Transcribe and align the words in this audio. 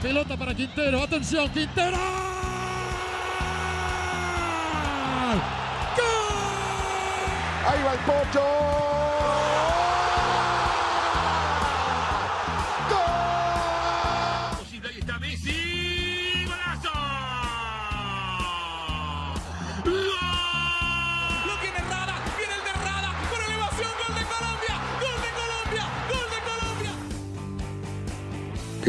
Pelota 0.00 0.36
para 0.36 0.54
Quintero. 0.54 1.02
Atención, 1.02 1.48
Quintero. 1.50 1.96
Ahí 7.66 7.82
va 7.84 7.92
el 7.92 7.98
Pocho. 8.00 8.99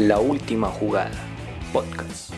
La 0.02 0.18
última 0.18 0.68
jugada, 0.68 1.12
podcast. 1.72 2.32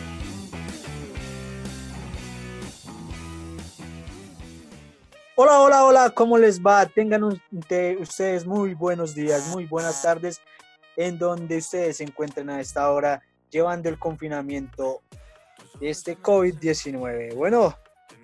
Hola, 5.37 5.61
hola, 5.61 5.85
hola, 5.85 6.11
¿cómo 6.11 6.39
les 6.39 6.61
va? 6.61 6.85
Tengan 6.87 7.25
un- 7.25 7.43
te- 7.69 7.97
ustedes 7.97 8.47
muy 8.47 8.75
buenos 8.75 9.15
días, 9.15 9.49
muy 9.53 9.65
buenas 9.67 10.03
tardes, 10.03 10.41
en 10.97 11.19
donde 11.19 11.57
ustedes 11.59 11.97
se 11.99 12.05
encuentren 12.05 12.51
a 12.51 12.61
esta 12.61 12.91
hora 12.91 13.23
llevando 13.51 13.89
el 13.89 13.99
confinamiento 13.99 15.01
de 15.81 15.91
este 15.91 16.17
COVID-19. 16.19 17.35
Bueno, 17.35 17.75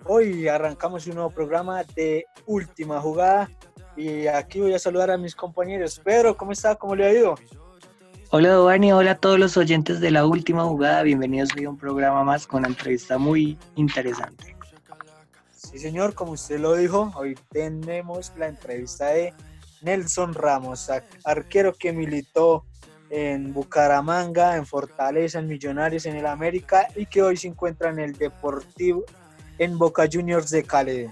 hoy 0.05 0.47
arrancamos 0.47 1.05
un 1.07 1.15
nuevo 1.15 1.31
programa 1.31 1.83
de 1.95 2.25
última 2.45 3.01
jugada 3.01 3.49
y 3.97 4.27
aquí 4.27 4.59
voy 4.61 4.73
a 4.73 4.79
saludar 4.79 5.11
a 5.11 5.17
mis 5.17 5.35
compañeros. 5.35 5.99
Pedro, 6.03 6.37
¿cómo 6.37 6.51
está? 6.53 6.75
¿Cómo 6.75 6.95
le 6.95 7.05
ha 7.07 7.11
ido? 7.13 7.35
Hola 8.31 8.49
Giovanni, 8.49 8.91
hola 8.93 9.11
a 9.11 9.15
todos 9.15 9.37
los 9.37 9.57
oyentes 9.57 9.99
de 9.99 10.09
la 10.11 10.25
última 10.25 10.63
jugada. 10.63 11.03
Bienvenidos 11.03 11.49
hoy 11.57 11.65
a 11.65 11.69
un 11.69 11.77
programa 11.77 12.23
más 12.23 12.47
con 12.47 12.59
una 12.59 12.69
entrevista 12.69 13.17
muy 13.17 13.57
interesante. 13.75 14.55
Sí, 15.51 15.77
señor, 15.79 16.13
como 16.13 16.33
usted 16.33 16.59
lo 16.59 16.75
dijo, 16.75 17.11
hoy 17.15 17.37
tenemos 17.51 18.31
la 18.37 18.47
entrevista 18.47 19.07
de 19.07 19.33
Nelson 19.81 20.33
Ramos, 20.33 20.89
ar- 20.89 21.03
arquero 21.25 21.73
que 21.77 21.91
militó 21.91 22.65
en 23.09 23.53
Bucaramanga, 23.53 24.55
en 24.55 24.65
Fortaleza, 24.65 25.39
en 25.39 25.47
Millonarios, 25.47 26.05
en 26.05 26.15
el 26.15 26.25
América 26.25 26.87
y 26.95 27.05
que 27.05 27.21
hoy 27.21 27.35
se 27.35 27.47
encuentra 27.49 27.89
en 27.89 27.99
el 27.99 28.13
Deportivo 28.13 29.03
en 29.57 29.77
Boca 29.77 30.07
Juniors 30.11 30.49
de 30.49 30.63
Cali. 30.63 31.09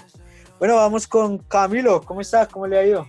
Bueno, 0.58 0.76
vamos 0.78 1.08
con 1.08 1.38
Camilo, 1.38 2.02
¿cómo 2.02 2.22
está? 2.22 2.46
¿Cómo 2.48 2.66
le 2.68 2.80
ha 2.80 2.86
ido? 2.86 3.08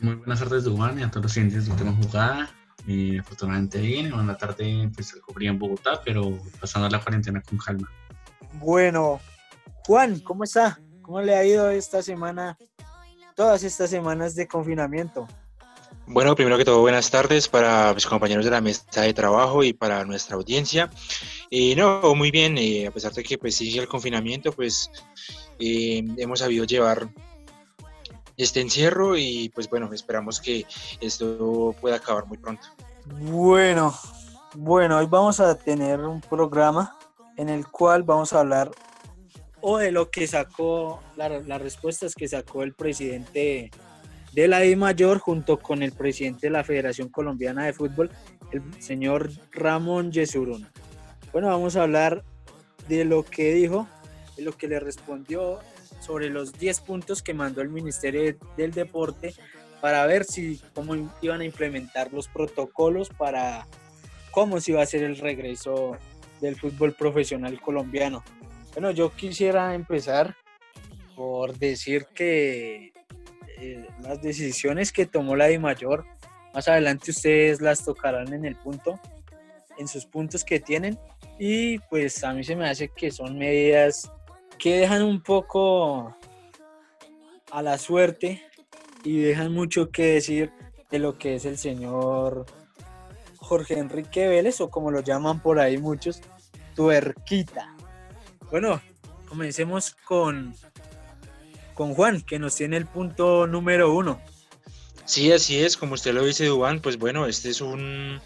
Muy 0.00 0.14
buenas 0.14 0.38
tardes, 0.38 0.64
Dubán, 0.64 0.98
y 0.98 1.02
a 1.02 1.10
todos 1.10 1.24
los 1.24 1.32
clientes 1.34 1.66
de 1.66 1.72
última 1.72 1.92
jugada. 2.02 2.50
Y 2.86 3.18
afortunadamente 3.18 3.80
bien, 3.80 4.10
buena 4.12 4.36
tarde, 4.36 4.88
pues 4.94 5.12
cubría 5.26 5.50
en 5.50 5.58
Bogotá, 5.58 6.00
pero 6.04 6.38
pasando 6.60 6.88
la 6.88 7.00
cuarentena 7.00 7.42
con 7.42 7.58
calma. 7.58 7.90
Bueno, 8.54 9.20
Juan, 9.86 10.20
¿cómo 10.20 10.44
está? 10.44 10.80
¿Cómo 11.02 11.20
le 11.20 11.34
ha 11.34 11.44
ido 11.44 11.68
esta 11.70 12.02
semana, 12.02 12.56
todas 13.34 13.62
estas 13.64 13.90
semanas 13.90 14.34
de 14.34 14.46
confinamiento? 14.46 15.26
Bueno, 16.08 16.36
primero 16.36 16.56
que 16.56 16.64
todo, 16.64 16.80
buenas 16.80 17.10
tardes 17.10 17.48
para 17.48 17.92
mis 17.92 18.06
compañeros 18.06 18.44
de 18.44 18.50
la 18.52 18.60
mesa 18.60 19.02
de 19.02 19.12
trabajo 19.12 19.64
y 19.64 19.72
para 19.72 20.04
nuestra 20.04 20.36
audiencia. 20.36 20.88
Eh, 21.50 21.74
no, 21.74 22.14
muy 22.14 22.30
bien, 22.30 22.56
eh, 22.58 22.86
a 22.86 22.92
pesar 22.92 23.12
de 23.12 23.24
que 23.24 23.36
pues, 23.38 23.56
sigue 23.56 23.80
el 23.80 23.88
confinamiento, 23.88 24.52
pues 24.52 24.88
eh, 25.58 26.04
hemos 26.16 26.38
sabido 26.38 26.64
llevar 26.64 27.08
este 28.36 28.60
encierro 28.60 29.16
y 29.16 29.50
pues 29.54 29.68
bueno, 29.68 29.92
esperamos 29.92 30.40
que 30.40 30.64
esto 31.00 31.74
pueda 31.80 31.96
acabar 31.96 32.26
muy 32.26 32.38
pronto. 32.38 32.68
Bueno, 33.08 33.94
bueno, 34.54 34.98
hoy 34.98 35.06
vamos 35.08 35.38
a 35.40 35.56
tener 35.56 36.00
un 36.00 36.20
programa 36.20 36.96
en 37.36 37.48
el 37.48 37.66
cual 37.66 38.02
vamos 38.02 38.32
a 38.32 38.40
hablar 38.40 38.70
o 39.60 39.78
de 39.78 39.90
lo 39.92 40.10
que 40.10 40.26
sacó, 40.26 41.00
la- 41.16 41.28
las 41.40 41.60
respuestas 41.62 42.14
que 42.14 42.28
sacó 42.28 42.62
el 42.62 42.74
presidente 42.74 43.70
de 44.32 44.48
la 44.48 44.64
I 44.64 44.76
Mayor 44.76 45.18
junto 45.18 45.58
con 45.58 45.82
el 45.82 45.92
presidente 45.92 46.48
de 46.48 46.50
la 46.50 46.64
Federación 46.64 47.08
Colombiana 47.08 47.64
de 47.64 47.72
Fútbol, 47.72 48.10
el 48.52 48.62
señor 48.82 49.30
Ramón 49.52 50.12
Yesurún. 50.12 50.68
Bueno, 51.32 51.48
vamos 51.48 51.76
a 51.76 51.82
hablar 51.84 52.22
de 52.88 53.04
lo 53.04 53.22
que 53.24 53.54
dijo, 53.54 53.88
de 54.36 54.42
lo 54.42 54.52
que 54.52 54.68
le 54.68 54.78
respondió 54.80 55.58
sobre 56.00 56.28
los 56.28 56.52
10 56.52 56.80
puntos 56.80 57.22
que 57.22 57.34
mandó 57.34 57.60
el 57.62 57.68
Ministerio 57.70 58.36
del 58.56 58.72
Deporte 58.72 59.34
para 59.80 60.06
ver 60.06 60.24
si 60.24 60.60
cómo 60.74 60.94
iban 61.20 61.40
a 61.40 61.44
implementar 61.44 62.12
los 62.12 62.28
protocolos 62.28 63.08
para 63.10 63.66
cómo 64.30 64.60
se 64.60 64.72
iba 64.72 64.80
a 64.80 64.84
hacer 64.84 65.02
el 65.02 65.16
regreso 65.16 65.96
del 66.40 66.56
fútbol 66.56 66.94
profesional 66.94 67.60
colombiano. 67.60 68.22
Bueno, 68.72 68.90
yo 68.90 69.14
quisiera 69.14 69.74
empezar 69.74 70.36
por 71.14 71.58
decir 71.58 72.06
que 72.14 72.92
eh, 73.58 73.86
las 74.02 74.20
decisiones 74.20 74.92
que 74.92 75.06
tomó 75.06 75.34
la 75.34 75.46
Di 75.46 75.58
Mayor, 75.58 76.04
más 76.52 76.68
adelante 76.68 77.10
ustedes 77.10 77.60
las 77.62 77.84
tocarán 77.84 78.32
en 78.34 78.44
el 78.44 78.56
punto, 78.56 79.00
en 79.78 79.88
sus 79.88 80.04
puntos 80.04 80.44
que 80.44 80.60
tienen, 80.60 80.98
y 81.38 81.78
pues 81.78 82.22
a 82.22 82.32
mí 82.34 82.44
se 82.44 82.56
me 82.56 82.68
hace 82.68 82.88
que 82.88 83.10
son 83.10 83.38
medidas 83.38 84.10
que 84.58 84.78
dejan 84.78 85.02
un 85.02 85.22
poco 85.22 86.14
a 87.50 87.62
la 87.62 87.78
suerte 87.78 88.42
y 89.06 89.20
dejan 89.20 89.52
mucho 89.52 89.90
que 89.90 90.14
decir 90.14 90.50
de 90.90 90.98
lo 90.98 91.16
que 91.16 91.36
es 91.36 91.44
el 91.44 91.58
señor 91.58 92.44
Jorge 93.36 93.78
Enrique 93.78 94.26
Vélez 94.26 94.60
o 94.60 94.68
como 94.68 94.90
lo 94.90 95.00
llaman 95.00 95.40
por 95.40 95.60
ahí 95.60 95.78
muchos, 95.78 96.20
tuerquita. 96.74 97.72
Bueno, 98.50 98.82
comencemos 99.28 99.94
con, 100.04 100.56
con 101.74 101.94
Juan, 101.94 102.20
que 102.20 102.40
nos 102.40 102.56
tiene 102.56 102.76
el 102.76 102.86
punto 102.86 103.46
número 103.46 103.94
uno. 103.94 104.20
Sí, 105.04 105.30
así 105.30 105.60
es, 105.60 105.76
como 105.76 105.94
usted 105.94 106.12
lo 106.12 106.24
dice, 106.24 106.46
Dubán, 106.46 106.80
pues 106.80 106.98
bueno, 106.98 107.26
este 107.26 107.50
es 107.50 107.60
un, 107.60 108.20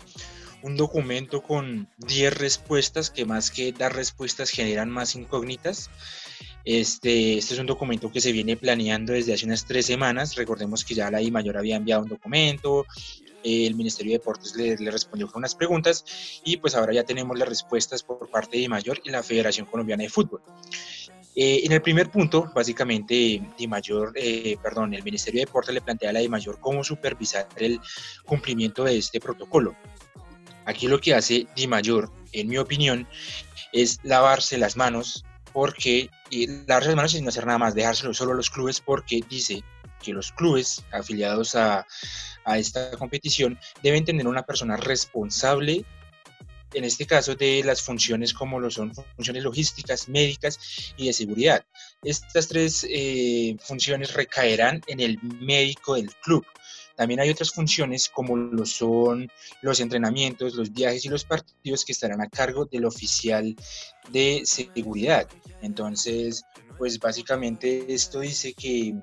un 0.62 0.76
documento 0.78 1.42
con 1.42 1.90
10 1.98 2.38
respuestas 2.38 3.10
que 3.10 3.26
más 3.26 3.50
que 3.50 3.72
dar 3.72 3.94
respuestas 3.94 4.48
generan 4.48 4.88
más 4.88 5.14
incógnitas. 5.14 5.90
Este, 6.64 7.38
este 7.38 7.54
es 7.54 7.60
un 7.60 7.66
documento 7.66 8.12
que 8.12 8.20
se 8.20 8.32
viene 8.32 8.56
planeando 8.56 9.12
desde 9.12 9.32
hace 9.32 9.46
unas 9.46 9.64
tres 9.64 9.86
semanas. 9.86 10.34
Recordemos 10.34 10.84
que 10.84 10.94
ya 10.94 11.10
la 11.10 11.22
I 11.22 11.30
Mayor 11.30 11.56
había 11.56 11.76
enviado 11.76 12.02
un 12.02 12.08
documento, 12.08 12.86
eh, 13.42 13.66
el 13.66 13.74
Ministerio 13.74 14.12
de 14.12 14.18
Deportes 14.18 14.54
le, 14.54 14.90
respondió 14.90 15.26
con 15.26 15.40
unas 15.40 15.54
preguntas 15.54 16.04
y 16.44 16.58
pues 16.58 16.74
ahora 16.74 16.92
ya 16.92 17.04
tenemos 17.04 17.38
las 17.38 17.48
respuestas 17.48 18.02
por 18.02 18.28
parte 18.28 18.58
de 18.58 18.68
Mayor 18.68 19.00
y 19.04 19.10
la 19.10 19.22
Federación 19.22 19.66
Colombiana 19.66 20.02
de 20.02 20.10
Fútbol. 20.10 20.42
Eh, 21.34 21.62
en 21.64 21.72
el 21.72 21.80
primer 21.80 22.10
punto, 22.10 22.50
básicamente, 22.54 23.40
Di 23.56 23.66
Mayor, 23.66 24.12
eh, 24.16 24.56
perdón, 24.62 24.92
el 24.94 25.02
Ministerio 25.02 25.40
de 25.40 25.46
Deportes 25.46 25.72
le 25.72 25.80
plantea 25.80 26.10
a 26.10 26.12
la 26.12 26.20
Di 26.20 26.28
Mayor 26.28 26.58
cómo 26.60 26.84
supervisar 26.84 27.48
el 27.56 27.80
cumplimiento 28.24 28.84
de 28.84 28.98
este 28.98 29.20
protocolo. 29.20 29.74
Aquí 30.66 30.88
lo 30.88 31.00
que 31.00 31.14
hace 31.14 31.46
Di 31.56 31.66
Mayor, 31.66 32.12
en 32.32 32.48
mi 32.48 32.58
opinión, 32.58 33.08
es 33.72 34.00
lavarse 34.02 34.58
las 34.58 34.76
manos, 34.76 35.24
porque 35.52 36.10
y 36.30 36.46
lavarse 36.46 36.88
las 36.88 36.96
manos 36.96 37.12
sin 37.12 37.28
hacer 37.28 37.46
nada 37.46 37.58
más, 37.58 37.74
dejárselo 37.74 38.14
solo 38.14 38.32
a 38.32 38.36
los 38.36 38.50
clubes, 38.50 38.80
porque 38.80 39.20
dice 39.28 39.62
que 40.02 40.12
los 40.12 40.32
clubes 40.32 40.82
afiliados 40.92 41.54
a, 41.54 41.86
a 42.44 42.58
esta 42.58 42.92
competición 42.92 43.58
deben 43.82 44.04
tener 44.04 44.26
una 44.26 44.42
persona 44.42 44.76
responsable 44.76 45.84
en 46.74 46.84
este 46.84 47.06
caso 47.06 47.34
de 47.34 47.62
las 47.64 47.82
funciones 47.82 48.32
como 48.32 48.60
lo 48.60 48.70
son 48.70 48.92
funciones 49.16 49.42
logísticas, 49.42 50.08
médicas 50.08 50.92
y 50.96 51.06
de 51.06 51.12
seguridad. 51.12 51.64
Estas 52.02 52.48
tres 52.48 52.86
eh, 52.88 53.56
funciones 53.60 54.14
recaerán 54.14 54.80
en 54.86 55.00
el 55.00 55.18
médico 55.22 55.94
del 55.94 56.14
club. 56.22 56.44
También 57.00 57.20
hay 57.20 57.30
otras 57.30 57.50
funciones 57.50 58.10
como 58.10 58.36
lo 58.36 58.66
son 58.66 59.26
los 59.62 59.80
entrenamientos, 59.80 60.54
los 60.54 60.70
viajes 60.70 61.02
y 61.06 61.08
los 61.08 61.24
partidos 61.24 61.82
que 61.82 61.92
estarán 61.92 62.20
a 62.20 62.28
cargo 62.28 62.66
del 62.66 62.84
oficial 62.84 63.56
de 64.10 64.42
seguridad. 64.44 65.26
Entonces, 65.62 66.44
pues 66.76 66.98
básicamente 66.98 67.86
esto 67.88 68.20
dice 68.20 68.52
que 68.52 68.96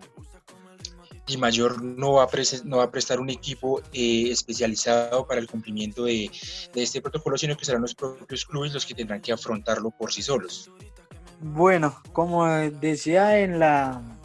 Di 1.25 1.37
Mayor 1.37 1.81
no 1.81 2.13
va 2.13 2.25
a, 2.25 2.29
no 2.65 2.77
va 2.77 2.83
a 2.83 2.91
prestar 2.91 3.19
un 3.19 3.31
equipo 3.31 3.81
eh, 3.91 4.29
especializado 4.29 5.25
para 5.25 5.41
el 5.41 5.47
cumplimiento 5.47 6.03
de, 6.03 6.29
de 6.75 6.83
este 6.83 7.01
protocolo, 7.01 7.35
sino 7.35 7.57
que 7.57 7.65
serán 7.65 7.81
los 7.81 7.95
propios 7.95 8.45
clubes 8.45 8.75
los 8.75 8.85
que 8.85 8.93
tendrán 8.93 9.21
que 9.21 9.33
afrontarlo 9.33 9.89
por 9.89 10.13
sí 10.13 10.21
solos. 10.21 10.69
Bueno, 11.41 11.99
como 12.13 12.45
decía 12.45 13.39
en 13.39 13.57
la 13.57 14.16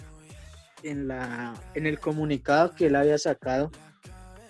en 0.83 1.09
la 1.09 1.55
en 1.75 1.87
el 1.87 1.99
comunicado 2.01 2.75
que 2.75 2.87
él 2.87 2.97
había 2.97 3.19
sacado, 3.19 3.71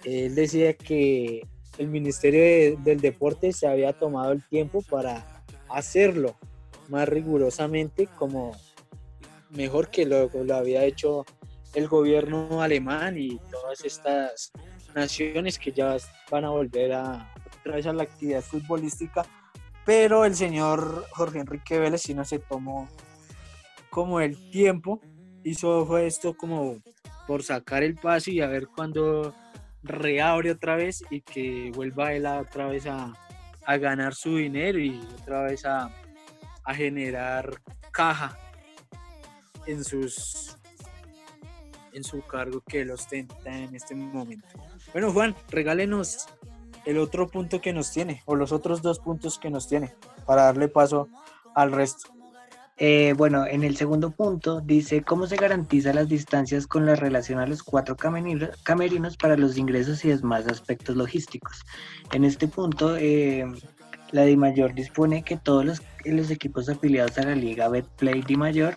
él 0.05 0.35
decía 0.35 0.75
que 0.75 1.47
el 1.79 1.89
Ministerio 1.89 2.41
de- 2.41 2.77
del 2.83 3.01
Deporte 3.01 3.53
se 3.53 3.67
había 3.67 3.93
tomado 3.93 4.33
el 4.33 4.43
tiempo 4.49 4.83
para 4.83 5.43
hacerlo 5.69 6.37
más 6.89 7.09
rigurosamente 7.09 8.07
como 8.15 8.53
mejor 9.51 9.89
que 9.91 10.05
lo, 10.07 10.29
lo 10.33 10.55
había 10.55 10.85
hecho 10.85 11.25
el 11.75 11.89
gobierno 11.89 12.61
alemán 12.61 13.17
y 13.19 13.39
todas 13.51 13.83
estas 13.85 14.53
naciones 14.95 15.59
que 15.59 15.73
ya 15.73 15.97
van 16.31 16.45
a 16.45 16.51
volver 16.51 16.93
a, 16.93 17.33
otra 17.61 17.77
vez 17.77 17.87
a 17.87 17.93
la 17.95 18.03
actividad 18.03 18.43
futbolística, 18.43 19.25
pero 19.87 20.25
el 20.27 20.35
señor 20.35 21.07
Jorge 21.13 21.39
Enrique 21.41 21.79
Vélez 21.79 22.03
sí 22.03 22.13
no 22.15 22.25
se 22.27 22.39
tomó 22.39 22.89
como 23.89 24.21
el 24.21 24.51
tiempo, 24.51 25.01
hizo 25.45 25.99
esto 25.99 26.37
como 26.37 26.79
por 27.27 27.43
sacar 27.43 27.83
el 27.83 27.95
paso 27.95 28.31
y 28.31 28.41
a 28.41 28.47
ver 28.47 28.69
cuándo 28.69 29.35
reabre 29.83 30.51
otra 30.51 30.77
vez 30.77 31.05
y 31.11 31.21
que 31.21 31.73
vuelva 31.75 32.13
él 32.13 32.27
otra 32.27 32.67
vez 32.67 32.87
a, 32.87 33.13
ganar 33.79 34.15
su 34.15 34.37
dinero 34.37 34.79
y 34.79 35.01
otra 35.21 35.43
vez 35.43 35.65
a, 35.65 35.91
a 36.65 36.75
generar 36.75 37.61
caja 37.93 38.37
en 39.67 39.85
sus 39.85 40.59
en 41.93 42.05
su 42.05 42.23
cargo 42.23 42.63
que 42.67 42.81
él 42.81 42.91
ostenta 42.91 43.55
en 43.55 43.75
este 43.75 43.95
momento. 43.95 44.49
Bueno, 44.93 45.13
Juan, 45.13 45.37
regálenos 45.51 46.27
el 46.87 46.99
otro 46.99 47.29
punto 47.29 47.61
que 47.61 47.73
nos 47.73 47.93
tiene, 47.93 48.23
o 48.25 48.35
los 48.35 48.51
otros 48.51 48.83
dos 48.83 48.99
puntos 48.99 49.39
que 49.39 49.51
nos 49.51 49.69
tiene, 49.69 49.95
para 50.27 50.45
darle 50.45 50.69
paso 50.69 51.09
al 51.55 51.71
resto. 51.71 52.11
Eh, 52.79 53.15
bueno, 53.17 53.47
en 53.47 53.65
el 53.65 53.77
segundo 53.77 54.11
punto 54.11 54.61
dice 54.61 55.03
cómo 55.03 55.27
se 55.27 55.37
garantiza 55.37 55.93
las 55.93 56.09
distancias 56.09 56.67
con 56.67 56.87
la 56.87 56.97
relación 56.97 57.39
a 57.39 57.47
los 57.47 57.63
cuatro 57.63 57.97
camerinos 57.97 59.17
para 59.17 59.37
los 59.37 59.59
ingresos 59.59 60.05
y 60.05 60.09
demás 60.09 60.47
aspectos 60.47 60.97
logísticos. 60.97 61.65
En 62.13 62.25
este 62.25 62.49
punto, 62.49 62.97
eh, 62.97 63.45
la 64.11 64.25
DIMAYOR 64.25 64.75
dispone 64.75 65.23
que 65.23 65.37
todos 65.37 65.65
los, 65.65 66.31
equipos 66.31 66.69
afiliados 66.69 67.19
a 67.19 67.25
la 67.25 67.35
Liga 67.35 67.69
Betplay 67.69 68.23
DIMAYOR 68.23 68.75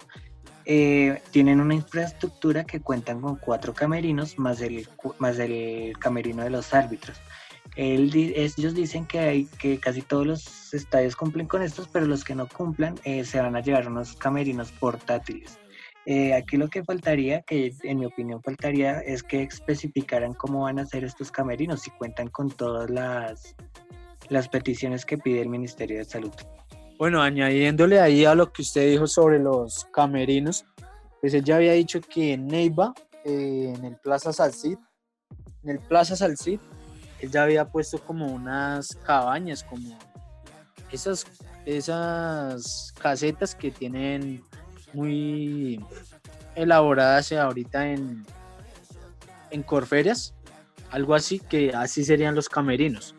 eh, 0.66 1.22
tienen 1.32 1.62
una 1.62 1.76
infraestructura 1.76 2.64
que 2.64 2.82
cuentan 2.82 3.22
con 3.22 3.38
cuatro 3.38 3.74
camerinos 3.74 4.38
más 4.38 4.62
el, 4.62 4.88
más 5.20 5.40
el 5.40 5.94
camerino 6.00 6.44
de 6.44 6.50
los 6.50 6.74
árbitros 6.74 7.18
ellos 7.76 8.74
dicen 8.74 9.06
que, 9.06 9.20
hay, 9.20 9.46
que 9.60 9.80
casi 9.80 10.02
todos 10.02 10.26
los 10.26 10.65
estadios 10.76 11.16
cumplen 11.16 11.48
con 11.48 11.62
estos, 11.62 11.88
pero 11.88 12.06
los 12.06 12.24
que 12.24 12.36
no 12.36 12.48
cumplan 12.48 12.96
eh, 13.04 13.24
se 13.26 13.40
van 13.40 13.56
a 13.56 13.62
llevar 13.62 13.88
unos 13.88 14.16
camerinos 14.16 14.72
portátiles. 14.72 15.58
Eh, 16.06 16.36
aquí 16.36 16.58
lo 16.58 16.68
que 16.68 16.84
faltaría, 16.84 17.42
que 17.42 17.74
en 17.84 18.00
mi 18.00 18.06
opinión 18.06 18.42
faltaría, 18.44 19.00
es 19.00 19.24
que 19.24 19.42
especificaran 19.42 20.34
cómo 20.34 20.62
van 20.62 20.78
a 20.78 20.86
ser 20.86 21.04
estos 21.04 21.32
camerinos, 21.32 21.82
si 21.82 21.92
cuentan 21.92 22.28
con 22.30 22.52
todas 22.52 22.90
las, 22.90 23.56
las 24.30 24.48
peticiones 24.48 25.06
que 25.06 25.18
pide 25.18 25.42
el 25.42 25.50
Ministerio 25.50 25.98
de 25.98 26.06
Salud. 26.06 26.34
Bueno, 26.98 27.22
añadiéndole 27.22 28.00
ahí 28.00 28.24
a 28.24 28.36
lo 28.36 28.54
que 28.54 28.62
usted 28.62 28.90
dijo 28.90 29.08
sobre 29.08 29.40
los 29.40 29.86
camerinos, 29.86 30.66
pues 31.20 31.34
él 31.34 31.44
ya 31.44 31.56
había 31.56 31.74
dicho 31.74 32.00
que 32.02 32.34
en 32.34 32.48
Neiva, 32.48 32.94
eh, 33.24 33.74
en 33.76 33.84
el 33.84 33.96
Plaza 33.98 34.32
Salcid, 34.32 34.78
en 35.64 35.70
el 35.72 35.80
Plaza 35.80 36.16
Salcid, 36.16 36.60
él 37.20 37.32
ya 37.32 37.44
había 37.44 37.66
puesto 37.66 37.98
como 37.98 38.28
unas 38.28 38.96
cabañas, 39.04 39.64
como 39.64 39.98
esas, 40.92 41.26
esas 41.66 42.94
casetas 43.00 43.56
que 43.56 43.72
tienen 43.72 44.44
muy 44.94 45.84
elaboradas 46.56 47.32
ahorita 47.32 47.88
en, 47.92 48.26
en 49.52 49.64
Corferias, 49.64 50.34
algo 50.92 51.14
así, 51.14 51.40
que 51.40 51.74
así 51.74 52.06
serían 52.06 52.36
los 52.36 52.50
camerinos. 52.50 53.16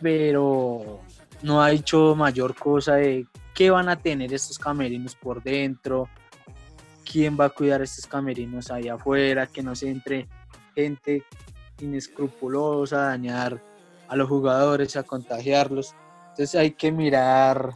Pero 0.00 1.00
no 1.42 1.62
ha 1.62 1.68
dicho 1.68 2.14
mayor 2.16 2.56
cosa 2.56 2.96
de 2.96 3.26
qué 3.54 3.70
van 3.70 3.88
a 3.88 3.96
tener 3.96 4.32
estos 4.32 4.58
camerinos 4.58 5.14
por 5.14 5.42
dentro, 5.42 6.08
quién 7.10 7.38
va 7.38 7.46
a 7.46 7.50
cuidar 7.50 7.82
estos 7.82 8.06
camerinos 8.06 8.70
ahí 8.70 8.88
afuera, 8.88 9.46
que 9.46 9.62
no 9.62 9.74
se 9.74 9.90
entre 9.90 10.28
gente 10.74 11.24
inescrupulosa, 11.80 13.06
a 13.06 13.08
dañar 13.10 13.62
a 14.12 14.16
los 14.16 14.28
jugadores, 14.28 14.94
a 14.96 15.04
contagiarlos. 15.04 15.94
Entonces 16.28 16.54
hay 16.54 16.72
que 16.72 16.92
mirar 16.92 17.74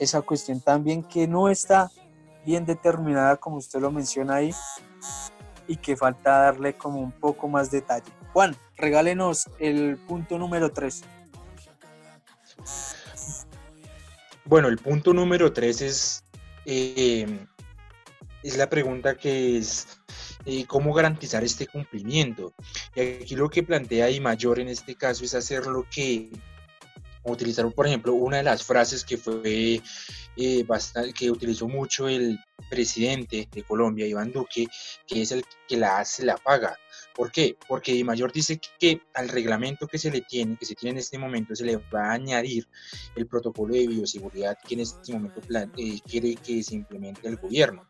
esa 0.00 0.20
cuestión 0.20 0.60
también 0.60 1.04
que 1.04 1.28
no 1.28 1.48
está 1.48 1.92
bien 2.44 2.66
determinada 2.66 3.36
como 3.36 3.58
usted 3.58 3.78
lo 3.78 3.92
menciona 3.92 4.34
ahí 4.34 4.50
y 5.68 5.76
que 5.76 5.96
falta 5.96 6.38
darle 6.38 6.76
como 6.76 6.98
un 6.98 7.12
poco 7.12 7.46
más 7.46 7.70
detalle. 7.70 8.10
Juan, 8.32 8.56
regálenos 8.76 9.48
el 9.60 9.96
punto 9.96 10.38
número 10.38 10.72
3. 10.72 11.04
Bueno, 14.44 14.66
el 14.66 14.78
punto 14.78 15.14
número 15.14 15.52
3 15.52 15.82
es, 15.82 16.24
eh, 16.64 17.46
es 18.42 18.56
la 18.56 18.68
pregunta 18.68 19.16
que 19.16 19.58
es 19.58 19.86
eh, 20.46 20.64
cómo 20.66 20.94
garantizar 20.94 21.44
este 21.44 21.66
cumplimiento. 21.66 22.54
Y 22.94 23.00
aquí 23.00 23.34
lo 23.34 23.50
que 23.50 23.64
plantea 23.64 24.10
y 24.10 24.20
mayor 24.20 24.60
en 24.60 24.68
este 24.68 24.94
caso 24.94 25.24
es 25.24 25.34
hacer 25.34 25.66
lo 25.66 25.86
que 25.90 26.30
utilizar, 27.24 27.70
por 27.72 27.86
ejemplo, 27.86 28.14
una 28.14 28.38
de 28.38 28.42
las 28.44 28.62
frases 28.62 29.04
que 29.04 29.16
fue 29.16 29.80
eh, 30.36 30.64
bastante, 30.64 31.12
que 31.12 31.30
utilizó 31.30 31.68
mucho 31.68 32.08
el 32.08 32.38
presidente 32.70 33.48
de 33.50 33.62
Colombia, 33.64 34.06
Iván 34.06 34.32
Duque, 34.32 34.66
que 35.06 35.22
es 35.22 35.32
el 35.32 35.44
que 35.66 35.76
la 35.76 35.98
hace, 35.98 36.24
la 36.24 36.36
paga. 36.36 36.78
¿Por 37.14 37.32
qué? 37.32 37.56
Porque 37.66 37.92
Di 37.92 38.04
Mayor 38.04 38.30
dice 38.32 38.60
que 38.78 39.00
al 39.14 39.28
reglamento 39.28 39.86
que 39.86 39.98
se 39.98 40.10
le 40.10 40.20
tiene, 40.20 40.56
que 40.56 40.66
se 40.66 40.74
tiene 40.74 40.92
en 40.92 40.98
este 40.98 41.18
momento, 41.18 41.56
se 41.56 41.64
le 41.64 41.76
va 41.76 42.10
a 42.10 42.12
añadir 42.12 42.68
el 43.16 43.26
protocolo 43.26 43.74
de 43.74 43.86
bioseguridad 43.86 44.58
que 44.66 44.74
en 44.74 44.80
este 44.80 45.12
momento 45.12 45.40
eh, 45.76 45.98
quiere 46.06 46.34
que 46.36 46.62
se 46.62 46.74
implemente 46.74 47.26
el 47.26 47.36
gobierno. 47.36 47.88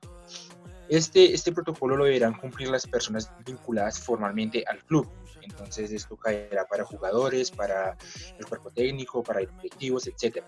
Este, 0.88 1.34
este 1.34 1.52
protocolo 1.52 1.96
lo 1.96 2.04
deberán 2.04 2.34
cumplir 2.34 2.68
las 2.68 2.86
personas 2.86 3.30
vinculadas 3.44 3.98
formalmente 4.00 4.64
al 4.66 4.84
club. 4.84 5.08
Entonces 5.42 5.90
esto 5.92 6.16
caerá 6.16 6.66
para 6.66 6.84
jugadores, 6.84 7.50
para 7.50 7.96
el 8.38 8.46
cuerpo 8.46 8.70
técnico, 8.70 9.22
para 9.22 9.40
directivos, 9.40 10.06
etcétera. 10.06 10.46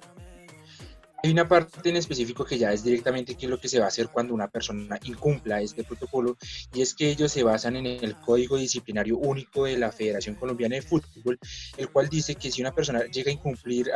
Hay 1.20 1.32
una 1.32 1.48
parte 1.48 1.88
en 1.88 1.96
específico 1.96 2.44
que 2.44 2.58
ya 2.58 2.72
es 2.72 2.84
directamente 2.84 3.34
qué 3.34 3.46
es 3.46 3.50
lo 3.50 3.58
que 3.58 3.68
se 3.68 3.80
va 3.80 3.86
a 3.86 3.88
hacer 3.88 4.08
cuando 4.08 4.34
una 4.34 4.46
persona 4.46 5.00
incumpla 5.02 5.60
este 5.60 5.82
protocolo 5.82 6.36
y 6.72 6.80
es 6.80 6.94
que 6.94 7.10
ellos 7.10 7.32
se 7.32 7.42
basan 7.42 7.74
en 7.74 7.86
el 7.86 8.14
Código 8.14 8.56
Disciplinario 8.56 9.18
Único 9.18 9.64
de 9.64 9.76
la 9.76 9.90
Federación 9.90 10.36
Colombiana 10.36 10.76
de 10.76 10.82
Fútbol, 10.82 11.40
el 11.76 11.88
cual 11.90 12.08
dice 12.08 12.36
que 12.36 12.52
si 12.52 12.60
una 12.60 12.72
persona 12.72 13.04
llega 13.06 13.30
a 13.30 13.34
incumplir, 13.34 13.90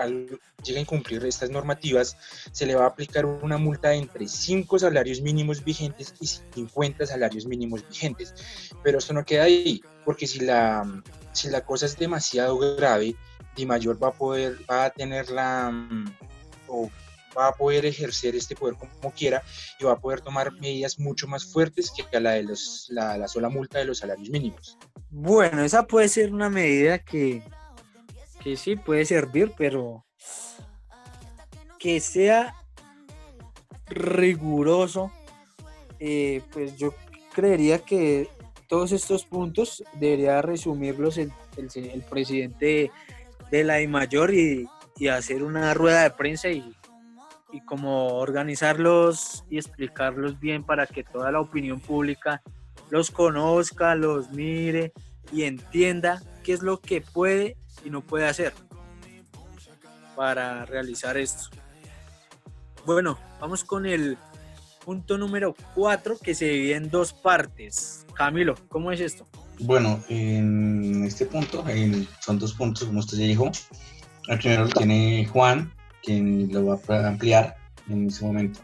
llega 0.65 0.79
a 0.79 0.81
incumplir 0.81 1.25
estas 1.25 1.49
normativas, 1.49 2.17
se 2.51 2.67
le 2.67 2.75
va 2.75 2.85
a 2.85 2.89
aplicar 2.89 3.25
una 3.25 3.57
multa 3.57 3.91
de 3.91 3.99
entre 3.99 4.27
5 4.27 4.81
salarios 4.81 5.21
mínimos 5.21 5.63
vigentes 5.63 6.15
y 6.21 6.27
50 6.27 7.07
salarios 7.07 7.47
mínimos 7.47 7.87
vigentes. 7.89 8.35
Pero 8.83 8.99
esto 8.99 9.13
no 9.13 9.25
queda 9.25 9.45
ahí, 9.45 9.81
porque 10.05 10.27
si 10.27 10.41
la, 10.41 11.03
si 11.31 11.51
la 11.51 11.61
cosa 11.61 11.87
es 11.87 11.97
demasiado 11.97 12.59
grave, 12.59 13.15
Di 13.55 13.65
Mayor 13.65 14.03
va 14.03 14.09
a 14.09 14.13
poder, 14.13 14.59
va 14.69 14.87
a 14.87 14.91
tener 14.91 15.31
la 15.31 15.71
va 17.37 17.49
a 17.49 17.53
poder 17.53 17.87
ejercer 17.87 18.35
este 18.35 18.55
poder 18.55 18.77
como 18.77 19.13
quiera 19.13 19.43
y 19.79 19.85
va 19.85 19.93
a 19.93 20.01
poder 20.01 20.21
tomar 20.21 20.53
medidas 20.53 20.99
mucho 20.99 21.27
más 21.27 21.45
fuertes 21.45 21.91
que 21.91 22.21
la 22.21 22.33
de 22.33 22.45
los, 22.45 22.87
la, 22.91 23.27
sola 23.29 23.49
multa 23.49 23.79
de 23.79 23.85
los 23.85 23.99
salarios 23.99 24.31
mínimos. 24.31 24.79
Bueno, 25.11 25.63
esa 25.63 25.87
puede 25.87 26.09
ser 26.09 26.33
una 26.33 26.49
medida 26.49 26.99
que, 26.99 27.43
que 28.43 28.57
sí 28.57 28.77
puede 28.77 29.05
servir, 29.05 29.53
pero 29.57 30.05
que 31.79 32.01
sea 32.01 32.55
riguroso, 33.87 35.13
eh, 35.99 36.43
pues 36.53 36.77
yo 36.77 36.95
creería 37.35 37.79
que 37.79 38.29
todos 38.69 38.93
estos 38.93 39.25
puntos 39.25 39.85
debería 39.95 40.41
resumirlos 40.41 41.19
el, 41.19 41.33
el, 41.57 42.03
presidente 42.03 42.91
de 43.51 43.65
la 43.65 43.87
mayor 43.89 44.33
y, 44.33 44.67
y 44.97 45.09
hacer 45.09 45.43
una 45.43 45.75
rueda 45.75 46.05
de 46.05 46.11
prensa 46.11 46.49
y 46.49 46.75
y 47.53 47.61
como 47.61 48.19
organizarlos 48.19 49.45
y 49.51 49.59
explicarlos 49.59 50.41
bien 50.41 50.65
para 50.65 50.87
que 50.87 51.05
toda 51.05 51.31
la 51.31 51.41
opinión 51.41 51.81
pública 51.81 52.43
los 52.91 53.11
conozca, 53.11 53.95
los 53.95 54.31
mire 54.31 54.93
y 55.33 55.45
entienda 55.45 56.23
qué 56.43 56.53
es 56.53 56.63
lo 56.63 56.81
que 56.81 57.01
puede 57.01 57.57
y 57.85 57.91
no 57.91 58.01
puede 58.01 58.27
hacer 58.27 58.53
para 60.17 60.65
realizar 60.67 61.17
esto. 61.17 61.51
Bueno, 62.85 63.19
vamos 63.41 63.65
con 63.65 63.87
el 63.87 64.19
punto 64.85 65.17
número 65.17 65.55
4 65.75 66.19
que 66.19 66.35
se 66.35 66.47
divide 66.47 66.75
en 66.77 66.91
dos 66.91 67.13
partes. 67.13 68.07
Camilo, 68.15 68.55
¿cómo 68.69 68.93
es 68.93 69.01
esto? 69.01 69.27
Bueno, 69.61 70.03
en 70.09 71.05
este 71.05 71.27
punto 71.27 71.65
son 72.21 72.39
dos 72.39 72.55
puntos, 72.55 72.85
como 72.85 72.99
usted 72.99 73.19
ya 73.19 73.27
dijo. 73.27 73.51
El 74.29 74.39
primero 74.39 74.65
lo 74.65 74.71
tiene 74.71 75.27
Juan, 75.27 75.73
quien 76.03 76.53
lo 76.53 76.67
va 76.67 76.79
a 76.89 77.09
ampliar 77.09 77.57
en 77.89 78.09
ese 78.09 78.25
momento. 78.25 78.61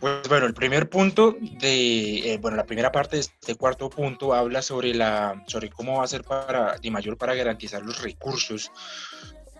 Pues 0.00 0.28
bueno, 0.28 0.46
el 0.46 0.54
primer 0.54 0.88
punto 0.88 1.36
de, 1.40 2.32
eh, 2.32 2.38
bueno, 2.38 2.56
la 2.56 2.66
primera 2.66 2.92
parte 2.92 3.16
de 3.16 3.22
este 3.22 3.54
cuarto 3.54 3.88
punto 3.88 4.34
habla 4.34 4.60
sobre 4.62 4.94
la, 4.94 5.42
sobre 5.46 5.70
cómo 5.70 5.98
va 5.98 6.04
a 6.04 6.08
ser 6.08 6.22
para 6.22 6.76
Di 6.78 6.90
Mayor 6.90 7.16
para 7.16 7.34
garantizar 7.34 7.82
los 7.82 8.02
recursos 8.02 8.70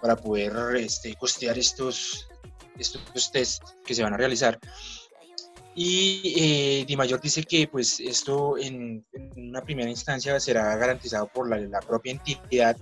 para 0.00 0.14
poder 0.14 0.76
este, 0.76 1.14
costear 1.16 1.58
estos, 1.58 2.28
estos 2.78 3.32
test 3.32 3.62
que 3.84 3.94
se 3.94 4.02
van 4.02 4.12
a 4.12 4.16
realizar. 4.18 4.58
Y 5.74 6.34
eh, 6.36 6.84
Di 6.86 6.96
Mayor 6.96 7.20
dice 7.20 7.42
que 7.42 7.66
pues 7.66 7.98
esto 7.98 8.56
en, 8.56 9.04
en 9.14 9.48
una 9.48 9.62
primera 9.62 9.90
instancia 9.90 10.38
será 10.38 10.76
garantizado 10.76 11.28
por 11.28 11.48
la, 11.48 11.58
la 11.58 11.80
propia 11.80 12.12
entidad, 12.12 12.76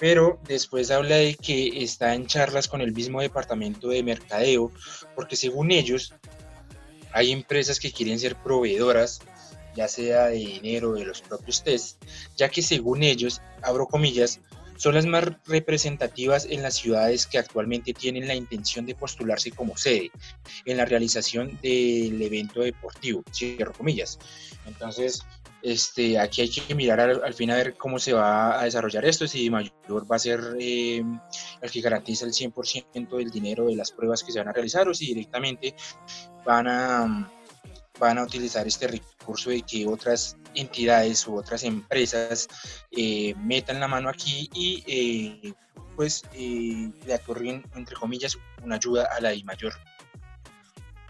pero 0.00 0.40
después 0.48 0.90
habla 0.90 1.16
de 1.16 1.36
que 1.36 1.84
está 1.84 2.14
en 2.14 2.26
charlas 2.26 2.66
con 2.66 2.80
el 2.80 2.92
mismo 2.92 3.20
departamento 3.20 3.88
de 3.88 4.02
mercadeo, 4.02 4.72
porque 5.14 5.36
según 5.36 5.70
ellos 5.70 6.14
hay 7.12 7.30
empresas 7.30 7.78
que 7.78 7.92
quieren 7.92 8.18
ser 8.18 8.34
proveedoras 8.34 9.20
ya 9.74 9.88
sea 9.88 10.26
de 10.26 10.36
dinero 10.36 10.92
de 10.94 11.04
los 11.04 11.20
propios 11.22 11.62
test, 11.62 12.02
ya 12.36 12.48
que 12.48 12.62
según 12.62 13.02
ellos, 13.02 13.40
abro 13.62 13.86
comillas, 13.86 14.40
son 14.76 14.94
las 14.94 15.04
más 15.04 15.24
representativas 15.46 16.46
en 16.48 16.62
las 16.62 16.74
ciudades 16.74 17.26
que 17.26 17.38
actualmente 17.38 17.92
tienen 17.92 18.26
la 18.26 18.34
intención 18.34 18.86
de 18.86 18.94
postularse 18.94 19.50
como 19.50 19.76
sede 19.76 20.10
en 20.64 20.78
la 20.78 20.86
realización 20.86 21.58
del 21.62 22.20
evento 22.22 22.62
deportivo, 22.62 23.22
cierro 23.30 23.72
comillas. 23.74 24.18
Entonces, 24.66 25.22
este, 25.62 26.18
aquí 26.18 26.42
hay 26.42 26.50
que 26.50 26.74
mirar 26.74 27.00
al, 27.00 27.34
fin 27.34 27.50
a 27.50 27.56
ver 27.56 27.76
cómo 27.76 27.98
se 27.98 28.12
va 28.12 28.60
a 28.60 28.64
desarrollar 28.64 29.04
esto, 29.04 29.26
si 29.26 29.50
Mayor 29.50 30.10
va 30.10 30.16
a 30.16 30.18
ser 30.18 30.40
eh, 30.58 31.02
el 31.60 31.70
que 31.70 31.80
garantiza 31.80 32.24
el 32.24 32.32
100% 32.32 33.16
del 33.16 33.30
dinero 33.30 33.66
de 33.66 33.76
las 33.76 33.92
pruebas 33.92 34.22
que 34.22 34.32
se 34.32 34.38
van 34.38 34.48
a 34.48 34.52
realizar 34.52 34.88
o 34.88 34.94
si 34.94 35.06
directamente 35.06 35.74
van 36.44 36.68
a 36.68 37.30
van 37.98 38.16
a 38.16 38.22
utilizar 38.22 38.66
este 38.66 38.88
recurso 38.88 39.50
de 39.50 39.60
que 39.60 39.86
otras 39.86 40.38
entidades 40.54 41.28
u 41.28 41.36
otras 41.36 41.64
empresas 41.64 42.48
eh, 42.90 43.34
metan 43.36 43.78
la 43.78 43.88
mano 43.88 44.08
aquí 44.08 44.48
y 44.54 44.82
eh, 44.86 45.52
pues 45.96 46.22
le 46.32 47.14
otorguen, 47.14 47.62
entre 47.74 47.94
comillas, 47.94 48.38
una 48.62 48.76
ayuda 48.76 49.06
a 49.14 49.20
la 49.20 49.34
I 49.34 49.44
mayor. 49.44 49.74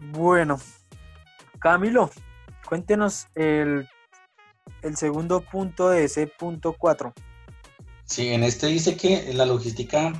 Bueno, 0.00 0.58
Camilo, 1.60 2.10
cuéntenos 2.66 3.28
el, 3.36 3.88
el 4.82 4.96
segundo 4.96 5.40
punto 5.40 5.88
de 5.88 6.04
ese 6.04 6.26
punto 6.26 6.74
4. 6.78 7.12
Sí, 8.04 8.28
en 8.28 8.42
este 8.42 8.66
dice 8.66 8.96
que 8.96 9.32
la 9.34 9.46
logística, 9.46 10.12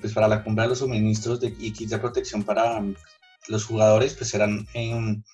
pues 0.00 0.12
para 0.12 0.28
la 0.28 0.44
compra 0.44 0.64
de 0.64 0.70
los 0.70 0.80
suministros 0.80 1.40
de, 1.40 1.54
y 1.58 1.72
kits 1.72 1.90
de 1.90 1.98
protección 1.98 2.42
para 2.42 2.82
los 3.48 3.64
jugadores, 3.64 4.14
pues 4.14 4.28
serán 4.28 4.66
en 4.74 5.24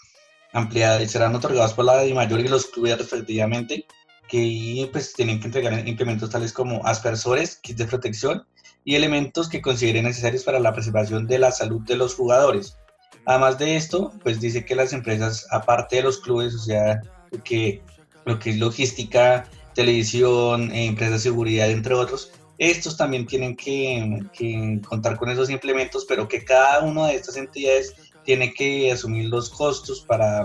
ampliadas, 0.53 1.11
serán 1.11 1.35
otorgados 1.35 1.75
por 1.75 1.85
la 1.85 2.05
mayor 2.15 2.41
y 2.41 2.49
los 2.49 2.67
clubes 2.67 2.97
respectivamente, 2.99 3.87
que 4.29 4.89
pues 4.93 5.13
tienen 5.15 5.41
que 5.41 5.47
entregar 5.47 5.87
implementos 5.87 6.31
tales 6.31 6.53
como 6.53 6.87
aspersores, 6.87 7.57
kits 7.57 7.79
de 7.79 7.87
protección 7.87 8.47
y 8.85 8.95
elementos 8.95 9.49
que 9.49 9.61
consideren 9.61 10.05
necesarios 10.05 10.45
para 10.45 10.61
la 10.61 10.73
preservación 10.73 11.27
de 11.27 11.41
la 11.41 11.51
salud 11.51 11.83
de 11.83 11.97
los 11.97 12.15
jugadores. 12.15 12.79
Además 13.25 13.59
de 13.59 13.75
esto, 13.75 14.13
pues 14.23 14.41
dice 14.41 14.65
que 14.65 14.77
las 14.77 14.93
empresas, 14.93 15.45
aparte 15.51 15.97
de 15.97 16.03
los 16.03 16.21
clubes, 16.21 16.55
o 16.55 16.59
sea, 16.61 17.01
que 17.43 17.83
lo 18.27 18.39
que 18.39 18.51
es 18.51 18.59
logística, 18.59 19.49
televisión, 19.75 20.71
empresas 20.73 21.15
de 21.15 21.31
seguridad, 21.31 21.71
entre 21.71 21.95
otros, 21.95 22.33
estos 22.59 22.97
también 22.97 23.27
tienen 23.27 23.57
que, 23.57 24.81
contar 24.87 25.17
con 25.17 25.31
esos 25.31 25.49
implementos, 25.49 26.05
pero 26.07 26.27
que 26.27 26.45
cada 26.45 26.81
una 26.81 27.07
de 27.07 27.15
estas 27.15 27.37
entidades 27.37 27.95
tiene 28.25 28.53
que 28.53 28.91
asumir 28.91 29.29
los 29.29 29.49
costos 29.51 30.01
para, 30.01 30.45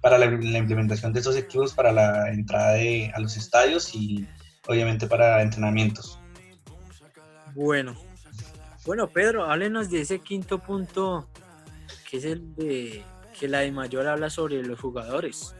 para 0.00 0.16
la, 0.18 0.26
implementación 0.26 1.12
de 1.12 1.20
esos 1.20 1.36
equipos 1.36 1.74
para 1.74 1.92
la 1.92 2.30
entrada 2.30 2.72
de, 2.72 3.12
a 3.14 3.20
los 3.20 3.36
estadios 3.36 3.94
y 3.94 4.26
obviamente 4.66 5.06
para 5.06 5.42
entrenamientos. 5.42 6.18
Bueno, 7.54 7.94
bueno 8.86 9.08
Pedro, 9.08 9.44
háblenos 9.44 9.90
de 9.90 10.00
ese 10.00 10.20
quinto 10.20 10.60
punto 10.60 11.28
que 12.08 12.18
es 12.18 12.24
el 12.24 12.54
de 12.54 13.04
que 13.38 13.48
la 13.48 13.60
de 13.60 13.72
mayor 13.72 14.06
habla 14.06 14.30
sobre 14.30 14.62
los 14.62 14.80
jugadores. 14.80 15.54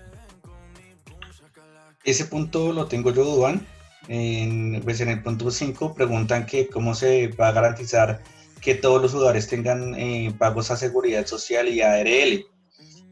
Ese 2.09 2.25
punto 2.25 2.73
lo 2.73 2.87
tengo 2.87 3.13
yo, 3.13 3.23
Duan. 3.23 3.67
En, 4.09 4.81
pues 4.83 4.99
en 5.03 5.11
el 5.11 5.23
punto 5.23 5.51
5 5.51 5.93
preguntan 5.95 6.47
que 6.47 6.67
cómo 6.67 6.95
se 6.95 7.29
va 7.29 7.49
a 7.49 7.53
garantizar 7.53 8.23
que 8.63 8.75
todos 8.75 9.03
los 9.03 9.13
jugadores 9.13 9.47
tengan 9.47 9.95
eh, 9.95 10.35
pagos 10.39 10.71
a 10.71 10.79
seguridad 10.79 11.27
social 11.27 11.69
y 11.69 11.83
ARL. 11.83 12.47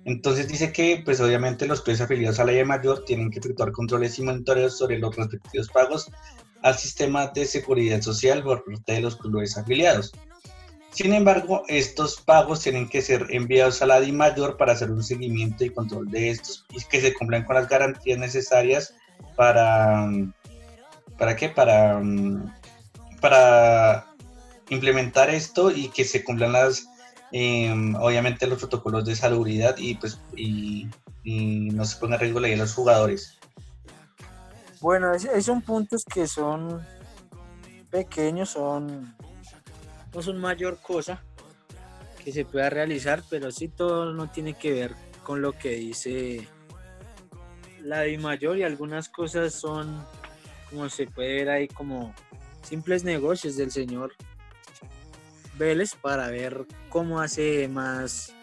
Entonces 0.06 0.48
dice 0.48 0.72
que, 0.72 1.02
pues 1.04 1.20
obviamente 1.20 1.66
los 1.66 1.82
clubes 1.82 2.00
afiliados 2.00 2.40
a 2.40 2.46
la 2.46 2.54
I 2.54 2.64
mayor 2.64 3.04
tienen 3.04 3.30
que 3.30 3.40
efectuar 3.40 3.70
controles 3.70 4.18
y 4.18 4.22
monitoreos 4.22 4.78
sobre 4.78 4.98
los 4.98 5.14
respectivos 5.14 5.68
pagos 5.68 6.10
al 6.62 6.78
sistema 6.78 7.26
de 7.26 7.44
seguridad 7.44 8.00
social 8.00 8.42
por 8.42 8.64
parte 8.64 8.94
de 8.94 9.02
los 9.02 9.16
clubes 9.16 9.58
afiliados. 9.58 10.12
Sin 10.96 11.12
embargo, 11.12 11.62
estos 11.68 12.22
pagos 12.22 12.62
tienen 12.62 12.88
que 12.88 13.02
ser 13.02 13.26
enviados 13.28 13.82
a 13.82 13.86
la 13.86 14.00
DI 14.00 14.12
mayor 14.12 14.56
para 14.56 14.72
hacer 14.72 14.90
un 14.90 15.04
seguimiento 15.04 15.62
y 15.62 15.68
control 15.68 16.10
de 16.10 16.30
estos 16.30 16.64
y 16.70 16.82
que 16.84 17.02
se 17.02 17.12
cumplan 17.12 17.44
con 17.44 17.56
las 17.56 17.68
garantías 17.68 18.18
necesarias 18.18 18.94
para 19.36 20.08
¿para 21.18 21.36
qué? 21.36 21.50
Para 21.50 22.00
para 23.20 24.06
implementar 24.70 25.28
esto 25.28 25.70
y 25.70 25.88
que 25.88 26.02
se 26.06 26.24
cumplan 26.24 26.52
las, 26.52 26.88
em, 27.30 27.94
obviamente 27.96 28.46
los 28.46 28.58
protocolos 28.58 29.04
de 29.04 29.16
salubridad 29.16 29.76
y 29.76 29.96
pues 29.96 30.18
y, 30.34 30.88
no 31.24 31.84
se 31.84 31.98
ponga 31.98 32.14
en 32.14 32.20
riesgo 32.22 32.40
la 32.40 32.48
vida 32.48 32.56
de 32.56 32.62
los 32.62 32.72
jugadores. 32.72 33.36
Bueno, 34.80 35.12
son 35.42 35.60
puntos 35.60 36.06
que 36.06 36.26
son 36.26 36.80
pequeños, 37.90 38.48
son 38.48 39.14
no 40.16 40.22
son 40.22 40.38
mayor 40.38 40.78
cosa 40.80 41.22
que 42.24 42.32
se 42.32 42.46
pueda 42.46 42.70
realizar, 42.70 43.22
pero 43.28 43.50
sí 43.50 43.68
todo 43.68 44.14
no 44.14 44.30
tiene 44.30 44.54
que 44.54 44.72
ver 44.72 44.94
con 45.22 45.42
lo 45.42 45.52
que 45.52 45.72
dice 45.76 46.48
la 47.82 48.00
de 48.00 48.16
mayor 48.16 48.56
y 48.56 48.62
algunas 48.62 49.10
cosas 49.10 49.52
son 49.52 50.02
como 50.70 50.88
se 50.88 51.06
puede 51.06 51.34
ver 51.34 51.50
ahí 51.50 51.68
como 51.68 52.14
simples 52.62 53.04
negocios 53.04 53.56
del 53.56 53.70
señor 53.70 54.14
Vélez 55.58 55.94
para 55.94 56.28
ver 56.28 56.66
cómo 56.88 57.20
hace 57.20 57.68
más, 57.68 58.34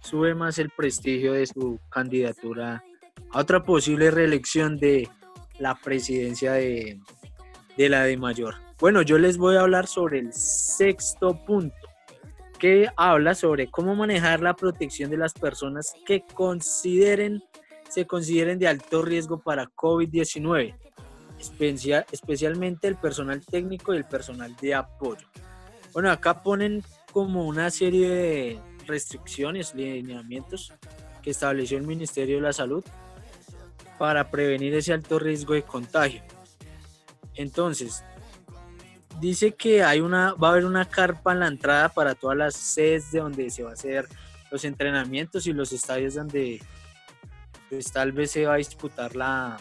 sube 0.00 0.34
más 0.34 0.58
el 0.58 0.68
prestigio 0.68 1.32
de 1.32 1.46
su 1.46 1.80
candidatura 1.88 2.84
a 3.30 3.40
otra 3.40 3.62
posible 3.62 4.10
reelección 4.10 4.76
de 4.76 5.08
la 5.58 5.76
presidencia 5.76 6.52
de, 6.52 7.00
de 7.78 7.88
la 7.88 8.04
de 8.04 8.18
mayor. 8.18 8.71
Bueno, 8.82 9.02
yo 9.02 9.16
les 9.16 9.38
voy 9.38 9.54
a 9.54 9.60
hablar 9.60 9.86
sobre 9.86 10.18
el 10.18 10.32
sexto 10.32 11.34
punto, 11.44 11.76
que 12.58 12.88
habla 12.96 13.36
sobre 13.36 13.70
cómo 13.70 13.94
manejar 13.94 14.40
la 14.40 14.56
protección 14.56 15.08
de 15.08 15.16
las 15.16 15.34
personas 15.34 15.94
que 16.04 16.24
consideren, 16.34 17.44
se 17.88 18.08
consideren 18.08 18.58
de 18.58 18.66
alto 18.66 19.02
riesgo 19.02 19.38
para 19.38 19.66
COVID-19, 19.66 20.74
especialmente 22.10 22.88
el 22.88 22.96
personal 22.96 23.46
técnico 23.46 23.94
y 23.94 23.98
el 23.98 24.04
personal 24.04 24.56
de 24.60 24.74
apoyo. 24.74 25.28
Bueno, 25.92 26.10
acá 26.10 26.42
ponen 26.42 26.82
como 27.12 27.46
una 27.46 27.70
serie 27.70 28.08
de 28.08 28.60
restricciones, 28.88 29.76
lineamientos 29.76 30.72
que 31.22 31.30
estableció 31.30 31.78
el 31.78 31.86
Ministerio 31.86 32.34
de 32.34 32.42
la 32.42 32.52
Salud 32.52 32.84
para 33.96 34.28
prevenir 34.28 34.74
ese 34.74 34.92
alto 34.92 35.20
riesgo 35.20 35.54
de 35.54 35.62
contagio. 35.62 36.24
Entonces, 37.36 38.02
dice 39.20 39.52
que 39.52 39.82
hay 39.82 40.00
una, 40.00 40.34
va 40.34 40.48
a 40.48 40.50
haber 40.52 40.64
una 40.64 40.84
carpa 40.84 41.32
en 41.32 41.40
la 41.40 41.48
entrada 41.48 41.88
para 41.88 42.14
todas 42.14 42.36
las 42.36 42.54
sedes 42.54 43.10
de 43.12 43.20
donde 43.20 43.50
se 43.50 43.62
va 43.62 43.70
a 43.70 43.74
hacer 43.74 44.08
los 44.50 44.64
entrenamientos 44.64 45.46
y 45.46 45.52
los 45.52 45.72
estadios 45.72 46.14
donde 46.14 46.60
pues, 47.70 47.90
tal 47.90 48.12
vez 48.12 48.30
se 48.30 48.46
va 48.46 48.54
a 48.54 48.58
disputar 48.58 49.16
la, 49.16 49.58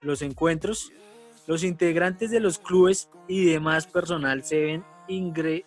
los 0.00 0.22
encuentros. 0.22 0.92
Los 1.46 1.62
integrantes 1.62 2.30
de 2.30 2.40
los 2.40 2.58
clubes 2.58 3.10
y 3.28 3.44
demás 3.44 3.86
personal 3.86 4.42
deben 4.48 4.84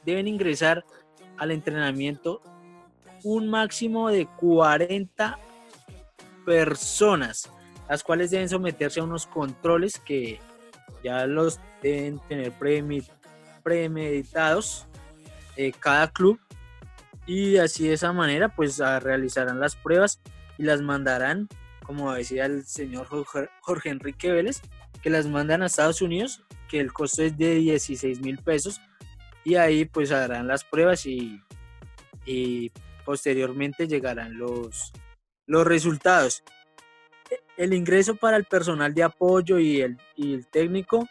deben 0.04 0.28
ingresar 0.28 0.84
al 1.38 1.52
entrenamiento 1.52 2.42
un 3.24 3.48
máximo 3.50 4.10
de 4.10 4.26
40 4.26 5.38
personas, 6.46 7.52
las 7.90 8.04
cuales 8.04 8.32
deben 8.32 8.50
someterse 8.50 9.00
a 9.00 9.04
unos 9.04 9.28
controles 9.28 10.00
que 10.00 10.40
ya 11.04 11.26
los 11.28 11.60
deben 11.82 12.20
tener 12.28 12.54
premeditados 13.64 14.88
eh, 15.56 15.72
cada 15.80 16.12
club 16.12 16.40
y 17.26 17.58
así 17.58 17.88
de 17.88 17.94
esa 17.94 18.14
manera 18.14 18.50
pues 18.50 18.78
realizarán 18.80 19.60
las 19.60 19.76
pruebas 19.76 20.22
y 20.58 20.64
las 20.64 20.82
mandarán 20.82 21.48
como 21.84 22.14
decía 22.14 22.46
el 22.46 22.66
señor 22.66 23.08
Jorge 23.08 23.90
Enrique 23.90 24.32
Vélez 24.32 24.62
que 25.02 25.10
las 25.10 25.28
mandan 25.28 25.62
a 25.62 25.68
Estados 25.68 26.02
Unidos 26.02 26.42
que 26.68 26.80
el 26.80 26.94
costo 26.94 27.24
es 27.24 27.38
de 27.38 27.56
16 27.56 28.22
mil 28.22 28.38
pesos 28.40 28.82
y 29.48 29.56
ahí 29.56 29.86
pues 29.86 30.12
harán 30.12 30.48
las 30.48 30.66
pruebas 30.66 31.06
y, 31.06 31.42
posteriormente 33.06 33.88
llegarán 33.88 34.38
los, 34.38 34.92
los 35.46 35.66
resultados. 35.66 36.44
El 37.58 37.74
ingreso 37.74 38.16
para 38.16 38.38
el 38.38 38.46
personal 38.46 38.94
de 38.94 39.04
apoyo 39.04 39.60
y 39.60 39.82
el, 39.82 39.98
y 40.16 40.36
el 40.36 40.48
técnico 40.48 41.08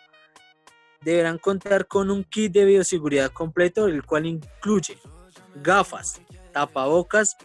deberán 1.02 1.38
contar 1.38 1.86
con 1.86 2.10
un 2.10 2.24
kit 2.24 2.52
de 2.52 2.64
bioseguridad 2.64 3.30
completo, 3.32 3.86
el 3.86 4.04
cual 4.04 4.26
incluye 4.26 4.98
gafas, 5.62 6.20
tapabocas, 6.52 7.36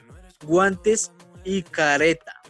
guantes 0.45 1.11
y 1.43 1.63
careta. 1.63 2.41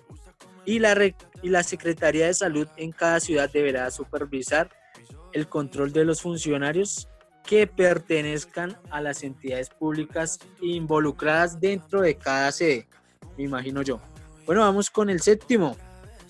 Y 0.65 0.79
la, 0.79 0.96
y 1.41 1.50
la 1.50 1.63
Secretaría 1.63 2.27
de 2.27 2.34
Salud 2.34 2.67
en 2.77 2.91
cada 2.91 3.20
ciudad 3.20 3.50
deberá 3.51 3.89
supervisar 3.91 4.70
el 5.34 5.48
control 5.48 5.91
de 5.93 6.05
los 6.05 6.22
funcionarios 6.22 7.08
que 7.46 7.67
pertenezcan 7.67 8.77
a 8.89 9.01
las 9.01 9.24
entidades 9.24 9.70
públicas 9.70 10.39
involucradas 10.62 11.60
dentro 11.60 12.01
de 12.01 12.15
cada 12.15 12.51
sede, 12.51 12.88
me 13.38 13.43
imagino 13.43 13.81
yo. 13.81 14.00
Bueno, 14.46 14.62
vamos 14.62 14.89
con 14.89 15.10
el 15.10 15.22
séptimo, 15.22 15.75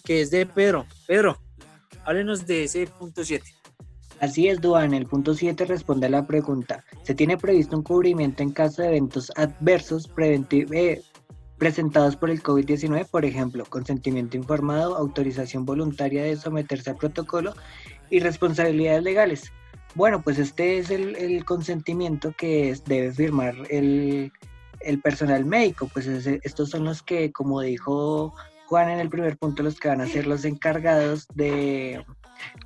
que 0.01 0.21
es 0.21 0.31
de 0.31 0.45
Pedro. 0.45 0.85
Pedro, 1.07 1.39
háblenos 2.05 2.45
de 2.45 2.65
ese 2.65 2.87
punto 2.87 3.23
7. 3.23 3.43
Así 4.21 4.47
es, 4.47 4.61
Duan. 4.61 4.93
El 4.93 5.07
punto 5.07 5.33
7 5.33 5.65
responde 5.65 6.05
a 6.05 6.09
la 6.09 6.27
pregunta. 6.27 6.85
¿Se 7.01 7.15
tiene 7.15 7.37
previsto 7.37 7.75
un 7.75 7.81
cubrimiento 7.81 8.43
en 8.43 8.51
caso 8.51 8.83
de 8.83 8.89
eventos 8.89 9.31
adversos 9.35 10.07
eh, 10.19 11.01
presentados 11.57 12.15
por 12.15 12.29
el 12.29 12.43
COVID-19? 12.43 13.07
Por 13.07 13.25
ejemplo, 13.25 13.65
consentimiento 13.65 14.37
informado, 14.37 14.95
autorización 14.95 15.65
voluntaria 15.65 16.23
de 16.23 16.37
someterse 16.37 16.91
a 16.91 16.95
protocolo 16.95 17.55
y 18.11 18.19
responsabilidades 18.19 19.01
legales. 19.01 19.51
Bueno, 19.95 20.21
pues 20.21 20.37
este 20.37 20.77
es 20.77 20.91
el, 20.91 21.43
consentimiento 21.43 22.31
que 22.37 22.77
debe 22.85 23.11
firmar 23.11 23.55
el, 23.71 24.31
personal 25.03 25.45
médico. 25.45 25.89
Pues 25.91 26.05
estos 26.05 26.69
son 26.69 26.85
los 26.85 27.01
que, 27.01 27.31
como 27.31 27.59
dijo 27.61 28.35
Juan 28.71 28.89
en 28.89 29.01
el 29.01 29.09
primer 29.09 29.37
punto, 29.37 29.63
los 29.63 29.77
que 29.77 29.89
van 29.89 29.99
a 29.99 30.07
ser 30.07 30.25
los 30.25 30.45
encargados 30.45 31.27
de, 31.35 32.05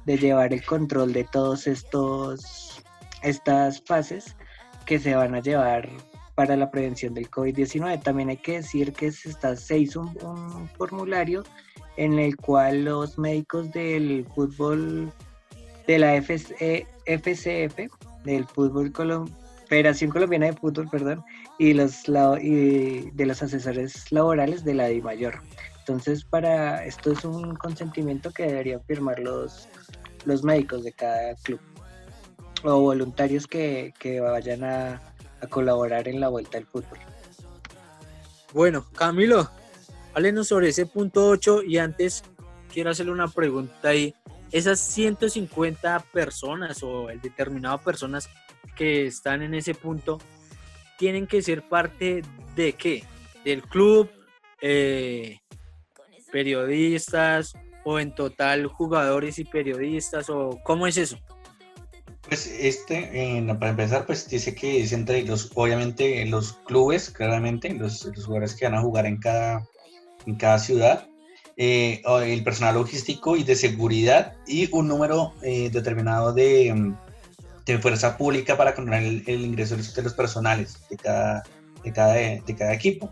llevar 0.05 0.53
el 0.53 0.63
control 0.63 1.13
de 1.13 1.23
todos 1.23 1.65
estos 1.65 2.83
estas 3.23 3.81
fases 3.81 4.35
que 4.85 4.99
se 4.99 5.15
van 5.15 5.33
a 5.33 5.39
llevar 5.39 5.89
para 6.35 6.55
la 6.55 6.69
prevención 6.69 7.15
del 7.15 7.31
COVID-19. 7.31 8.03
También 8.03 8.29
hay 8.29 8.37
que 8.37 8.57
decir 8.57 8.93
que 8.93 9.11
se, 9.11 9.29
está, 9.29 9.55
hizo 9.75 10.01
un, 10.01 10.69
formulario 10.77 11.43
en 11.97 12.19
el 12.19 12.37
cual 12.37 12.85
los 12.85 13.17
médicos 13.17 13.71
del 13.71 14.27
fútbol 14.35 15.11
de 15.87 15.97
la 15.97 16.17
FC, 16.17 16.85
FCF, 17.07 17.91
del 18.23 18.45
fútbol 18.45 18.93
Federación 19.67 20.11
Colombiana 20.11 20.45
de 20.45 20.53
Fútbol, 20.53 20.87
perdón, 20.87 21.25
y 21.57 21.73
los 21.73 22.07
y 22.43 23.09
de 23.09 23.25
los 23.25 23.41
asesores 23.41 24.11
laborales 24.11 24.63
de 24.63 24.75
la 24.75 24.85
DIMAYOR. 24.85 25.41
Entonces, 25.87 26.25
para 26.25 26.83
esto 26.83 27.11
es 27.11 27.23
un 27.23 27.55
consentimiento 27.55 28.31
que 28.31 28.47
deberían 28.47 28.83
firmar 28.85 29.19
los, 29.19 29.67
los 30.25 30.43
médicos 30.43 30.83
de 30.83 30.91
cada 30.91 31.35
club 31.35 31.59
o 32.63 32.79
voluntarios 32.79 33.45
que, 33.45 33.93
vayan 34.19 34.63
a, 34.63 34.99
a, 35.41 35.47
colaborar 35.47 36.07
en 36.07 36.19
la 36.19 36.29
vuelta 36.29 36.57
al 36.57 36.65
fútbol. 36.65 36.97
Bueno, 38.51 38.83
Camilo, 38.95 39.47
háblenos 40.15 40.47
sobre 40.47 40.69
ese 40.69 40.87
punto 40.87 41.27
8 41.27 41.61
y 41.61 41.77
antes 41.77 42.23
quiero 42.73 42.89
hacerle 42.89 43.11
una 43.11 43.27
pregunta 43.27 43.89
ahí 43.89 44.15
esas 44.51 44.79
150 44.79 45.99
personas 46.11 46.81
o 46.81 47.11
el 47.11 47.21
determinado 47.21 47.77
personas 47.77 48.27
que 48.75 49.05
están 49.05 49.43
en 49.43 49.53
ese 49.53 49.75
punto 49.75 50.17
tienen 50.97 51.27
que 51.27 51.43
ser 51.43 51.67
parte 51.67 52.23
de 52.55 52.73
qué? 52.73 53.03
Del 53.43 53.61
club, 53.61 54.09
eh, 54.61 55.37
periodistas 56.35 57.53
o 57.85 57.97
en 57.97 58.13
total 58.13 58.67
jugadores 58.67 59.39
y 59.39 59.45
periodistas 59.45 60.29
o 60.29 60.59
cómo 60.65 60.85
es 60.85 60.97
eso? 60.97 61.17
Pues 62.27 62.45
este, 62.59 63.41
para 63.57 63.69
empezar, 63.69 64.05
pues 64.05 64.27
dice 64.27 64.53
que 64.53 64.81
es 64.81 64.91
entre 64.91 65.23
los, 65.23 65.49
obviamente 65.55 66.25
los 66.25 66.51
clubes, 66.65 67.09
claramente, 67.09 67.73
los, 67.73 68.11
jugadores 68.25 68.53
que 68.53 68.65
van 68.65 68.75
a 68.75 68.81
jugar 68.81 69.05
en 69.05 69.17
cada, 69.17 69.65
en 70.25 70.35
cada 70.35 70.59
ciudad, 70.59 71.07
eh, 71.55 72.01
el 72.25 72.43
personal 72.43 72.75
logístico 72.75 73.37
y 73.37 73.43
de 73.43 73.55
seguridad 73.55 74.33
y 74.45 74.67
un 74.73 74.89
número 74.89 75.33
eh, 75.41 75.69
determinado 75.69 76.33
de, 76.33 76.93
de, 77.65 77.79
fuerza 77.79 78.17
pública 78.17 78.57
para 78.57 78.75
controlar 78.75 79.03
el, 79.03 79.45
ingreso 79.45 79.77
de 79.77 80.01
los 80.01 80.13
personales 80.13 80.79
de 80.89 80.97
cada, 80.97 81.43
de 81.81 81.93
cada, 81.93 82.13
de 82.13 82.55
cada 82.57 82.73
equipo. 82.73 83.09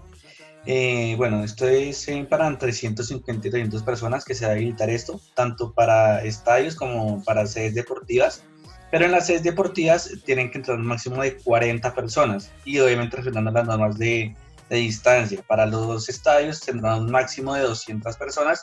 Eh, 0.65 1.15
bueno, 1.17 1.43
esto 1.43 1.67
es 1.67 2.08
para 2.30 2.58
350 2.58 3.47
y 3.47 3.52
300 3.52 3.84
personas 3.84 4.23
que 4.23 4.34
se 4.34 4.45
va 4.45 4.52
a 4.52 4.56
habilitar 4.56 4.89
esto, 4.89 5.19
tanto 5.36 5.73
para 5.73 6.23
estadios 6.23 6.76
como 6.76 7.21
para 7.23 7.45
sedes 7.45 7.76
deportivas. 7.76 8.43
Pero 8.91 9.06
en 9.06 9.12
las 9.12 9.26
sedes 9.26 9.43
deportivas 9.43 10.10
tienen 10.23 10.52
que 10.52 10.60
entrar 10.60 10.78
un 10.78 10.86
máximo 10.86 11.21
de 11.21 11.36
40 11.38 11.93
personas 11.95 12.52
y 12.63 12.80
obviamente 12.80 13.17
respetando 13.17 13.52
las 13.52 13.65
normas 13.65 13.97
de, 13.97 14.36
de 14.69 14.78
distancia. 14.78 15.41
Para 15.47 15.65
los 15.65 16.08
estadios 16.08 16.62
tendrán 16.62 17.02
un 17.02 17.12
máximo 17.12 17.56
de 17.56 17.62
200 17.62 18.15
personas 18.17 18.62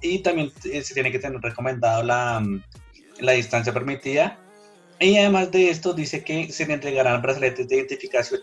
y 0.00 0.20
también 0.20 0.50
eh, 0.64 0.82
se 0.82 0.94
tiene 0.94 1.12
que 1.12 1.18
tener 1.18 1.40
recomendado 1.40 2.02
la, 2.02 2.40
mm, 2.40 2.62
la 3.20 3.32
distancia 3.32 3.72
permitida. 3.72 4.38
Y 4.98 5.16
además 5.18 5.50
de 5.50 5.70
esto 5.70 5.92
dice 5.92 6.24
que 6.24 6.50
se 6.50 6.66
le 6.66 6.74
entregarán 6.74 7.22
brazaletes 7.22 7.68
de 7.68 7.76
identificación 7.76 8.40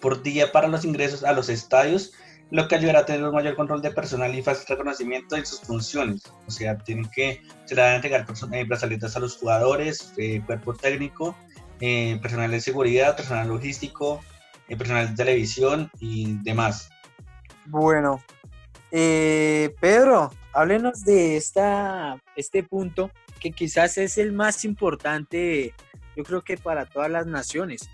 por 0.00 0.22
día 0.22 0.52
para 0.52 0.68
los 0.68 0.84
ingresos 0.84 1.24
a 1.24 1.32
los 1.32 1.48
estadios, 1.48 2.12
lo 2.50 2.66
que 2.66 2.74
ayudará 2.74 3.00
a 3.00 3.06
tener 3.06 3.24
un 3.24 3.34
mayor 3.34 3.54
control 3.54 3.80
de 3.80 3.90
personal 3.90 4.34
y 4.34 4.42
fácil 4.42 4.66
reconocimiento 4.68 5.36
de 5.36 5.44
sus 5.44 5.60
funciones. 5.60 6.22
O 6.46 6.50
sea, 6.50 6.76
tienen 6.78 7.08
que, 7.10 7.42
se 7.64 7.74
le 7.74 7.94
entregar 7.94 8.26
eh, 8.52 8.64
brazaletes 8.64 9.16
a 9.16 9.20
los 9.20 9.36
jugadores, 9.36 10.12
eh, 10.16 10.42
cuerpo 10.44 10.74
técnico, 10.74 11.36
personal 12.20 12.50
de 12.50 12.60
seguridad, 12.60 13.16
personal 13.16 13.48
logístico, 13.48 14.20
personal 14.68 15.08
de 15.08 15.16
televisión 15.16 15.90
y 15.98 16.36
demás. 16.42 16.90
Bueno, 17.66 18.22
eh, 18.90 19.74
Pedro, 19.80 20.32
háblenos 20.52 21.04
de 21.04 21.36
esta, 21.36 22.20
este 22.36 22.62
punto 22.62 23.10
que 23.38 23.52
quizás 23.52 23.96
es 23.98 24.18
el 24.18 24.32
más 24.32 24.64
importante, 24.64 25.74
yo 26.16 26.24
creo 26.24 26.42
que 26.42 26.56
para 26.56 26.86
todas 26.86 27.10
las 27.10 27.26
naciones. 27.26 27.88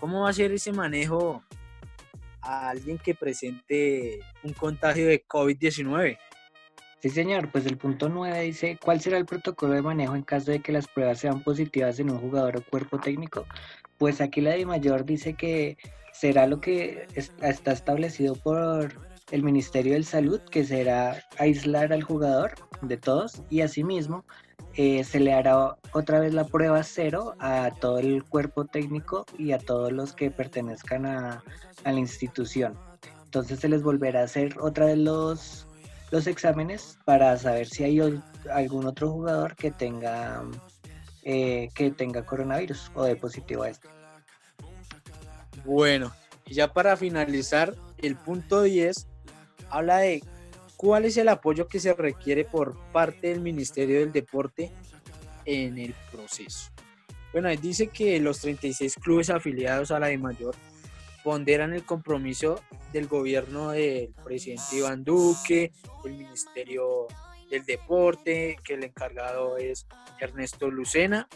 ¿Cómo 0.00 0.22
va 0.22 0.30
a 0.30 0.32
ser 0.32 0.50
ese 0.50 0.72
manejo 0.72 1.44
a 2.40 2.70
alguien 2.70 2.96
que 2.96 3.14
presente 3.14 4.20
un 4.42 4.54
contagio 4.54 5.06
de 5.06 5.22
COVID-19? 5.26 6.16
Sí, 7.02 7.10
señor, 7.10 7.50
pues 7.52 7.66
el 7.66 7.76
punto 7.76 8.08
9 8.08 8.40
dice, 8.42 8.78
¿cuál 8.82 9.00
será 9.00 9.18
el 9.18 9.26
protocolo 9.26 9.74
de 9.74 9.82
manejo 9.82 10.16
en 10.16 10.22
caso 10.22 10.50
de 10.50 10.60
que 10.60 10.72
las 10.72 10.88
pruebas 10.88 11.18
sean 11.18 11.42
positivas 11.42 11.98
en 11.98 12.10
un 12.10 12.18
jugador 12.18 12.56
o 12.56 12.64
cuerpo 12.64 12.98
técnico? 12.98 13.46
Pues 13.98 14.22
aquí 14.22 14.40
la 14.40 14.52
de 14.52 14.64
mayor 14.64 15.04
dice 15.04 15.34
que 15.34 15.76
será 16.12 16.46
lo 16.46 16.62
que 16.62 17.06
está 17.14 17.72
establecido 17.72 18.34
por 18.36 19.06
el 19.30 19.42
Ministerio 19.42 19.94
de 19.94 20.02
Salud, 20.02 20.40
que 20.50 20.64
será 20.64 21.22
aislar 21.38 21.92
al 21.92 22.02
jugador 22.02 22.54
de 22.80 22.96
todos 22.96 23.42
y 23.50 23.60
asimismo 23.60 24.24
eh, 24.82 25.04
se 25.04 25.20
le 25.20 25.34
hará 25.34 25.76
otra 25.92 26.20
vez 26.20 26.32
la 26.32 26.44
prueba 26.44 26.82
cero 26.82 27.34
a 27.38 27.70
todo 27.82 27.98
el 27.98 28.24
cuerpo 28.24 28.64
técnico 28.64 29.26
y 29.36 29.52
a 29.52 29.58
todos 29.58 29.92
los 29.92 30.14
que 30.14 30.30
pertenezcan 30.30 31.04
a, 31.04 31.44
la 31.84 31.92
institución. 31.92 32.78
Entonces 33.24 33.60
se 33.60 33.68
les 33.68 33.82
volverá 33.82 34.22
a 34.22 34.24
hacer 34.24 34.56
otra 34.58 34.86
vez 34.86 34.96
los, 34.96 35.66
los 36.10 36.26
exámenes 36.26 36.96
para 37.04 37.36
saber 37.36 37.66
si 37.66 37.84
hay 37.84 38.00
algún 38.50 38.86
otro 38.86 39.10
jugador 39.10 39.54
que 39.54 39.70
tenga 39.70 40.44
eh, 41.24 41.68
que 41.74 41.90
tenga 41.90 42.24
coronavirus 42.24 42.90
o 42.94 43.04
de 43.04 43.16
positivo 43.16 43.64
a 43.64 43.68
este. 43.68 43.86
Bueno, 45.66 46.10
y 46.46 46.54
ya 46.54 46.72
para 46.72 46.96
finalizar, 46.96 47.74
el 47.98 48.16
punto 48.16 48.62
10 48.62 49.06
habla 49.68 49.98
de 49.98 50.24
cuál 50.80 51.04
es 51.04 51.18
el 51.18 51.28
apoyo 51.28 51.68
que 51.68 51.78
se 51.78 51.92
requiere 51.92 52.46
por 52.46 52.74
parte 52.90 53.28
del 53.28 53.42
Ministerio 53.42 54.00
del 54.00 54.12
Deporte 54.12 54.72
en 55.44 55.76
el 55.76 55.94
proceso. 56.10 56.70
Bueno, 57.34 57.50
dice 57.50 57.88
que 57.88 58.18
los 58.18 58.40
36 58.40 58.94
clubes 58.94 59.28
afiliados 59.28 59.90
a 59.90 60.00
la 60.00 60.06
de 60.06 60.16
mayor 60.16 60.54
ponderan 61.22 61.74
el 61.74 61.84
compromiso 61.84 62.62
del 62.94 63.08
gobierno 63.08 63.72
del 63.72 64.14
presidente 64.24 64.76
Iván 64.76 65.04
Duque, 65.04 65.70
el 66.06 66.12
Ministerio 66.12 67.08
del 67.50 67.66
Deporte, 67.66 68.56
que 68.64 68.72
el 68.72 68.84
encargado 68.84 69.58
es 69.58 69.86
Ernesto 70.18 70.70
Lucena, 70.70 71.28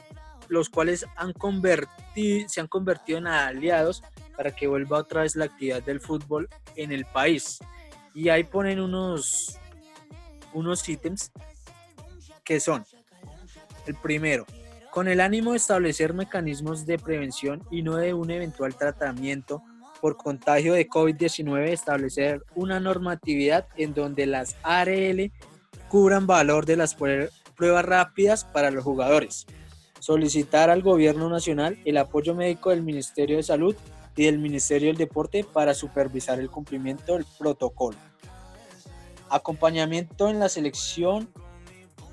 los 0.48 0.70
cuales 0.70 1.00
se 1.00 2.60
han 2.60 2.66
convertido 2.66 3.18
en 3.18 3.26
aliados 3.26 4.02
para 4.38 4.56
que 4.56 4.68
vuelva 4.68 5.00
otra 5.00 5.20
vez 5.20 5.36
la 5.36 5.44
actividad 5.44 5.82
del 5.82 6.00
fútbol 6.00 6.48
en 6.76 6.92
el 6.92 7.04
país. 7.04 7.58
Y 8.14 8.28
ahí 8.28 8.44
ponen 8.44 8.80
unos, 8.80 9.58
unos 10.52 10.88
ítems 10.88 11.32
que 12.44 12.60
son, 12.60 12.84
el 13.86 13.94
primero, 13.96 14.46
con 14.90 15.08
el 15.08 15.20
ánimo 15.20 15.50
de 15.50 15.56
establecer 15.56 16.14
mecanismos 16.14 16.86
de 16.86 16.98
prevención 16.98 17.62
y 17.70 17.82
no 17.82 17.96
de 17.96 18.14
un 18.14 18.30
eventual 18.30 18.76
tratamiento 18.76 19.62
por 20.00 20.16
contagio 20.16 20.74
de 20.74 20.88
COVID-19, 20.88 21.70
establecer 21.70 22.44
una 22.54 22.78
normatividad 22.78 23.66
en 23.76 23.94
donde 23.94 24.26
las 24.26 24.54
ARL 24.62 25.32
cubran 25.88 26.26
valor 26.26 26.66
de 26.66 26.76
las 26.76 26.94
pruebas 26.94 27.84
rápidas 27.84 28.44
para 28.44 28.70
los 28.70 28.84
jugadores. 28.84 29.46
Solicitar 29.98 30.68
al 30.68 30.82
gobierno 30.82 31.30
nacional 31.30 31.78
el 31.86 31.96
apoyo 31.96 32.34
médico 32.34 32.70
del 32.70 32.82
Ministerio 32.82 33.38
de 33.38 33.42
Salud 33.42 33.74
y 34.16 34.24
del 34.24 34.38
Ministerio 34.38 34.88
del 34.88 34.96
Deporte 34.96 35.44
para 35.44 35.74
supervisar 35.74 36.38
el 36.38 36.50
cumplimiento 36.50 37.14
del 37.14 37.26
protocolo. 37.38 37.98
acompañamiento 39.30 40.28
en 40.28 40.38
la 40.38 40.48
selección 40.48 41.28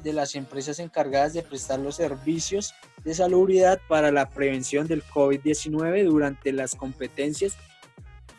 de 0.03 0.13
las 0.13 0.33
empresas 0.33 0.79
encargadas 0.79 1.33
de 1.33 1.43
prestar 1.43 1.79
los 1.79 1.97
servicios 1.97 2.73
de 3.03 3.13
salubridad 3.13 3.79
para 3.87 4.11
la 4.11 4.29
prevención 4.29 4.87
del 4.87 5.03
COVID-19 5.03 6.05
durante 6.05 6.51
las 6.51 6.73
competencias 6.73 7.57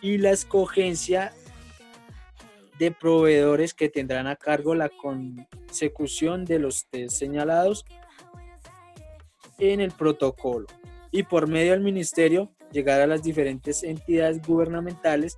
y 0.01 0.19
la 0.19 0.31
escogencia 0.31 1.33
de 2.79 2.91
proveedores 2.91 3.75
que 3.75 3.89
tendrán 3.89 4.27
a 4.27 4.37
cargo 4.37 4.75
la 4.75 4.89
consecución 4.89 6.45
de 6.45 6.59
los 6.59 6.87
test 6.87 7.17
señalados 7.17 7.85
en 9.59 9.81
el 9.81 9.93
protocolo 9.93 10.67
y 11.13 11.23
por 11.23 11.47
medio 11.47 11.73
del 11.73 11.83
ministerio 11.83 12.51
llegar 12.73 13.01
a 13.01 13.07
las 13.07 13.23
diferentes 13.23 13.83
entidades 13.83 14.41
gubernamentales 14.43 15.37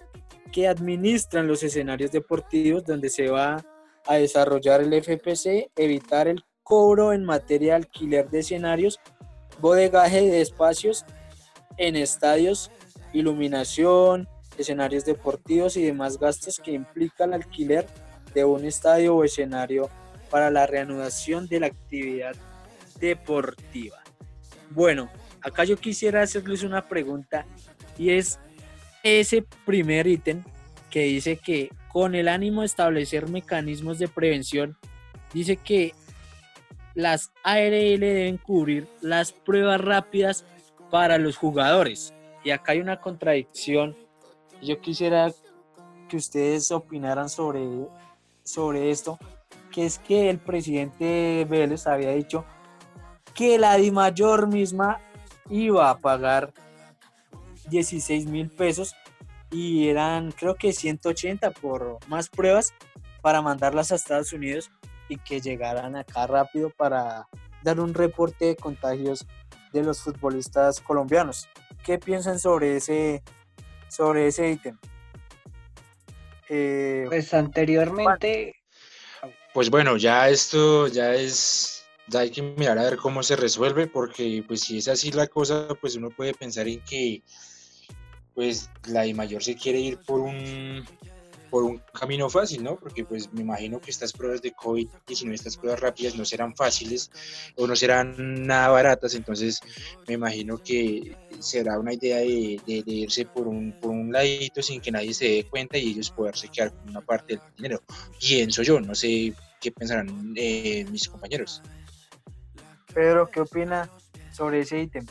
que 0.52 0.68
administran 0.68 1.48
los 1.48 1.62
escenarios 1.62 2.12
deportivos 2.12 2.84
donde 2.84 3.10
se 3.10 3.28
va 3.28 3.64
a 4.06 4.14
desarrollar 4.14 4.82
el 4.82 4.92
FPC, 4.94 5.70
evitar 5.76 6.28
el 6.28 6.44
cobro 6.62 7.12
en 7.12 7.24
materia 7.24 7.72
de 7.72 7.76
alquiler 7.76 8.30
de 8.30 8.40
escenarios, 8.40 9.00
bodegaje 9.60 10.22
de 10.22 10.40
espacios 10.40 11.04
en 11.76 11.96
estadios, 11.96 12.70
iluminación, 13.12 14.28
escenarios 14.58 15.04
deportivos 15.04 15.76
y 15.76 15.84
demás 15.84 16.18
gastos 16.18 16.58
que 16.58 16.72
implica 16.72 17.24
el 17.24 17.34
alquiler 17.34 17.86
de 18.34 18.44
un 18.44 18.64
estadio 18.64 19.16
o 19.16 19.24
escenario 19.24 19.90
para 20.30 20.50
la 20.50 20.66
reanudación 20.66 21.46
de 21.48 21.60
la 21.60 21.66
actividad 21.66 22.34
deportiva. 22.98 24.02
Bueno, 24.70 25.10
acá 25.44 25.64
yo 25.64 25.76
quisiera 25.76 26.22
hacerles 26.22 26.62
una 26.62 26.88
pregunta 26.88 27.46
y 27.98 28.10
es 28.10 28.40
ese 29.02 29.44
primer 29.64 30.06
ítem 30.06 30.42
que 30.90 31.02
dice 31.02 31.36
que 31.36 31.70
con 31.94 32.16
el 32.16 32.26
ánimo 32.26 32.62
de 32.62 32.66
establecer 32.66 33.28
mecanismos 33.28 34.00
de 34.00 34.08
prevención, 34.08 34.76
dice 35.32 35.56
que 35.56 35.94
las 36.94 37.30
ARL 37.44 38.00
deben 38.00 38.36
cubrir 38.36 38.88
las 39.00 39.30
pruebas 39.32 39.80
rápidas 39.80 40.44
para 40.90 41.18
los 41.18 41.36
jugadores. 41.36 42.12
Y 42.42 42.50
acá 42.50 42.72
hay 42.72 42.80
una 42.80 43.00
contradicción. 43.00 43.96
Yo 44.60 44.80
quisiera 44.80 45.32
que 46.08 46.16
ustedes 46.16 46.72
opinaran 46.72 47.28
sobre, 47.28 47.60
sobre 48.42 48.90
esto, 48.90 49.18
que 49.70 49.86
es 49.86 49.98
que 49.98 50.30
el 50.30 50.38
presidente 50.38 51.46
Vélez 51.48 51.86
había 51.86 52.10
dicho 52.10 52.44
que 53.34 53.58
la 53.58 53.76
DIMAYOR 53.76 54.46
misma 54.46 55.00
iba 55.50 55.90
a 55.90 55.98
pagar 55.98 56.52
16 57.68 58.26
mil 58.26 58.50
pesos 58.50 58.94
y 59.50 59.88
eran 59.88 60.32
creo 60.32 60.54
que 60.54 60.72
180 60.72 61.50
por 61.52 61.98
más 62.08 62.28
pruebas 62.28 62.72
para 63.22 63.42
mandarlas 63.42 63.92
a 63.92 63.94
Estados 63.94 64.32
Unidos 64.32 64.70
y 65.08 65.16
que 65.16 65.40
llegaran 65.40 65.96
acá 65.96 66.26
rápido 66.26 66.70
para 66.70 67.28
dar 67.62 67.80
un 67.80 67.94
reporte 67.94 68.46
de 68.46 68.56
contagios 68.56 69.26
de 69.72 69.82
los 69.82 70.00
futbolistas 70.00 70.80
colombianos. 70.80 71.48
¿Qué 71.84 71.98
piensan 71.98 72.38
sobre 72.38 72.76
ese 72.76 73.22
sobre 73.88 74.26
ese 74.28 74.50
ítem? 74.50 74.76
Eh, 76.48 77.04
pues 77.08 77.32
anteriormente 77.32 78.54
pues 79.54 79.70
bueno, 79.70 79.96
ya 79.96 80.28
esto 80.28 80.88
ya 80.88 81.14
es 81.14 81.73
hay 82.12 82.30
que 82.30 82.42
mirar 82.42 82.78
a 82.78 82.84
ver 82.84 82.96
cómo 82.96 83.22
se 83.22 83.36
resuelve 83.36 83.86
porque 83.86 84.44
pues 84.46 84.60
si 84.60 84.78
es 84.78 84.88
así 84.88 85.10
la 85.12 85.26
cosa, 85.26 85.68
pues 85.80 85.96
uno 85.96 86.10
puede 86.10 86.34
pensar 86.34 86.68
en 86.68 86.80
que 86.80 87.22
pues 88.34 88.68
la 88.86 89.06
I 89.06 89.14
mayor 89.14 89.42
se 89.42 89.54
quiere 89.54 89.78
ir 89.80 89.98
por 89.98 90.20
un 90.20 90.84
por 91.54 91.62
un 91.62 91.80
camino 91.96 92.28
fácil, 92.28 92.64
¿no? 92.64 92.74
Porque 92.74 93.04
pues 93.04 93.32
me 93.32 93.42
imagino 93.42 93.80
que 93.80 93.92
estas 93.92 94.12
pruebas 94.12 94.42
de 94.42 94.52
COVID-19, 94.52 95.34
estas 95.34 95.56
pruebas 95.56 95.78
rápidas 95.78 96.16
no 96.16 96.24
serán 96.24 96.56
fáciles 96.56 97.12
o 97.54 97.68
no 97.68 97.76
serán 97.76 98.44
nada 98.44 98.70
baratas, 98.70 99.14
entonces 99.14 99.60
me 100.08 100.14
imagino 100.14 100.58
que 100.58 101.16
será 101.38 101.78
una 101.78 101.92
idea 101.92 102.16
de, 102.16 102.60
irse 102.66 103.26
por 103.26 103.46
un, 103.46 103.72
por 103.80 103.92
un 103.92 104.10
ladito 104.10 104.62
sin 104.62 104.80
que 104.80 104.90
nadie 104.90 105.14
se 105.14 105.26
dé 105.26 105.44
cuenta 105.44 105.78
y 105.78 105.90
ellos 105.90 106.10
poderse 106.10 106.48
quedar 106.48 106.72
con 106.74 106.88
una 106.88 107.02
parte 107.02 107.34
del 107.34 107.42
dinero. 107.56 107.80
Pienso 108.18 108.64
yo, 108.64 108.80
no 108.80 108.96
sé 108.96 109.32
qué 109.60 109.70
pensarán 109.70 110.34
eh, 110.34 110.84
mis 110.90 111.08
compañeros. 111.08 111.62
Pedro, 112.94 113.28
¿qué 113.28 113.40
opina 113.40 113.90
sobre 114.32 114.60
ese 114.60 114.80
ítem? 114.80 115.04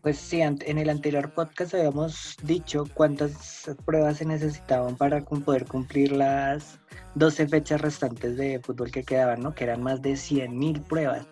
Pues 0.00 0.18
sí, 0.18 0.40
en 0.40 0.78
el 0.78 0.88
anterior 0.88 1.32
podcast 1.34 1.74
habíamos 1.74 2.36
dicho 2.42 2.84
cuántas 2.94 3.68
pruebas 3.84 4.18
se 4.18 4.24
necesitaban 4.24 4.96
para 4.96 5.20
poder 5.20 5.66
cumplir 5.66 6.12
las 6.12 6.78
12 7.16 7.48
fechas 7.48 7.80
restantes 7.80 8.36
de 8.36 8.60
fútbol 8.60 8.90
que 8.90 9.02
quedaban, 9.02 9.40
¿no? 9.40 9.54
Que 9.54 9.64
eran 9.64 9.82
más 9.82 10.00
de 10.00 10.12
100.000 10.12 10.82
pruebas. 10.84 11.26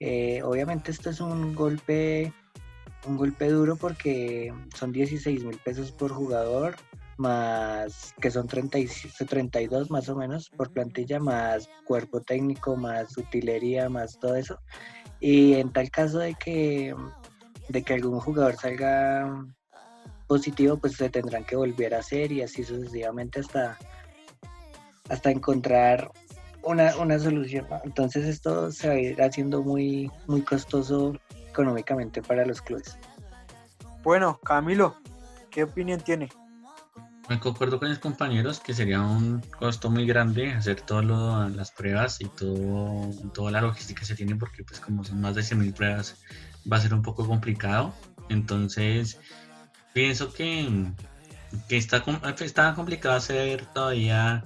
Eh, 0.00 0.42
obviamente 0.42 0.90
esto 0.90 1.10
es 1.10 1.20
un 1.20 1.54
golpe, 1.54 2.32
un 3.06 3.16
golpe 3.16 3.48
duro 3.48 3.76
porque 3.76 4.52
son 4.74 4.92
16 4.92 5.44
mil 5.44 5.58
pesos 5.58 5.92
por 5.92 6.12
jugador, 6.12 6.76
más 7.20 8.14
que 8.18 8.30
son 8.30 8.46
32 8.48 9.90
más 9.90 10.08
o 10.08 10.16
menos 10.16 10.48
por 10.48 10.72
plantilla, 10.72 11.20
más 11.20 11.68
cuerpo 11.84 12.22
técnico, 12.22 12.76
más 12.76 13.16
utilería, 13.18 13.90
más 13.90 14.18
todo 14.18 14.36
eso. 14.36 14.58
Y 15.20 15.54
en 15.54 15.70
tal 15.70 15.90
caso 15.90 16.18
de 16.18 16.34
que 16.34 16.94
de 17.68 17.82
que 17.82 17.94
algún 17.94 18.18
jugador 18.20 18.56
salga 18.56 19.46
positivo, 20.26 20.78
pues 20.78 20.94
se 20.94 21.10
tendrán 21.10 21.44
que 21.44 21.56
volver 21.56 21.94
a 21.94 21.98
hacer 21.98 22.32
y 22.32 22.42
así 22.42 22.64
sucesivamente 22.64 23.40
hasta, 23.40 23.78
hasta 25.08 25.30
encontrar 25.30 26.10
una, 26.62 26.96
una 26.96 27.18
solución. 27.18 27.66
Entonces 27.84 28.24
esto 28.26 28.72
se 28.72 28.88
va 28.88 28.94
a 28.94 28.98
ir 28.98 29.22
haciendo 29.22 29.62
muy, 29.62 30.10
muy 30.26 30.42
costoso 30.42 31.14
económicamente 31.48 32.22
para 32.22 32.46
los 32.46 32.62
clubes. 32.62 32.98
Bueno, 34.02 34.40
Camilo, 34.42 34.96
¿qué 35.50 35.64
opinión 35.64 36.00
tiene? 36.00 36.28
Me 37.30 37.38
concuerdo 37.38 37.78
con 37.78 37.88
mis 37.88 38.00
compañeros 38.00 38.58
que 38.58 38.74
sería 38.74 39.00
un 39.00 39.40
costo 39.56 39.88
muy 39.88 40.04
grande 40.04 40.50
hacer 40.50 40.80
todas 40.80 41.04
las 41.54 41.70
pruebas 41.70 42.20
y 42.20 42.24
todo, 42.24 43.08
toda 43.32 43.52
la 43.52 43.60
logística 43.60 44.00
que 44.00 44.06
se 44.06 44.16
tiene 44.16 44.34
porque 44.34 44.64
pues 44.64 44.80
como 44.80 45.04
son 45.04 45.20
más 45.20 45.36
de 45.36 45.42
100.000 45.42 45.72
pruebas 45.72 46.16
va 46.70 46.78
a 46.78 46.80
ser 46.80 46.92
un 46.92 47.02
poco 47.02 47.24
complicado. 47.24 47.94
Entonces, 48.30 49.20
pienso 49.94 50.32
que, 50.32 50.90
que 51.68 51.76
está, 51.76 52.02
está 52.40 52.74
complicado 52.74 53.14
hacer 53.14 53.64
todavía 53.66 54.44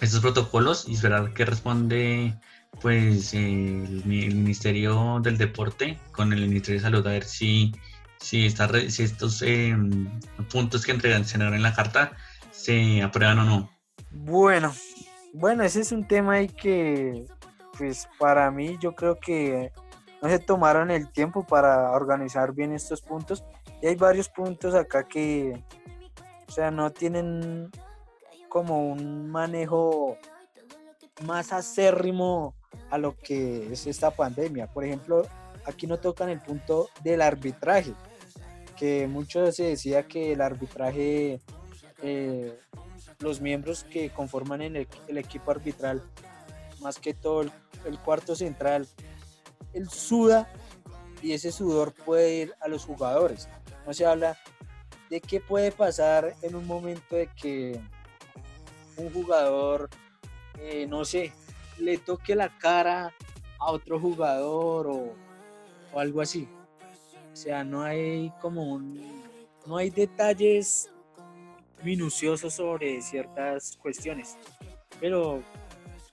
estos 0.00 0.20
protocolos 0.20 0.88
y 0.88 0.94
esperar 0.94 1.34
que 1.34 1.44
responde 1.44 2.38
pues 2.80 3.34
el, 3.34 4.04
Ministerio 4.04 5.18
del 5.20 5.38
Deporte 5.38 5.98
con 6.12 6.32
el 6.32 6.42
Ministerio 6.42 6.80
de 6.80 6.84
Salud 6.84 7.04
a 7.04 7.10
ver 7.10 7.24
si, 7.24 7.72
si, 8.20 8.50
si 8.50 9.02
estos 9.02 9.42
em, 9.42 10.08
puntos 10.50 10.84
que 10.84 10.92
entregan 10.92 11.24
en 11.54 11.62
la 11.62 11.74
carta 11.74 12.12
se 12.50 13.02
aprueban 13.02 13.38
o 13.40 13.44
no. 13.44 13.70
Bueno, 14.10 14.74
bueno, 15.32 15.62
ese 15.62 15.80
es 15.80 15.92
un 15.92 16.06
tema 16.06 16.34
ahí 16.34 16.48
que 16.48 17.26
pues 17.76 18.08
para 18.18 18.50
mí 18.50 18.76
yo 18.80 18.94
creo 18.94 19.18
que 19.20 19.72
no 20.20 20.28
se 20.28 20.38
tomaron 20.40 20.90
el 20.90 21.10
tiempo 21.12 21.46
para 21.46 21.92
organizar 21.92 22.52
bien 22.52 22.72
estos 22.72 23.00
puntos 23.00 23.44
y 23.80 23.86
hay 23.86 23.94
varios 23.94 24.28
puntos 24.28 24.74
acá 24.74 25.04
que, 25.04 25.62
o 26.48 26.50
sea, 26.50 26.70
no 26.70 26.90
tienen 26.90 27.70
como 28.48 28.88
un 28.88 29.30
manejo 29.30 30.16
más 31.24 31.52
acérrimo 31.52 32.54
a 32.90 32.98
lo 32.98 33.16
que 33.16 33.72
es 33.72 33.86
esta 33.86 34.10
pandemia. 34.10 34.66
Por 34.66 34.84
ejemplo, 34.84 35.22
aquí 35.64 35.86
no 35.86 35.98
tocan 35.98 36.28
el 36.30 36.40
punto 36.40 36.88
del 37.04 37.22
arbitraje, 37.22 37.94
que 38.78 39.06
mucho 39.06 39.50
se 39.52 39.64
decía 39.64 40.06
que 40.06 40.32
el 40.32 40.40
arbitraje, 40.40 41.40
eh, 42.02 42.58
los 43.20 43.40
miembros 43.40 43.84
que 43.84 44.10
conforman 44.10 44.62
en 44.62 44.76
el 44.76 45.18
equipo 45.18 45.50
arbitral 45.50 46.02
más 46.80 46.98
que 46.98 47.14
todo 47.14 47.42
el, 47.42 47.98
cuarto 48.04 48.34
central, 48.34 48.86
el 49.72 49.88
suda 49.88 50.48
y 51.22 51.32
ese 51.32 51.52
sudor 51.52 51.92
puede 51.92 52.34
ir 52.36 52.54
a 52.60 52.68
los 52.68 52.84
jugadores. 52.84 53.48
No 53.86 53.92
se 53.92 54.06
habla 54.06 54.38
de 55.10 55.20
qué 55.20 55.40
puede 55.40 55.72
pasar 55.72 56.34
en 56.42 56.54
un 56.54 56.66
momento 56.66 57.16
de 57.16 57.28
que 57.34 57.80
un 58.96 59.12
jugador, 59.12 59.88
eh, 60.60 60.86
no 60.86 61.04
sé, 61.04 61.32
le 61.78 61.98
toque 61.98 62.34
la 62.34 62.56
cara 62.58 63.14
a 63.58 63.70
otro 63.70 63.98
jugador 63.98 64.86
o, 64.88 65.14
o, 65.92 65.98
algo 65.98 66.20
así. 66.20 66.48
Sea, 67.38 67.62
no 67.62 67.84
hay 67.84 68.32
como 68.40 68.64
un, 68.64 69.00
no 69.64 69.76
hay 69.76 69.90
detalles 69.90 70.90
minuciosos 71.84 72.54
sobre 72.54 73.00
ciertas 73.00 73.76
cuestiones. 73.80 74.36
Pero 74.98 75.44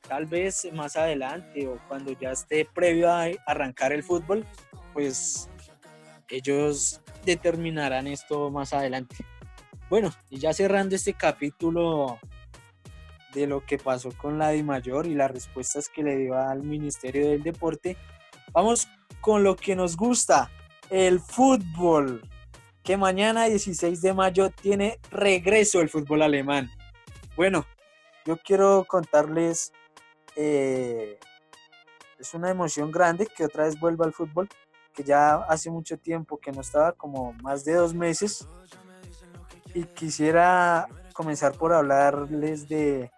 tal 0.07 0.27
vez 0.27 0.71
más 0.73 0.95
adelante 0.95 1.67
o 1.67 1.79
cuando 1.87 2.11
ya 2.11 2.29
esté 2.29 2.69
previo 2.71 3.11
a 3.11 3.25
arrancar 3.47 3.91
el 3.91 4.03
fútbol, 4.03 4.45
pues 4.93 5.49
ellos 6.29 7.01
determinarán 7.25 8.05
esto 8.05 8.51
más 8.51 8.71
adelante. 8.73 9.15
Bueno, 9.89 10.13
y 10.29 10.37
ya 10.37 10.53
cerrando 10.53 10.95
este 10.95 11.15
capítulo 11.15 12.19
de 13.33 13.47
lo 13.47 13.65
que 13.65 13.79
pasó 13.79 14.11
con 14.11 14.37
la 14.37 14.49
Di 14.49 14.61
Mayor 14.61 15.07
y 15.07 15.15
las 15.15 15.31
respuestas 15.31 15.89
que 15.89 16.03
le 16.03 16.17
dio 16.17 16.37
al 16.37 16.61
Ministerio 16.61 17.29
del 17.29 17.41
Deporte, 17.41 17.97
vamos 18.51 18.87
con 19.21 19.43
lo 19.43 19.55
que 19.55 19.75
nos 19.75 19.97
gusta, 19.97 20.51
el 20.89 21.19
fútbol, 21.19 22.21
que 22.83 22.97
mañana 22.97 23.45
16 23.45 24.01
de 24.01 24.13
mayo 24.13 24.49
tiene 24.49 24.99
regreso 25.11 25.81
el 25.81 25.89
fútbol 25.89 26.21
alemán. 26.21 26.69
Bueno, 27.35 27.65
yo 28.25 28.37
quiero 28.37 28.85
contarles, 28.87 29.71
eh, 30.35 31.19
es 32.19 32.33
una 32.33 32.49
emoción 32.49 32.91
grande 32.91 33.27
que 33.27 33.45
otra 33.45 33.65
vez 33.65 33.79
vuelva 33.79 34.05
al 34.05 34.13
fútbol, 34.13 34.47
que 34.93 35.03
ya 35.03 35.35
hace 35.35 35.69
mucho 35.69 35.97
tiempo 35.97 36.37
que 36.37 36.51
no 36.51 36.61
estaba, 36.61 36.93
como 36.93 37.33
más 37.41 37.65
de 37.65 37.73
dos 37.73 37.93
meses, 37.93 38.47
y 39.73 39.83
quisiera 39.83 40.87
comenzar 41.13 41.53
por 41.53 41.73
hablarles 41.73 42.69
de 42.69 43.11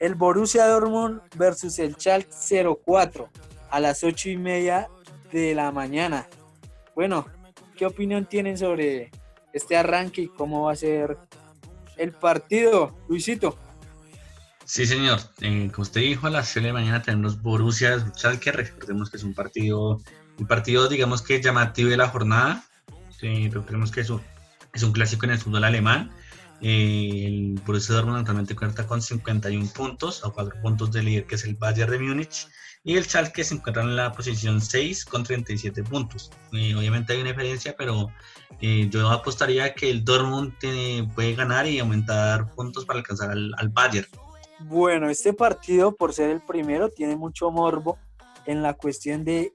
el 0.00 0.14
Borussia 0.14 0.66
Dortmund 0.66 1.20
versus 1.36 1.78
el 1.78 1.94
Schalke 1.94 2.30
04 2.84 3.28
a 3.70 3.80
las 3.80 4.02
ocho 4.02 4.30
y 4.30 4.36
media 4.36 4.88
de 5.30 5.54
la 5.54 5.70
mañana. 5.70 6.26
Bueno, 7.00 7.26
¿qué 7.78 7.86
opinión 7.86 8.26
tienen 8.26 8.58
sobre 8.58 9.10
este 9.54 9.74
arranque 9.74 10.20
y 10.20 10.28
cómo 10.28 10.64
va 10.64 10.72
a 10.72 10.76
ser 10.76 11.16
el 11.96 12.12
partido, 12.12 12.94
Luisito? 13.08 13.58
Sí, 14.66 14.84
señor. 14.84 15.18
Eh, 15.40 15.70
como 15.72 15.84
usted 15.84 16.02
dijo, 16.02 16.26
a 16.26 16.30
las 16.30 16.48
6 16.48 16.66
de 16.66 16.74
mañana 16.74 17.00
tenemos 17.00 17.40
Borussia 17.40 18.06
Schalke. 18.14 18.52
Recordemos 18.52 19.08
que 19.08 19.16
es 19.16 19.22
un 19.22 19.32
partido, 19.32 19.98
un 20.38 20.46
partido, 20.46 20.90
digamos 20.90 21.22
que 21.22 21.40
llamativo 21.40 21.88
de 21.88 21.96
la 21.96 22.08
jornada. 22.08 22.64
recordemos 23.22 23.90
que 23.90 24.02
es 24.02 24.10
un, 24.10 24.20
es 24.74 24.82
un 24.82 24.92
clásico 24.92 25.24
en 25.24 25.30
el 25.30 25.38
fútbol 25.38 25.64
alemán. 25.64 26.10
Eh, 26.60 27.24
el 27.24 27.62
Borussia 27.64 27.94
Dortmund 27.94 28.18
actualmente 28.18 28.54
cuenta 28.54 28.86
con 28.86 29.00
51 29.00 29.70
puntos, 29.72 30.22
a 30.22 30.28
4 30.28 30.60
puntos 30.60 30.92
del 30.92 31.06
líder 31.06 31.26
que 31.26 31.36
es 31.36 31.44
el 31.44 31.54
Bayern 31.54 31.92
de 31.92 31.98
Múnich, 31.98 32.46
y 32.82 32.96
el 32.96 33.04
Schalke 33.04 33.44
se 33.44 33.54
encuentra 33.54 33.82
en 33.82 33.94
la 33.94 34.12
posición 34.12 34.60
6 34.60 35.04
con 35.04 35.22
37 35.22 35.82
puntos. 35.84 36.30
Eh, 36.52 36.74
obviamente 36.74 37.12
hay 37.12 37.20
una 37.20 37.30
diferencia, 37.30 37.74
pero 37.76 38.10
eh, 38.60 38.88
yo 38.90 39.08
apostaría 39.10 39.74
que 39.74 39.90
el 39.90 40.04
Dortmund 40.04 40.54
puede 41.14 41.34
ganar 41.34 41.66
y 41.66 41.78
aumentar 41.78 42.54
puntos 42.54 42.86
para 42.86 43.00
alcanzar 43.00 43.30
al, 43.30 43.52
al 43.58 43.68
Bayern. 43.68 44.08
Bueno, 44.60 45.08
este 45.10 45.32
partido, 45.32 45.94
por 45.94 46.12
ser 46.12 46.30
el 46.30 46.40
primero, 46.40 46.88
tiene 46.88 47.16
mucho 47.16 47.50
morbo 47.50 47.98
en 48.46 48.62
la 48.62 48.74
cuestión 48.74 49.24
de 49.24 49.52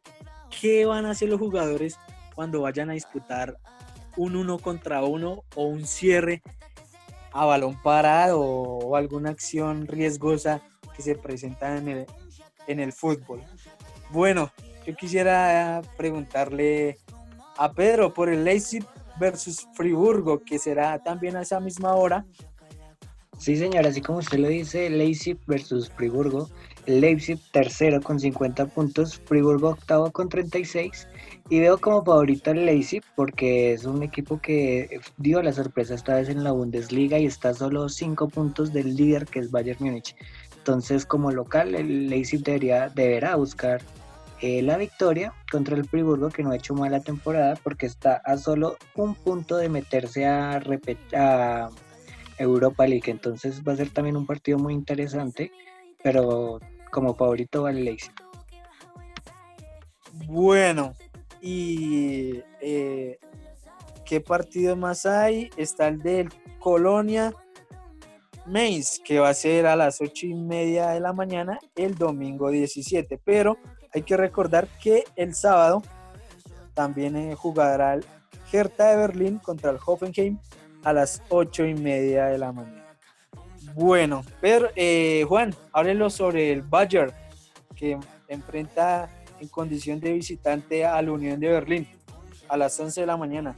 qué 0.61 0.85
van 0.85 1.05
a 1.05 1.11
hacer 1.11 1.29
los 1.29 1.39
jugadores 1.39 1.97
cuando 2.35 2.61
vayan 2.61 2.89
a 2.89 2.93
disputar 2.93 3.57
un 4.17 4.35
uno 4.35 4.59
contra 4.59 5.03
uno 5.03 5.43
o 5.55 5.65
un 5.65 5.85
cierre 5.85 6.41
a 7.31 7.45
balón 7.45 7.81
parado 7.81 8.39
o 8.39 8.95
alguna 8.95 9.31
acción 9.31 9.87
riesgosa 9.87 10.61
que 10.95 11.01
se 11.01 11.15
presenta 11.15 11.77
en 11.77 11.89
el, 11.89 12.05
en 12.67 12.79
el 12.79 12.93
fútbol. 12.93 13.41
Bueno, 14.11 14.51
yo 14.85 14.95
quisiera 14.95 15.81
preguntarle 15.97 16.97
a 17.57 17.71
Pedro 17.71 18.13
por 18.13 18.29
el 18.29 18.43
Leipzig 18.43 18.85
versus 19.19 19.67
Friburgo, 19.73 20.43
que 20.43 20.59
será 20.59 21.01
también 21.01 21.35
a 21.35 21.41
esa 21.41 21.59
misma 21.59 21.95
hora. 21.95 22.25
Sí, 23.37 23.57
señor, 23.57 23.85
así 23.85 24.01
como 24.01 24.19
usted 24.19 24.39
lo 24.39 24.47
dice, 24.47 24.89
Leipzig 24.89 25.37
versus 25.47 25.89
Friburgo. 25.89 26.49
Leipzig 26.85 27.39
tercero 27.51 27.99
con 28.01 28.19
50 28.19 28.67
puntos, 28.67 29.19
Friburgo 29.25 29.69
octavo 29.69 30.11
con 30.11 30.29
36 30.29 31.07
y 31.49 31.59
veo 31.59 31.79
como 31.79 32.03
favorito 32.03 32.51
al 32.51 32.65
Leipzig 32.65 33.03
porque 33.15 33.73
es 33.73 33.85
un 33.85 34.03
equipo 34.03 34.39
que 34.39 34.99
dio 35.17 35.41
la 35.41 35.51
sorpresa 35.51 35.95
esta 35.95 36.15
vez 36.15 36.29
en 36.29 36.43
la 36.43 36.51
Bundesliga 36.51 37.17
y 37.17 37.25
está 37.25 37.53
solo 37.53 37.89
5 37.89 38.29
puntos 38.29 38.71
del 38.71 38.95
líder 38.95 39.25
que 39.25 39.39
es 39.39 39.51
Bayern 39.51 39.83
Múnich. 39.83 40.15
Entonces, 40.65 41.05
como 41.05 41.29
local, 41.29 41.75
el 41.75 42.09
Leipzig 42.09 42.41
debería, 42.43 42.89
deberá 42.89 43.35
buscar 43.35 43.83
eh, 44.41 44.63
la 44.63 44.77
victoria 44.77 45.31
contra 45.51 45.75
el 45.75 45.85
Friburgo 45.85 46.29
que 46.29 46.41
no 46.41 46.49
ha 46.49 46.55
hecho 46.55 46.73
mala 46.73 47.01
temporada 47.01 47.55
porque 47.61 47.85
está 47.85 48.15
a 48.25 48.35
solo 48.37 48.75
un 48.95 49.13
punto 49.13 49.57
de 49.57 49.69
meterse 49.69 50.25
a, 50.25 51.69
Europa 52.39 52.87
League. 52.87 53.11
Entonces 53.11 53.61
va 53.61 53.73
a 53.73 53.75
ser 53.75 53.91
también 53.91 54.17
un 54.17 54.25
partido 54.25 54.57
muy 54.57 54.73
interesante, 54.73 55.51
pero 56.01 56.59
como 56.91 57.13
favorito 57.13 57.61
va 57.61 57.69
el 57.69 57.85
Leipzig. 57.85 58.11
Bueno, 60.25 60.93
y 61.41 62.41
eh, 62.59 63.19
qué 64.03 64.19
partido 64.19 64.75
más 64.75 65.05
hay. 65.05 65.51
Está 65.57 65.89
el 65.89 66.01
del 66.01 66.29
Colonia 66.57 67.35
Mainz, 68.45 68.99
que 69.03 69.19
va 69.19 69.29
a 69.29 69.33
ser 69.33 69.65
a 69.65 69.75
las 69.75 70.01
ocho 70.01 70.25
y 70.25 70.33
media 70.33 70.89
de 70.89 70.99
la 70.99 71.13
mañana 71.13 71.59
el 71.75 71.95
domingo 71.95 72.49
17. 72.49 73.19
Pero 73.23 73.57
hay 73.93 74.03
que 74.03 74.17
recordar 74.17 74.67
que 74.81 75.03
el 75.15 75.33
sábado 75.33 75.81
también 76.73 77.15
eh, 77.15 77.35
jugará 77.35 77.95
el 77.95 78.05
Hertha 78.51 78.89
de 78.89 78.97
Berlín 78.97 79.39
contra 79.39 79.71
el 79.71 79.79
Hoffenheim 79.83 80.37
a 80.83 80.93
las 80.93 81.21
ocho 81.29 81.65
y 81.65 81.73
media 81.73 82.25
de 82.25 82.37
la 82.37 82.51
mañana. 82.51 82.85
Bueno, 83.73 84.23
pero 84.39 84.69
eh, 84.75 85.25
Juan, 85.27 85.53
háblelo 85.73 86.09
sobre 86.09 86.51
el 86.51 86.61
Bayern 86.61 87.11
que 87.75 87.97
enfrenta 88.27 89.09
en 89.39 89.47
condición 89.47 89.99
de 89.99 90.13
visitante 90.13 90.85
a 90.85 91.01
la 91.01 91.11
Unión 91.11 91.39
de 91.39 91.49
Berlín 91.49 91.87
a 92.47 92.57
las 92.57 92.79
11 92.79 93.01
de 93.01 93.07
la 93.07 93.17
mañana. 93.17 93.55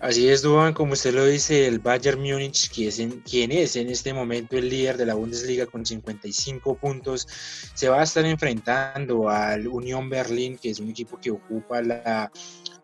Así 0.00 0.30
es, 0.30 0.40
Duan, 0.40 0.72
como 0.72 0.94
usted 0.94 1.12
lo 1.12 1.26
dice, 1.26 1.66
el 1.66 1.78
Bayern 1.78 2.22
Múnich, 2.22 2.70
quien 2.72 2.88
es, 2.88 2.98
en, 3.00 3.20
quien 3.20 3.52
es 3.52 3.76
en 3.76 3.90
este 3.90 4.14
momento 4.14 4.56
el 4.56 4.70
líder 4.70 4.96
de 4.96 5.04
la 5.04 5.12
Bundesliga 5.12 5.66
con 5.66 5.84
55 5.84 6.74
puntos, 6.76 7.28
se 7.74 7.90
va 7.90 8.00
a 8.00 8.04
estar 8.04 8.24
enfrentando 8.24 9.28
al 9.28 9.68
Unión 9.68 10.08
Berlín, 10.08 10.56
que 10.56 10.70
es 10.70 10.80
un 10.80 10.88
equipo 10.88 11.20
que 11.20 11.30
ocupa 11.30 11.82
la 11.82 12.32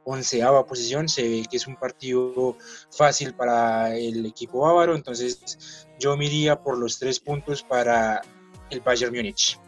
onceava 0.05 0.67
posición. 0.67 1.09
Se 1.09 1.23
ve 1.23 1.45
que 1.51 1.57
es 1.57 1.67
un 1.67 1.77
partido 1.77 2.59
fácil 2.91 3.33
para 3.33 3.97
el 3.97 4.27
equipo 4.27 4.61
bávaro, 4.61 4.95
entonces 4.95 5.89
yo 5.99 6.19
me 6.19 6.27
iría 6.27 6.61
por 6.63 6.77
los 6.77 6.99
tres 6.99 7.19
puntos 7.19 7.63
para 7.63 8.21
el 8.69 8.83
Bayern 8.83 9.17
Múnich. 9.17 9.59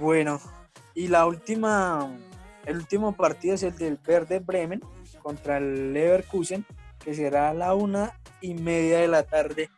Bueno, 0.00 0.40
y 0.92 1.06
la 1.06 1.24
última, 1.24 2.18
el 2.66 2.78
último 2.78 3.16
partido 3.16 3.54
es 3.54 3.62
el 3.62 3.76
del 3.76 3.96
Verde 4.04 4.40
Bremen 4.40 4.80
contra 5.24 5.56
el 5.56 5.94
Leverkusen, 5.94 6.66
que 7.02 7.14
será 7.14 7.48
a 7.48 7.54
la 7.54 7.74
una 7.74 8.20
y 8.42 8.52
media 8.52 8.98
de 8.98 9.08
la 9.08 9.22
tarde. 9.22 9.70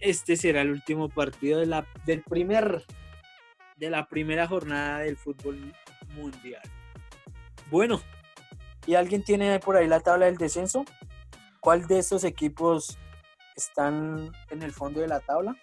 Este 0.00 0.34
será 0.36 0.62
el 0.62 0.70
último 0.70 1.10
partido 1.10 1.60
de 1.60 1.66
la, 1.66 1.86
del 2.06 2.22
primer, 2.22 2.86
de 3.76 3.90
la 3.90 4.08
primera 4.08 4.48
jornada 4.48 5.00
del 5.00 5.18
fútbol 5.18 5.74
mundial. 6.14 6.62
Bueno, 7.70 8.00
¿y 8.86 8.94
alguien 8.94 9.22
tiene 9.22 9.60
por 9.60 9.76
ahí 9.76 9.86
la 9.86 10.00
tabla 10.00 10.24
del 10.24 10.38
descenso? 10.38 10.86
¿Cuál 11.60 11.86
de 11.86 11.98
estos 11.98 12.24
equipos 12.24 12.96
están 13.56 14.32
en 14.50 14.62
el 14.62 14.72
fondo 14.72 15.00
de 15.00 15.08
la 15.08 15.20
tabla? 15.20 15.54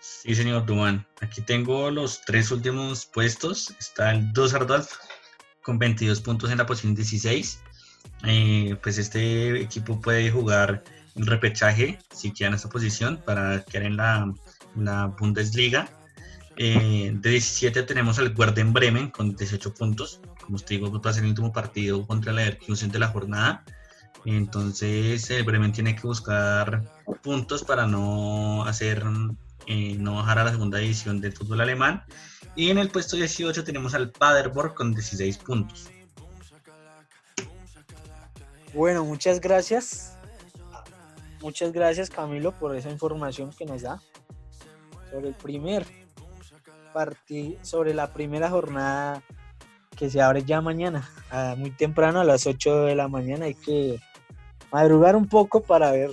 Sí, 0.00 0.34
señor 0.34 0.64
Duman. 0.64 1.06
Aquí 1.20 1.42
tengo 1.42 1.90
los 1.90 2.22
tres 2.22 2.50
últimos 2.50 3.04
puestos. 3.04 3.74
Está 3.78 4.12
el 4.12 4.32
Düsseldorf 4.32 4.90
con 5.62 5.78
22 5.78 6.20
puntos 6.20 6.50
en 6.50 6.58
la 6.58 6.66
posición 6.66 6.94
16. 6.94 7.62
Eh, 8.26 8.76
pues 8.82 8.98
este 8.98 9.60
equipo 9.60 10.00
puede 10.00 10.30
jugar 10.30 10.82
el 11.14 11.26
repechaje 11.26 11.98
si 12.12 12.32
queda 12.32 12.48
en 12.48 12.54
esta 12.54 12.68
posición 12.68 13.22
para 13.24 13.62
quedar 13.64 13.86
en 13.86 13.96
la, 13.96 15.14
Bundesliga. 15.18 15.88
Eh, 16.56 17.12
de 17.14 17.30
17 17.30 17.82
tenemos 17.82 18.18
al 18.18 18.34
Werder 18.36 18.64
Bremen 18.66 19.10
con 19.10 19.36
18 19.36 19.74
puntos. 19.74 20.20
Como 20.40 20.56
usted 20.56 20.76
digo, 20.76 21.00
va 21.00 21.10
a 21.10 21.12
ser 21.12 21.24
el 21.24 21.30
último 21.30 21.52
partido 21.52 22.06
contra 22.06 22.32
la 22.32 22.42
Leverkusen 22.42 22.90
de 22.90 22.98
la 22.98 23.08
jornada. 23.08 23.64
Entonces 24.24 25.30
el 25.30 25.44
Bremen 25.44 25.72
tiene 25.72 25.94
que 25.94 26.06
buscar 26.06 26.82
puntos 27.22 27.62
para 27.62 27.86
no 27.86 28.64
hacer 28.64 29.04
eh, 29.66 29.96
no 29.98 30.16
bajar 30.16 30.38
a 30.38 30.44
la 30.44 30.50
segunda 30.50 30.78
división 30.78 31.20
del 31.20 31.32
fútbol 31.32 31.60
alemán. 31.60 32.04
Y 32.56 32.70
en 32.70 32.78
el 32.78 32.88
puesto 32.88 33.16
18 33.16 33.64
tenemos 33.64 33.94
al 33.94 34.10
Paderborn 34.10 34.74
con 34.74 34.94
16 34.94 35.38
puntos. 35.38 35.90
Bueno, 38.74 39.04
muchas 39.04 39.40
gracias. 39.40 40.18
Muchas 41.40 41.72
gracias 41.72 42.10
Camilo 42.10 42.52
por 42.58 42.74
esa 42.74 42.90
información 42.90 43.50
que 43.50 43.66
nos 43.66 43.82
da 43.82 44.00
sobre 45.10 45.28
el 45.28 45.34
primer 45.34 45.86
partido, 46.92 47.58
sobre 47.62 47.94
la 47.94 48.12
primera 48.12 48.50
jornada 48.50 49.22
que 49.96 50.10
se 50.10 50.20
abre 50.20 50.42
ya 50.42 50.60
mañana, 50.60 51.08
muy 51.56 51.70
temprano 51.70 52.20
a 52.20 52.24
las 52.24 52.46
8 52.46 52.86
de 52.86 52.96
la 52.96 53.06
mañana. 53.06 53.44
Hay 53.44 53.54
que 53.54 54.00
madrugar 54.72 55.14
un 55.14 55.28
poco 55.28 55.62
para 55.62 55.92
ver 55.92 56.10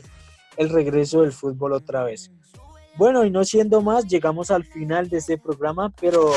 el 0.57 0.69
regreso 0.69 1.21
del 1.21 1.31
fútbol 1.31 1.73
otra 1.73 2.03
vez. 2.03 2.29
Bueno, 2.95 3.25
y 3.25 3.31
no 3.31 3.43
siendo 3.43 3.81
más, 3.81 4.05
llegamos 4.05 4.51
al 4.51 4.65
final 4.65 5.09
de 5.09 5.17
este 5.17 5.37
programa, 5.37 5.91
pero 5.99 6.31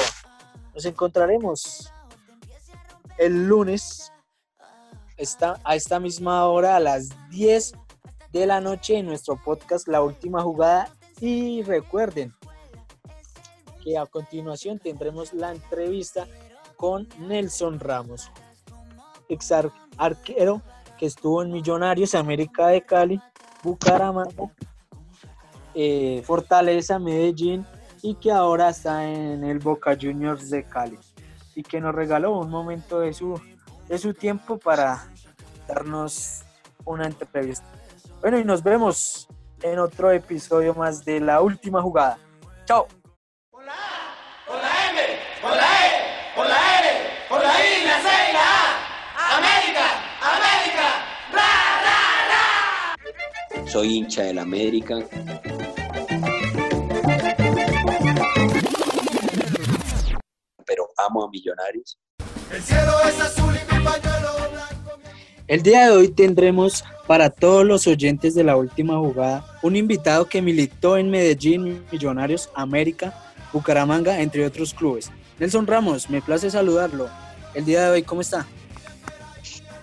nos 0.72 0.84
encontraremos 0.87 1.92
el 3.18 3.46
lunes 3.46 4.12
a 5.64 5.77
esta 5.77 6.00
misma 6.00 6.46
hora, 6.46 6.77
a 6.77 6.81
las 6.81 7.11
10 7.31 7.74
de 8.33 8.46
la 8.46 8.61
noche 8.61 8.98
en 8.98 9.07
nuestro 9.07 9.37
podcast 9.37 9.87
La 9.88 10.03
Última 10.03 10.42
Jugada. 10.42 10.88
Y 11.20 11.62
recuerden 11.62 12.33
que 13.83 13.96
a 13.96 14.07
continuación 14.07 14.79
tendremos 14.79 15.33
la 15.33 15.53
entrevista 15.53 16.27
con 16.77 17.09
Nelson 17.18 17.79
Ramos, 17.79 18.31
ex 19.29 19.53
arquero 19.96 20.62
que 20.98 21.07
estuvo 21.07 21.42
en 21.42 21.53
Millonarios, 21.53 22.14
América 22.14 22.68
de 22.68 22.83
Cali, 22.83 23.20
Bucaramanga, 23.62 24.53
eh, 25.74 26.22
Fortaleza, 26.24 26.98
Medellín 26.98 27.64
y 28.03 28.14
que 28.16 28.33
ahora 28.33 28.70
está 28.70 29.09
en 29.11 29.44
el 29.44 29.59
Boca 29.61 29.96
Juniors 30.00 30.50
de 30.50 30.64
Cali 30.64 30.98
y 31.55 31.62
que 31.62 31.81
nos 31.81 31.94
regaló 31.94 32.38
un 32.38 32.50
momento 32.50 33.00
de 33.00 33.12
su, 33.12 33.40
de 33.88 33.99
su 33.99 34.14
tiempo 34.14 34.59
para 34.59 35.07
darnos 35.68 36.42
una 36.85 37.07
entrevista. 37.07 37.66
Bueno, 38.20 38.38
y 38.38 38.44
nos 38.44 38.62
vemos 38.62 39.29
en 39.62 39.79
otro 39.79 40.11
episodio 40.11 40.75
más 40.75 41.05
de 41.05 41.20
La 41.20 41.40
Última 41.40 41.81
Jugada. 41.83 42.18
Chao. 42.64 42.87
Con 43.51 43.64
la 43.66 43.73
A, 43.73 44.47
con 44.47 44.57
la 44.61 44.90
M, 44.90 45.01
con 45.42 45.51
la 45.51 45.87
E, 45.87 46.35
con 46.35 46.49
la 46.49 46.81
N, 46.81 46.88
con 47.29 47.42
la 47.42 47.53
I, 47.61 47.85
la 47.85 48.01
C 48.01 48.09
y 48.31 48.33
la 48.33 48.40
A. 48.40 49.37
América, 49.38 49.85
América, 50.23 50.87
ra, 51.33 51.51
ra, 51.85 51.99
ra. 53.61 53.66
Soy 53.66 53.97
hincha 53.97 54.23
del 54.23 54.38
América. 54.38 54.97
Pero 60.66 60.88
amo 60.99 61.25
a 61.25 61.31
Millonarios. 61.31 61.99
El 62.51 62.62
cielo 62.62 62.92
es 63.07 63.20
azul 63.20 63.55
y. 63.55 63.73
El 65.47 65.62
día 65.62 65.87
de 65.87 65.97
hoy 65.97 66.09
tendremos 66.09 66.85
para 67.07 67.29
todos 67.29 67.66
los 67.66 67.87
oyentes 67.87 68.35
de 68.35 68.44
la 68.44 68.57
última 68.57 68.99
jugada 68.99 69.44
un 69.62 69.77
invitado 69.77 70.27
que 70.27 70.40
militó 70.40 70.97
en 70.97 71.11
Medellín, 71.11 71.85
Millonarios, 71.92 72.49
América, 72.55 73.14
Bucaramanga, 73.53 74.20
entre 74.20 74.47
otros 74.47 74.73
clubes. 74.73 75.11
Nelson 75.38 75.66
Ramos, 75.66 76.09
me 76.09 76.23
place 76.23 76.51
saludarlo. 76.51 77.09
El 77.53 77.66
día 77.66 77.85
de 77.85 77.90
hoy, 77.90 78.03
¿cómo 78.03 78.23
está? 78.23 78.47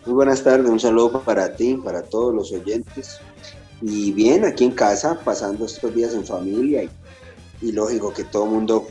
Muy 0.06 0.16
buenas 0.16 0.44
tardes, 0.44 0.68
un 0.68 0.80
saludo 0.80 1.22
para 1.22 1.56
ti, 1.56 1.76
para 1.76 2.02
todos 2.02 2.34
los 2.34 2.52
oyentes. 2.52 3.20
Y 3.84 4.12
bien, 4.14 4.46
aquí 4.46 4.64
en 4.64 4.72
casa, 4.72 5.20
pasando 5.24 5.66
estos 5.66 5.94
días 5.94 6.16
en 6.16 6.26
familia 6.26 6.84
y, 6.84 6.90
y 7.62 7.72
lógico 7.72 8.12
que 8.12 8.24
todo 8.24 8.48
mundo, 8.48 8.88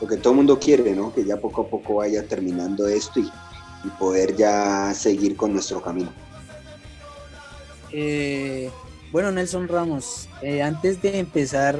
lo 0.00 0.06
que 0.06 0.16
todo 0.16 0.32
mundo 0.32 0.58
quiere, 0.58 0.94
¿no? 0.94 1.12
Que 1.12 1.22
ya 1.22 1.36
poco 1.36 1.62
a 1.62 1.68
poco 1.68 1.96
vaya 1.96 2.26
terminando 2.26 2.88
esto 2.88 3.20
y, 3.20 3.30
y 3.84 3.88
poder 3.90 4.36
ya 4.36 4.92
seguir 4.94 5.36
con 5.36 5.52
nuestro 5.52 5.82
camino. 5.82 6.10
Eh, 7.92 8.70
bueno, 9.12 9.30
Nelson 9.30 9.68
Ramos, 9.68 10.28
eh, 10.42 10.62
antes 10.62 11.00
de 11.00 11.20
empezar 11.20 11.78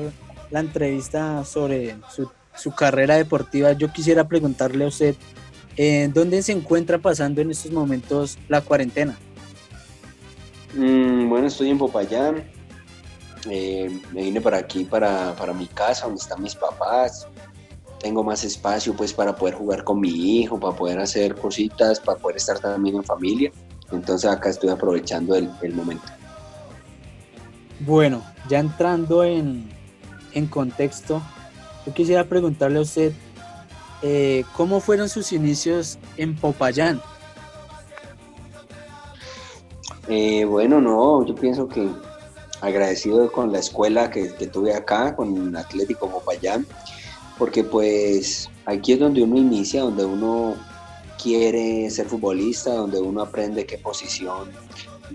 la 0.50 0.60
entrevista 0.60 1.44
sobre 1.44 1.96
su, 2.14 2.30
su 2.54 2.72
carrera 2.72 3.16
deportiva, 3.16 3.72
yo 3.72 3.92
quisiera 3.92 4.28
preguntarle 4.28 4.84
a 4.84 4.88
usted, 4.88 5.16
eh, 5.76 6.08
¿dónde 6.12 6.42
se 6.42 6.52
encuentra 6.52 6.98
pasando 6.98 7.40
en 7.40 7.50
estos 7.50 7.72
momentos 7.72 8.38
la 8.48 8.60
cuarentena? 8.60 9.18
Mm, 10.74 11.28
bueno, 11.28 11.48
estoy 11.48 11.70
en 11.70 11.78
Popayán. 11.78 12.44
Eh, 13.50 14.00
me 14.12 14.22
vine 14.22 14.40
para 14.40 14.58
aquí, 14.58 14.84
para, 14.84 15.34
para 15.36 15.52
mi 15.52 15.66
casa, 15.66 16.06
donde 16.06 16.20
están 16.20 16.42
mis 16.42 16.54
papás. 16.54 17.26
Tengo 18.00 18.22
más 18.22 18.44
espacio 18.44 18.94
pues 18.94 19.12
para 19.12 19.34
poder 19.34 19.54
jugar 19.54 19.84
con 19.84 20.00
mi 20.00 20.40
hijo, 20.40 20.60
para 20.60 20.76
poder 20.76 20.98
hacer 20.98 21.34
cositas, 21.34 22.00
para 22.00 22.18
poder 22.18 22.36
estar 22.36 22.58
también 22.58 22.96
en 22.96 23.04
familia. 23.04 23.50
Entonces 23.92 24.30
acá 24.30 24.50
estoy 24.50 24.70
aprovechando 24.70 25.34
el, 25.34 25.50
el 25.62 25.74
momento. 25.74 26.04
Bueno, 27.80 28.22
ya 28.48 28.60
entrando 28.60 29.24
en, 29.24 29.68
en 30.32 30.46
contexto, 30.46 31.22
yo 31.86 31.92
quisiera 31.94 32.24
preguntarle 32.24 32.78
a 32.78 32.82
usted, 32.82 33.12
eh, 34.02 34.44
¿cómo 34.56 34.80
fueron 34.80 35.08
sus 35.08 35.32
inicios 35.32 35.98
en 36.16 36.36
Popayán? 36.36 37.00
Eh, 40.08 40.44
bueno, 40.44 40.80
no, 40.80 41.24
yo 41.24 41.34
pienso 41.34 41.68
que 41.68 41.88
agradecido 42.60 43.30
con 43.32 43.52
la 43.52 43.58
escuela 43.58 44.10
que, 44.10 44.32
que 44.34 44.46
tuve 44.46 44.74
acá, 44.74 45.16
con 45.16 45.56
Atlético 45.56 46.08
Popayán, 46.08 46.66
porque 47.38 47.64
pues 47.64 48.48
aquí 48.66 48.92
es 48.92 49.00
donde 49.00 49.22
uno 49.22 49.36
inicia, 49.36 49.82
donde 49.82 50.04
uno 50.04 50.56
quiere 51.22 51.88
ser 51.90 52.06
futbolista, 52.06 52.74
donde 52.74 53.00
uno 53.00 53.22
aprende 53.22 53.66
qué 53.66 53.78
posición 53.78 54.50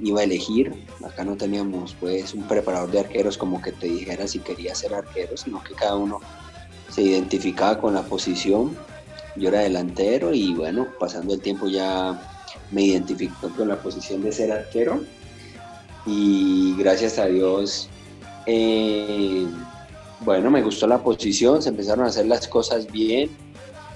iba 0.02 0.22
a 0.22 0.24
elegir. 0.24 0.74
Acá 1.06 1.24
no 1.24 1.36
teníamos 1.36 1.96
pues 2.00 2.34
un 2.34 2.44
preparador 2.48 2.92
de 2.92 3.00
arqueros 3.02 3.38
como 3.38 3.62
que 3.62 3.72
te 3.72 3.88
dijera 3.88 4.28
si 4.28 4.40
quería 4.40 4.76
ser 4.76 4.94
arquero, 4.94 5.38
sino 5.38 5.64
que 5.64 5.74
cada 5.74 5.96
uno 5.96 6.20
se 6.90 7.04
identificaba 7.04 7.80
con 7.80 7.94
la 7.94 8.04
posición. 8.04 8.76
Yo 9.36 9.50
era 9.50 9.60
delantero 9.60 10.34
y 10.34 10.54
bueno, 10.54 10.88
pasando 11.00 11.34
el 11.34 11.42
tiempo 11.42 11.68
ya 11.68 12.20
me 12.72 12.84
identificó 12.84 13.50
con 13.50 13.68
la 13.68 13.82
posición 13.82 14.22
de 14.22 14.32
ser 14.32 14.52
arquero 14.52 15.02
y 16.06 16.76
gracias 16.78 17.20
a 17.20 17.26
Dios, 17.26 17.90
eh, 18.46 19.46
bueno, 20.22 20.52
me 20.52 20.62
gustó 20.62 20.88
la 20.88 21.00
posición, 21.00 21.62
se 21.62 21.70
empezaron 21.70 22.06
a 22.06 22.10
hacer 22.10 22.26
las 22.26 22.48
cosas 22.48 22.92
bien 22.92 23.30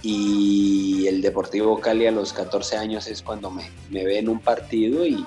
y 0.02 1.08
el 1.08 1.22
Deportivo 1.22 1.80
Cali 1.80 2.08
a 2.08 2.12
los 2.12 2.34
14 2.34 2.78
años 2.78 3.08
es 3.08 3.22
cuando 3.22 3.50
me, 3.50 3.72
ve 3.90 4.20
en 4.20 4.30
un 4.30 4.40
partido 4.40 5.06
y, 5.06 5.26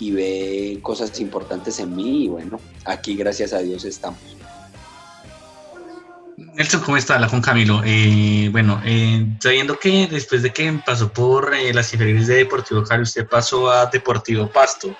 ve 0.00 0.78
cosas 0.82 1.18
importantes 1.20 1.78
en 1.80 1.94
mí 1.94 2.24
y 2.24 2.28
bueno, 2.28 2.60
aquí 2.84 3.16
gracias 3.16 3.52
a 3.52 3.58
Dios 3.58 3.84
estamos. 3.84 4.20
Nelson, 6.36 6.80
¿cómo 6.82 6.96
está? 6.96 7.18
La 7.18 7.28
Juan 7.28 7.42
Camilo. 7.42 7.82
Eh, 7.84 8.48
bueno, 8.52 8.80
eh, 8.84 9.26
sabiendo 9.40 9.78
que 9.78 10.06
después 10.08 10.42
de 10.42 10.52
que 10.52 10.72
pasó 10.84 11.12
por 11.12 11.52
eh, 11.54 11.72
las 11.74 11.92
inferiores 11.92 12.28
de 12.28 12.36
Deportivo 12.36 12.84
Cali, 12.84 13.02
usted 13.02 13.26
pasó 13.28 13.70
a 13.70 13.86
Deportivo 13.86 14.48
Pasto. 14.48 14.96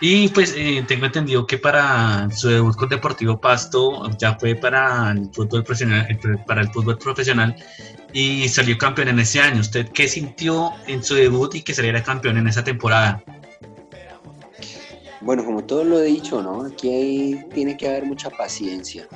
Y 0.00 0.28
pues 0.28 0.54
eh, 0.56 0.84
tengo 0.86 1.06
entendido 1.06 1.46
que 1.46 1.56
para 1.56 2.28
su 2.30 2.48
debut 2.48 2.76
con 2.76 2.88
Deportivo 2.88 3.40
Pasto 3.40 4.10
ya 4.18 4.36
fue 4.38 4.54
para 4.54 5.12
el 5.12 5.30
fútbol 5.32 5.62
profesional, 5.64 6.06
eh, 6.10 6.18
para 6.46 6.60
el 6.60 6.68
fútbol 6.68 6.98
profesional 6.98 7.54
y 8.12 8.48
salió 8.48 8.76
campeón 8.76 9.08
en 9.08 9.20
ese 9.20 9.40
año. 9.40 9.60
¿Usted 9.60 9.88
qué 9.88 10.06
sintió 10.08 10.72
en 10.86 11.02
su 11.02 11.14
debut 11.14 11.54
y 11.54 11.62
que 11.62 11.72
saliera 11.72 12.02
campeón 12.02 12.36
en 12.38 12.48
esa 12.48 12.62
temporada? 12.62 13.22
Bueno, 15.20 15.44
como 15.44 15.64
todo 15.64 15.84
lo 15.84 16.00
he 16.00 16.04
dicho, 16.04 16.42
¿no? 16.42 16.66
Aquí 16.66 16.88
hay- 16.90 17.44
tiene 17.54 17.76
que 17.76 17.88
haber 17.88 18.04
mucha 18.04 18.28
paciencia. 18.28 19.06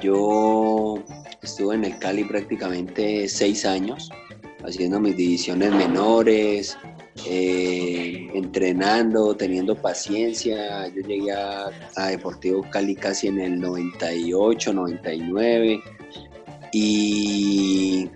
Yo 0.00 1.02
estuve 1.42 1.74
en 1.74 1.84
el 1.84 1.98
Cali 1.98 2.24
prácticamente 2.24 3.28
seis 3.28 3.66
años, 3.66 4.10
haciendo 4.64 5.00
mis 5.00 5.16
divisiones 5.16 5.72
menores, 5.72 6.78
eh, 7.26 8.28
entrenando, 8.34 9.34
teniendo 9.36 9.74
paciencia. 9.74 10.88
Yo 10.88 11.02
llegué 11.02 11.32
a, 11.32 11.70
Deportivo 12.08 12.62
Cali 12.70 12.94
casi 12.94 13.28
en 13.28 13.40
el 13.40 13.60
98, 13.60 14.72
99 14.72 15.80
y, 16.72 18.08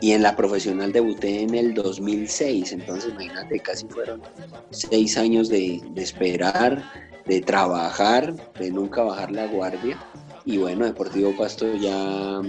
y 0.00 0.12
en 0.12 0.22
la 0.22 0.36
profesional 0.36 0.92
debuté 0.92 1.42
en 1.42 1.54
el 1.54 1.74
2006. 1.74 2.72
Entonces, 2.72 3.12
imagínate, 3.12 3.58
casi 3.60 3.86
fueron 3.86 4.22
seis 4.70 5.16
años 5.16 5.48
de, 5.48 5.80
de 5.90 6.02
esperar, 6.02 6.82
de 7.26 7.40
trabajar, 7.40 8.34
de 8.58 8.70
nunca 8.70 9.02
bajar 9.02 9.30
la 9.32 9.46
guardia. 9.46 9.98
Y 10.44 10.58
bueno, 10.58 10.84
Deportivo 10.84 11.36
Pasto 11.36 11.74
ya 11.76 12.40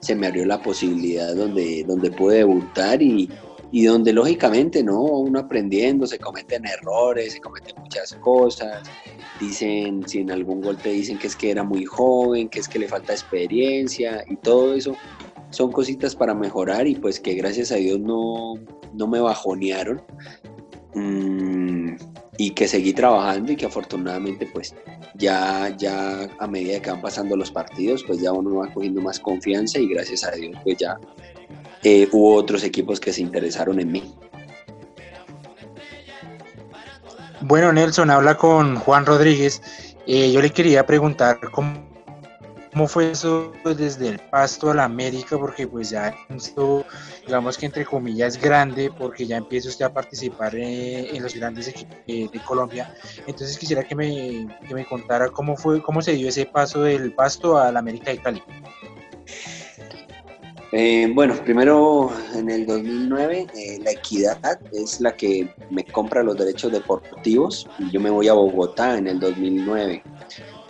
se 0.00 0.14
me 0.14 0.26
abrió 0.28 0.46
la 0.46 0.62
posibilidad 0.62 1.34
donde, 1.34 1.84
donde 1.86 2.10
pude 2.10 2.38
debutar 2.38 3.02
y, 3.02 3.28
y 3.72 3.84
donde 3.84 4.12
lógicamente, 4.12 4.82
¿no? 4.82 5.00
Uno 5.02 5.38
aprendiendo, 5.38 6.06
se 6.06 6.18
cometen 6.18 6.64
errores, 6.66 7.34
se 7.34 7.40
cometen 7.40 7.76
muchas 7.80 8.14
cosas. 8.14 8.82
Dicen, 9.38 10.06
si 10.08 10.20
en 10.20 10.30
algún 10.30 10.60
gol 10.60 10.76
te 10.76 10.90
dicen 10.90 11.18
que 11.18 11.28
es 11.28 11.36
que 11.36 11.50
era 11.50 11.62
muy 11.62 11.84
joven, 11.84 12.48
que 12.48 12.60
es 12.60 12.68
que 12.68 12.78
le 12.78 12.88
falta 12.88 13.12
experiencia 13.12 14.24
y 14.28 14.36
todo 14.36 14.74
eso, 14.74 14.96
son 15.50 15.70
cositas 15.70 16.16
para 16.16 16.34
mejorar 16.34 16.86
y 16.86 16.96
pues 16.96 17.20
que 17.20 17.34
gracias 17.34 17.70
a 17.72 17.76
Dios 17.76 18.00
no, 18.00 18.54
no 18.94 19.06
me 19.06 19.20
bajonearon. 19.20 20.02
Mm, 20.94 21.94
y 22.40 22.50
que 22.50 22.66
seguí 22.66 22.92
trabajando 22.92 23.52
y 23.52 23.56
que 23.56 23.66
afortunadamente 23.66 24.48
pues 24.52 24.74
ya, 25.14 25.76
ya 25.76 26.26
a 26.38 26.46
medida 26.46 26.80
que 26.80 26.90
van 26.90 27.02
pasando 27.02 27.36
los 27.36 27.50
partidos 27.50 28.02
pues 28.02 28.18
ya 28.18 28.32
uno 28.32 28.56
va 28.56 28.72
cogiendo 28.72 29.02
más 29.02 29.20
confianza 29.20 29.78
y 29.78 29.86
gracias 29.86 30.24
a 30.24 30.30
Dios 30.30 30.56
pues 30.64 30.78
ya 30.78 30.98
eh, 31.82 32.08
hubo 32.12 32.34
otros 32.34 32.64
equipos 32.64 33.00
que 33.00 33.12
se 33.12 33.22
interesaron 33.22 33.80
en 33.80 33.92
mí. 33.92 34.14
Bueno, 37.40 37.72
Nelson, 37.72 38.10
habla 38.10 38.36
con 38.36 38.76
Juan 38.76 39.06
Rodríguez. 39.06 39.62
Eh, 40.06 40.30
yo 40.32 40.42
le 40.42 40.50
quería 40.50 40.86
preguntar 40.86 41.38
cómo 41.52 41.90
¿Cómo 42.72 42.86
fue 42.86 43.10
eso 43.10 43.52
desde 43.64 44.08
el 44.08 44.18
Pasto 44.20 44.70
a 44.70 44.74
la 44.74 44.84
América? 44.84 45.36
Porque 45.36 45.66
pues 45.66 45.90
ya 45.90 46.14
esto, 46.28 46.84
digamos 47.26 47.58
que 47.58 47.66
entre 47.66 47.84
comillas 47.84 48.36
es 48.36 48.42
grande, 48.42 48.92
porque 48.96 49.26
ya 49.26 49.36
empieza 49.36 49.68
usted 49.68 49.86
a 49.86 49.92
participar 49.92 50.54
eh, 50.54 51.10
en 51.14 51.20
los 51.20 51.34
grandes 51.34 51.66
equipos 51.66 51.96
de 52.06 52.40
Colombia. 52.46 52.94
Entonces 53.26 53.58
quisiera 53.58 53.82
que 53.82 53.96
me, 53.96 54.56
que 54.68 54.74
me 54.74 54.86
contara 54.86 55.30
cómo 55.30 55.56
fue, 55.56 55.82
cómo 55.82 56.00
se 56.00 56.12
dio 56.12 56.28
ese 56.28 56.46
paso 56.46 56.82
del 56.82 57.12
Pasto 57.12 57.58
a 57.58 57.72
la 57.72 57.80
América 57.80 58.12
de 58.12 58.18
Cali. 58.18 58.42
Eh, 60.72 61.10
bueno, 61.12 61.34
primero 61.44 62.12
en 62.32 62.48
el 62.48 62.64
2009 62.64 63.46
eh, 63.56 63.78
la 63.82 63.90
Equidad 63.90 64.60
es 64.72 65.00
la 65.00 65.16
que 65.16 65.52
me 65.68 65.84
compra 65.84 66.22
los 66.22 66.36
derechos 66.36 66.70
deportivos 66.70 67.68
y 67.80 67.90
yo 67.90 67.98
me 67.98 68.08
voy 68.08 68.28
a 68.28 68.34
Bogotá 68.34 68.96
en 68.96 69.08
el 69.08 69.18
2009. 69.18 70.02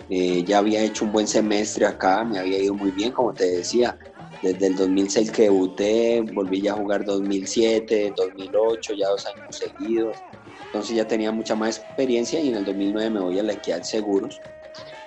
Eh, 0.09 0.43
ya 0.43 0.57
había 0.57 0.81
hecho 0.81 1.05
un 1.05 1.11
buen 1.11 1.27
semestre 1.27 1.85
acá, 1.85 2.23
me 2.23 2.39
había 2.39 2.57
ido 2.57 2.73
muy 2.73 2.91
bien, 2.91 3.11
como 3.11 3.33
te 3.33 3.45
decía. 3.57 3.97
Desde 4.41 4.67
el 4.67 4.75
2006 4.75 5.29
que 5.29 5.43
debuté, 5.43 6.21
volví 6.33 6.61
ya 6.61 6.71
a 6.71 6.77
jugar 6.77 7.05
2007, 7.05 8.13
2008, 8.17 8.93
ya 8.95 9.07
dos 9.09 9.27
años 9.27 9.55
seguidos. 9.55 10.17
Entonces 10.65 10.95
ya 10.95 11.07
tenía 11.07 11.31
mucha 11.31 11.55
más 11.55 11.77
experiencia 11.77 12.39
y 12.39 12.49
en 12.49 12.55
el 12.55 12.65
2009 12.65 13.09
me 13.11 13.19
voy 13.19 13.37
a 13.37 13.43
la 13.43 13.53
Equidad 13.53 13.83
Seguros, 13.83 14.41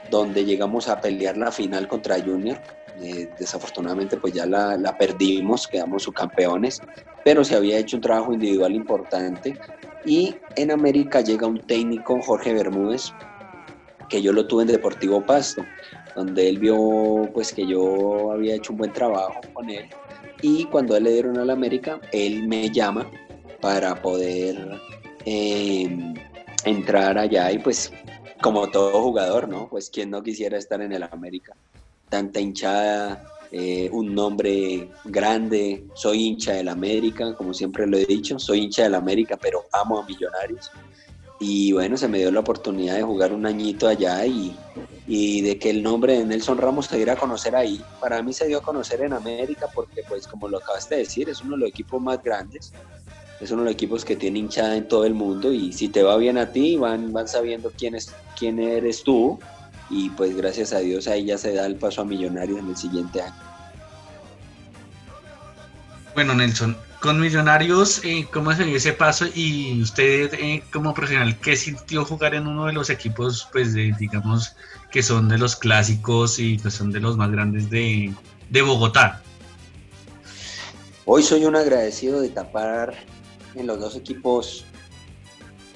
donde 0.09 0.45
llegamos 0.45 0.89
a 0.89 1.01
pelear 1.01 1.37
la 1.37 1.51
final 1.51 1.89
contra 1.89 2.23
Junior 2.23 2.61
eh, 3.01 3.29
desafortunadamente 3.39 4.17
pues 4.17 4.33
ya 4.33 4.47
la, 4.47 4.97
perdimos, 4.97 5.67
quedamos 5.67 6.05
subcampeones, 6.05 6.81
pero 7.25 7.43
se 7.43 7.57
había 7.57 7.79
hecho 7.79 7.97
un 7.97 8.03
trabajo 8.03 8.33
individual 8.33 8.75
importante. 8.75 9.59
Y 10.05 10.37
en 10.57 10.71
América 10.71 11.21
llega 11.21 11.47
un 11.47 11.59
técnico, 11.59 12.21
Jorge 12.23 12.53
Bermúdez, 12.53 13.13
que 14.09 14.23
yo 14.23 14.33
lo 14.33 14.47
tuve 14.47 14.63
en 14.63 14.69
Deportivo 14.69 15.25
Pasto, 15.25 15.65
donde 16.15 16.49
él 16.49 16.59
vio 16.59 17.29
pues 17.33 17.53
que 17.53 17.67
yo 17.67 18.33
había 18.33 18.55
hecho 18.55 18.73
un 18.73 18.79
buen 18.79 18.93
trabajo 18.93 19.41
con 19.53 19.71
él. 19.71 19.89
Y 20.43 20.67
cuando 20.67 20.97
él 20.97 21.05
le 21.05 21.13
dieron 21.13 21.39
a 21.39 21.45
la 21.45 21.55
América, 21.55 22.01
él 22.13 22.47
me 22.47 22.71
llama 22.71 23.11
para 23.61 23.95
poder 24.01 24.79
eh, 25.25 26.15
entrar 26.65 27.19
allá 27.19 27.51
y 27.51 27.59
pues 27.59 27.91
como 28.43 28.71
todo 28.71 29.03
jugador, 29.03 29.49
¿no? 29.49 29.69
Pues 29.69 29.89
quien 29.89 30.11
no 30.11 30.23
quisiera 30.23 30.59
estar 30.59 30.83
en 30.83 30.93
el 30.93 31.03
América 31.03 31.57
tanta 32.09 32.41
hinchada, 32.41 33.25
eh, 33.57 33.89
un 33.93 34.15
nombre 34.15 34.91
grande, 35.05 35.85
soy 35.95 36.25
hincha 36.25 36.55
del 36.55 36.69
América, 36.69 37.37
como 37.37 37.55
siempre 37.55 37.87
lo 37.87 37.97
he 37.97 38.05
dicho, 38.05 38.37
soy 38.39 38.63
hincha 38.65 38.83
del 38.83 38.97
América, 38.97 39.39
pero 39.41 39.65
amo 39.73 40.01
a 40.01 40.07
Millonarios. 40.07 40.73
Y 41.39 41.73
bueno, 41.73 41.97
se 41.97 42.09
me 42.09 42.19
dio 42.19 42.33
la 42.33 42.41
oportunidad 42.41 42.97
de 42.97 43.03
jugar 43.03 43.33
un 43.33 43.47
añito 43.47 43.87
allá 43.87 44.27
y, 44.27 44.57
y 45.07 45.43
de 45.43 45.59
que 45.59 45.71
el 45.71 45.85
nombre 45.85 46.19
de 46.19 46.25
Nelson 46.25 46.59
Ramos 46.59 46.87
se 46.87 46.97
diera 46.97 47.13
a 47.13 47.17
conocer 47.17 47.55
ahí. 47.55 47.81
Para 48.01 48.23
mí 48.23 48.33
se 48.33 48.49
dio 48.49 48.59
a 48.59 48.63
conocer 48.63 49.03
en 49.03 49.13
América 49.13 49.69
porque, 49.73 50.03
pues, 50.09 50.27
como 50.27 50.49
lo 50.49 50.59
acabaste 50.59 50.97
de 50.97 51.01
decir, 51.03 51.29
es 51.29 51.41
uno 51.43 51.53
de 51.53 51.59
los 51.59 51.69
equipos 51.69 52.03
más 52.03 52.23
grandes, 52.25 52.73
es 53.41 53.51
uno 53.53 53.63
de 53.63 53.67
los 53.67 53.75
equipos 53.75 54.05
que 54.05 54.17
tiene 54.17 54.41
hinchada 54.41 54.77
en 54.77 54.89
todo 54.89 55.05
el 55.05 55.15
mundo 55.15 55.53
y 55.53 55.73
si 55.73 55.89
te 55.89 56.03
va 56.03 56.17
bien 56.17 56.39
a 56.39 56.51
ti, 56.51 56.77
van, 56.77 57.13
van 57.13 57.29
sabiendo 57.29 57.71
quién, 57.77 57.95
es, 57.95 58.13
quién 58.37 58.59
eres 58.59 59.05
tú 59.05 59.39
y 59.95 60.11
pues 60.11 60.37
gracias 60.37 60.73
a 60.73 60.81
Dios 60.81 61.07
ahí 61.07 61.27
ya 61.27 61.39
se 61.39 61.55
da 61.55 61.67
el 61.67 61.77
paso 61.77 62.01
a 62.03 62.05
Millonarios 62.05 62.59
en 62.59 62.69
el 62.69 62.77
siguiente 62.77 63.23
año. 63.23 63.35
Bueno, 66.15 66.35
Nelson, 66.35 66.77
con 67.01 67.21
Millonarios, 67.21 68.05
eh, 68.05 68.27
¿cómo 68.33 68.53
se 68.53 68.65
dio 68.65 68.77
ese 68.77 68.93
paso? 68.93 69.27
Y 69.35 69.81
usted, 69.83 70.35
eh, 70.35 70.65
como 70.73 70.95
profesional, 70.95 71.39
¿qué 71.39 71.57
sintió 71.57 72.05
jugar 72.05 72.35
en 72.35 72.49
uno 72.49 72.67
de 72.67 72.73
los 72.73 72.91
equipos, 72.91 73.49
pues, 73.53 73.73
de, 73.73 73.95
digamos, 73.99 74.57
que 74.91 75.03
son 75.03 75.29
de 75.29 75.39
los 75.39 75.55
clásicos 75.55 76.41
y 76.41 76.59
pues 76.59 76.75
son 76.75 76.91
de 76.91 76.99
los 76.99 77.17
más 77.17 77.31
grandes 77.31 77.71
de, 77.71 78.13
de 78.51 78.63
Bogotá? 78.63 79.23
Hoy 81.05 81.23
soy 81.23 81.45
un 81.45 81.55
agradecido 81.55 82.21
de 82.21 82.31
tapar 82.31 82.95
en 83.55 83.69
los 83.69 83.79
dos 83.79 83.95
equipos 83.95 84.65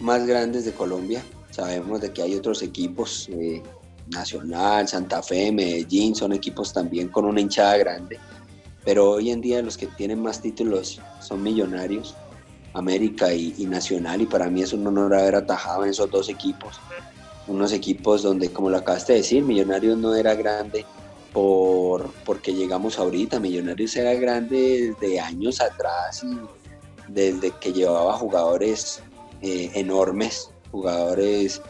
más 0.01 0.27
grandes 0.27 0.65
de 0.65 0.73
Colombia. 0.73 1.23
Sabemos 1.51 2.01
de 2.01 2.13
que 2.13 2.23
hay 2.23 2.35
otros 2.35 2.63
equipos 2.63 3.29
eh, 3.33 3.63
Nacional, 4.11 4.89
Santa 4.89 5.23
Fe, 5.23 5.53
Medellín, 5.53 6.15
son 6.15 6.33
equipos 6.33 6.73
también 6.73 7.09
con 7.09 7.25
una 7.25 7.41
hinchada 7.41 7.77
grande, 7.77 8.19
pero 8.85 9.13
hoy 9.13 9.31
en 9.31 9.41
día 9.41 9.63
los 9.63 9.77
que 9.77 9.87
tienen 9.87 10.23
más 10.23 10.41
títulos 10.41 11.01
son 11.21 11.43
Millonarios, 11.43 12.15
América 12.75 13.33
y, 13.33 13.67
Nacional, 13.67 14.23
y 14.23 14.27
para 14.27 14.49
mí 14.49 14.63
es 14.63 14.73
un 14.73 14.87
honor 14.87 15.15
haber 15.15 15.35
atajado 15.35 15.85
en 15.85 15.91
esos 15.91 16.11
dos 16.11 16.29
equipos, 16.29 16.81
unos 17.47 17.73
equipos 17.73 18.23
donde, 18.23 18.53
como 18.53 18.71
lo 18.71 18.79
acabaste 18.79 19.15
de 19.15 19.19
decir, 19.19 19.43
Millonarios 19.43 19.99
no 19.99 20.15
era 20.15 20.35
grande 20.35 20.85
por, 21.33 22.11
porque 22.25 22.55
llegamos 22.55 22.99
ahorita, 22.99 23.41
Millonarios 23.41 23.97
era 23.97 24.15
grande 24.15 24.95
desde 25.01 25.21
años 25.21 25.61
atrás 25.61 26.25
y 26.25 26.39
desde 27.09 27.51
que 27.53 27.73
llevaba 27.73 28.15
jugadores 28.15 29.03
eh, 29.43 29.71
enormes, 29.75 30.51
jugadores 30.71 31.63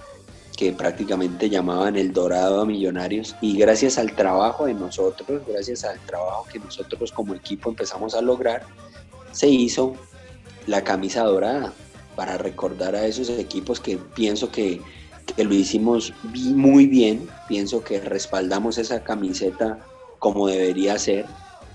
que 0.58 0.72
prácticamente 0.72 1.48
llamaban 1.48 1.94
el 1.94 2.12
dorado 2.12 2.60
a 2.60 2.66
Millonarios. 2.66 3.36
Y 3.40 3.56
gracias 3.56 3.96
al 3.96 4.16
trabajo 4.16 4.66
de 4.66 4.74
nosotros, 4.74 5.42
gracias 5.46 5.84
al 5.84 6.00
trabajo 6.00 6.46
que 6.52 6.58
nosotros 6.58 7.12
como 7.12 7.32
equipo 7.32 7.70
empezamos 7.70 8.16
a 8.16 8.20
lograr, 8.20 8.66
se 9.30 9.46
hizo 9.46 9.94
la 10.66 10.82
camisa 10.82 11.22
dorada 11.22 11.72
para 12.16 12.38
recordar 12.38 12.96
a 12.96 13.06
esos 13.06 13.30
equipos 13.30 13.78
que 13.78 13.98
pienso 13.98 14.50
que, 14.50 14.80
que 15.36 15.44
lo 15.44 15.54
hicimos 15.54 16.12
muy 16.34 16.86
bien, 16.88 17.28
pienso 17.46 17.84
que 17.84 18.00
respaldamos 18.00 18.78
esa 18.78 19.04
camiseta 19.04 19.78
como 20.18 20.48
debería 20.48 20.98
ser, 20.98 21.26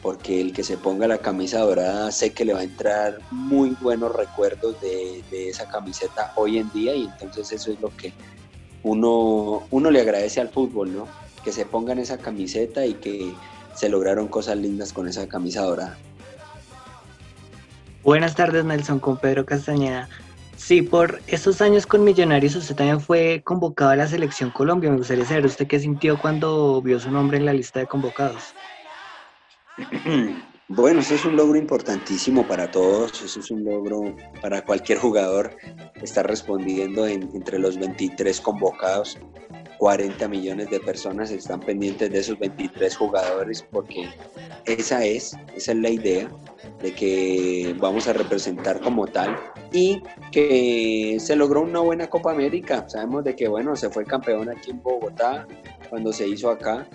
porque 0.01 0.41
el 0.41 0.51
que 0.51 0.65
se 0.65 0.75
ponga 0.75 1.07
la 1.07 1.19
camisa 1.19 1.59
dorada 1.59 2.11
sé 2.11 2.33
que 2.33 2.43
le 2.43 2.53
va 2.53 2.59
a 2.59 2.63
entrar 2.63 3.19
muy 3.31 3.77
buenos 3.79 4.13
recuerdos 4.13 4.81
de, 4.81 5.23
de, 5.31 5.47
esa 5.47 5.69
camiseta 5.69 6.33
hoy 6.35 6.57
en 6.57 6.69
día 6.73 6.93
y 6.93 7.05
entonces 7.05 7.49
eso 7.53 7.71
es 7.71 7.79
lo 7.79 7.95
que 7.95 8.11
uno, 8.83 9.63
uno 9.71 9.91
le 9.91 10.01
agradece 10.01 10.41
al 10.41 10.49
fútbol, 10.49 10.93
¿no? 10.93 11.07
Que 11.43 11.51
se 11.51 11.65
pongan 11.65 11.99
esa 11.99 12.17
camiseta 12.17 12.85
y 12.85 12.93
que 12.95 13.33
se 13.73 13.89
lograron 13.89 14.27
cosas 14.27 14.57
lindas 14.57 14.93
con 14.93 15.07
esa 15.07 15.27
camisa 15.27 15.61
dorada. 15.61 15.97
Buenas 18.03 18.35
tardes, 18.35 18.65
Nelson, 18.65 18.99
con 18.99 19.17
Pedro 19.17 19.45
Castañeda. 19.45 20.09
Sí, 20.57 20.81
por 20.81 21.21
estos 21.27 21.61
años 21.61 21.85
con 21.85 22.03
Millonarios 22.03 22.55
usted 22.55 22.75
también 22.75 23.01
fue 23.01 23.41
convocado 23.43 23.91
a 23.91 23.95
la 23.95 24.07
Selección 24.07 24.49
Colombia. 24.51 24.89
Me 24.89 24.97
gustaría 24.97 25.25
saber 25.25 25.45
usted 25.45 25.67
qué 25.67 25.79
sintió 25.79 26.17
cuando 26.19 26.81
vio 26.81 26.99
su 26.99 27.11
nombre 27.11 27.37
en 27.37 27.45
la 27.45 27.53
lista 27.53 27.79
de 27.79 27.87
convocados. 27.87 28.53
Bueno, 30.69 31.01
eso 31.01 31.15
es 31.15 31.25
un 31.25 31.35
logro 31.35 31.57
importantísimo 31.57 32.47
para 32.47 32.71
todos, 32.71 33.21
eso 33.21 33.41
es 33.41 33.51
un 33.51 33.65
logro 33.65 34.15
para 34.41 34.63
cualquier 34.63 34.97
jugador. 34.97 35.57
Estar 36.01 36.25
respondiendo 36.25 37.05
entre 37.05 37.59
los 37.59 37.77
23 37.77 38.39
convocados, 38.39 39.17
40 39.77 40.25
millones 40.29 40.69
de 40.69 40.79
personas 40.79 41.31
están 41.31 41.59
pendientes 41.59 42.09
de 42.09 42.19
esos 42.19 42.39
23 42.39 42.95
jugadores 42.95 43.61
porque 43.69 44.07
esa 44.63 45.03
es, 45.03 45.35
esa 45.53 45.71
es 45.73 45.77
la 45.77 45.89
idea 45.89 46.31
de 46.81 46.93
que 46.93 47.75
vamos 47.77 48.07
a 48.07 48.13
representar 48.13 48.79
como 48.79 49.05
tal 49.05 49.37
y 49.73 50.01
que 50.31 51.17
se 51.19 51.35
logró 51.35 51.63
una 51.63 51.81
buena 51.81 52.09
Copa 52.09 52.31
América. 52.31 52.87
Sabemos 52.87 53.25
de 53.25 53.35
que, 53.35 53.49
bueno, 53.49 53.75
se 53.75 53.89
fue 53.89 54.05
campeón 54.05 54.47
aquí 54.49 54.71
en 54.71 54.81
Bogotá 54.81 55.45
cuando 55.89 56.13
se 56.13 56.25
hizo 56.25 56.49
acá, 56.49 56.87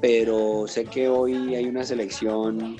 pero 0.00 0.68
sé 0.68 0.84
que 0.84 1.08
hoy 1.08 1.56
hay 1.56 1.64
una 1.64 1.82
selección 1.82 2.76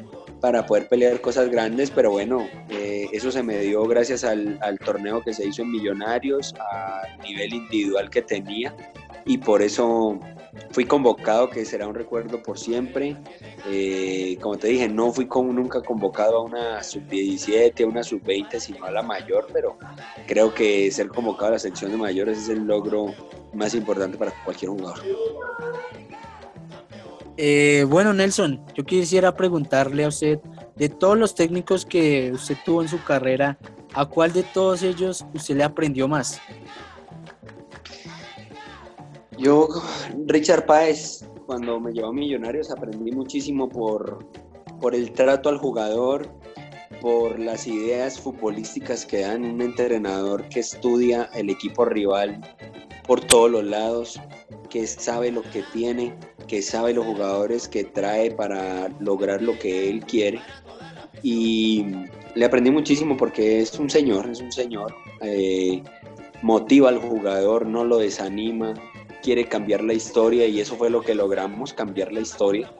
para 0.47 0.65
poder 0.65 0.87
pelear 0.87 1.21
cosas 1.21 1.51
grandes, 1.51 1.91
pero 1.91 2.13
bueno, 2.13 2.47
eh, 2.71 3.09
eso 3.11 3.33
se 3.33 3.43
me 3.43 3.59
dio 3.59 3.83
gracias 3.83 4.23
al, 4.23 4.79
torneo 4.85 5.21
que 5.21 5.35
se 5.35 5.45
hizo 5.45 5.63
en 5.63 5.73
Millonarios, 5.73 6.55
al 6.71 7.19
nivel 7.19 7.53
individual 7.53 8.09
que 8.09 8.23
tenía 8.23 8.73
y 9.25 9.39
por 9.39 9.61
eso 9.61 10.21
fui 10.71 10.85
convocado, 10.85 11.51
que 11.51 11.65
será 11.65 11.89
un 11.89 11.97
recuerdo 11.97 12.45
por 12.45 12.61
siempre. 12.61 13.17
Eh, 13.67 14.39
como 14.41 14.57
te 14.57 14.69
dije, 14.69 14.89
no 14.89 15.13
fui 15.13 15.27
como 15.27 15.53
nunca 15.53 15.83
convocado 15.83 16.37
a 16.37 16.43
una 16.45 16.81
sub-17, 16.81 17.83
a 17.83 17.89
una 17.89 18.05
sub-20, 18.05 18.61
sino 18.61 18.85
a 18.85 18.93
la 18.93 19.03
mayor, 19.03 19.49
pero 19.53 19.77
creo 20.29 20.55
que 20.55 20.89
ser 20.93 21.09
convocado 21.09 21.49
a 21.49 21.51
la 21.55 21.59
sección 21.59 21.91
de 21.91 21.97
mayores 21.97 22.39
es 22.39 22.49
el 22.51 22.61
logro 22.65 23.13
más 23.53 23.75
importante 23.75 24.17
para 24.17 24.31
cualquier 24.45 24.71
jugador. 24.71 25.03
Eh, 27.37 27.85
bueno, 27.89 28.15
Nelson, 28.15 28.65
yo 28.75 28.85
quisiera 28.85 29.37
preguntarle 29.37 30.05
a 30.05 30.09
usted, 30.09 30.41
de 30.75 30.89
todos 30.89 31.19
los 31.19 31.35
técnicos 31.35 31.85
que 31.85 32.33
usted 32.33 32.57
tuvo 32.65 32.83
en 32.83 32.89
su 32.89 33.03
carrera, 33.05 33.59
¿a 33.95 34.07
cuál 34.07 34.33
de 34.33 34.43
todos 34.43 34.83
ellos 34.83 35.25
usted 35.35 35.57
le 35.57 35.65
aprendió 35.65 36.09
más? 36.09 36.41
Yo, 39.39 39.69
Richard 40.27 40.65
Páez, 40.65 41.27
cuando 41.47 41.79
me 41.79 41.93
llevó 41.93 42.09
a 42.09 42.13
Millonarios, 42.13 42.71
aprendí 42.71 43.13
muchísimo 43.13 43.69
por, 43.69 44.27
por 44.81 44.95
el 44.95 45.13
trato 45.13 45.51
al 45.51 45.59
jugador, 45.59 46.27
por 47.03 47.39
las 47.39 47.67
ideas 47.67 48.19
futbolísticas 48.19 49.05
que 49.05 49.21
dan 49.21 49.45
un 49.45 49.61
entrenador 49.61 50.49
que 50.49 50.61
estudia 50.61 51.29
el 51.35 51.51
equipo 51.51 51.85
rival 51.85 52.41
por 53.07 53.21
todos 53.21 53.51
los 53.51 53.65
lados, 53.65 54.19
que 54.77 54.87
sabe 54.87 55.33
lo 55.33 55.41
que 55.41 55.63
tiene 55.73 56.13
que 56.47 56.61
sabe 56.61 56.93
los 56.93 57.07
jugadores 57.07 57.67
que 57.67 57.85
trae 57.85 58.31
para 58.31 58.91
lograr 59.01 59.41
lo 59.41 59.59
que 59.59 59.89
él 59.89 60.05
quiere. 60.05 60.39
Y 61.23 61.87
le 62.35 62.45
aprendí 62.45 62.71
muchísimo 62.71 63.17
porque 63.17 63.61
es 63.61 63.79
un 63.79 63.89
señor, 63.89 64.29
es 64.29 64.43
un 64.43 64.53
señor. 64.53 64.95
Eh, 65.23 65.83
motiva 66.43 66.91
al 66.91 66.99
jugador, 66.99 67.65
no 67.65 67.85
lo 67.85 67.97
desanima, 67.97 68.75
quiere 69.23 69.49
cambiar 69.49 69.83
la 69.83 69.95
historia 69.95 70.47
y 70.47 70.61
eso 70.61 70.77
fue 70.77 70.91
lo 70.91 71.01
que 71.01 71.15
logramos, 71.15 71.73
cambiar 71.73 72.13
la 72.13 72.21
historia. 72.21 72.71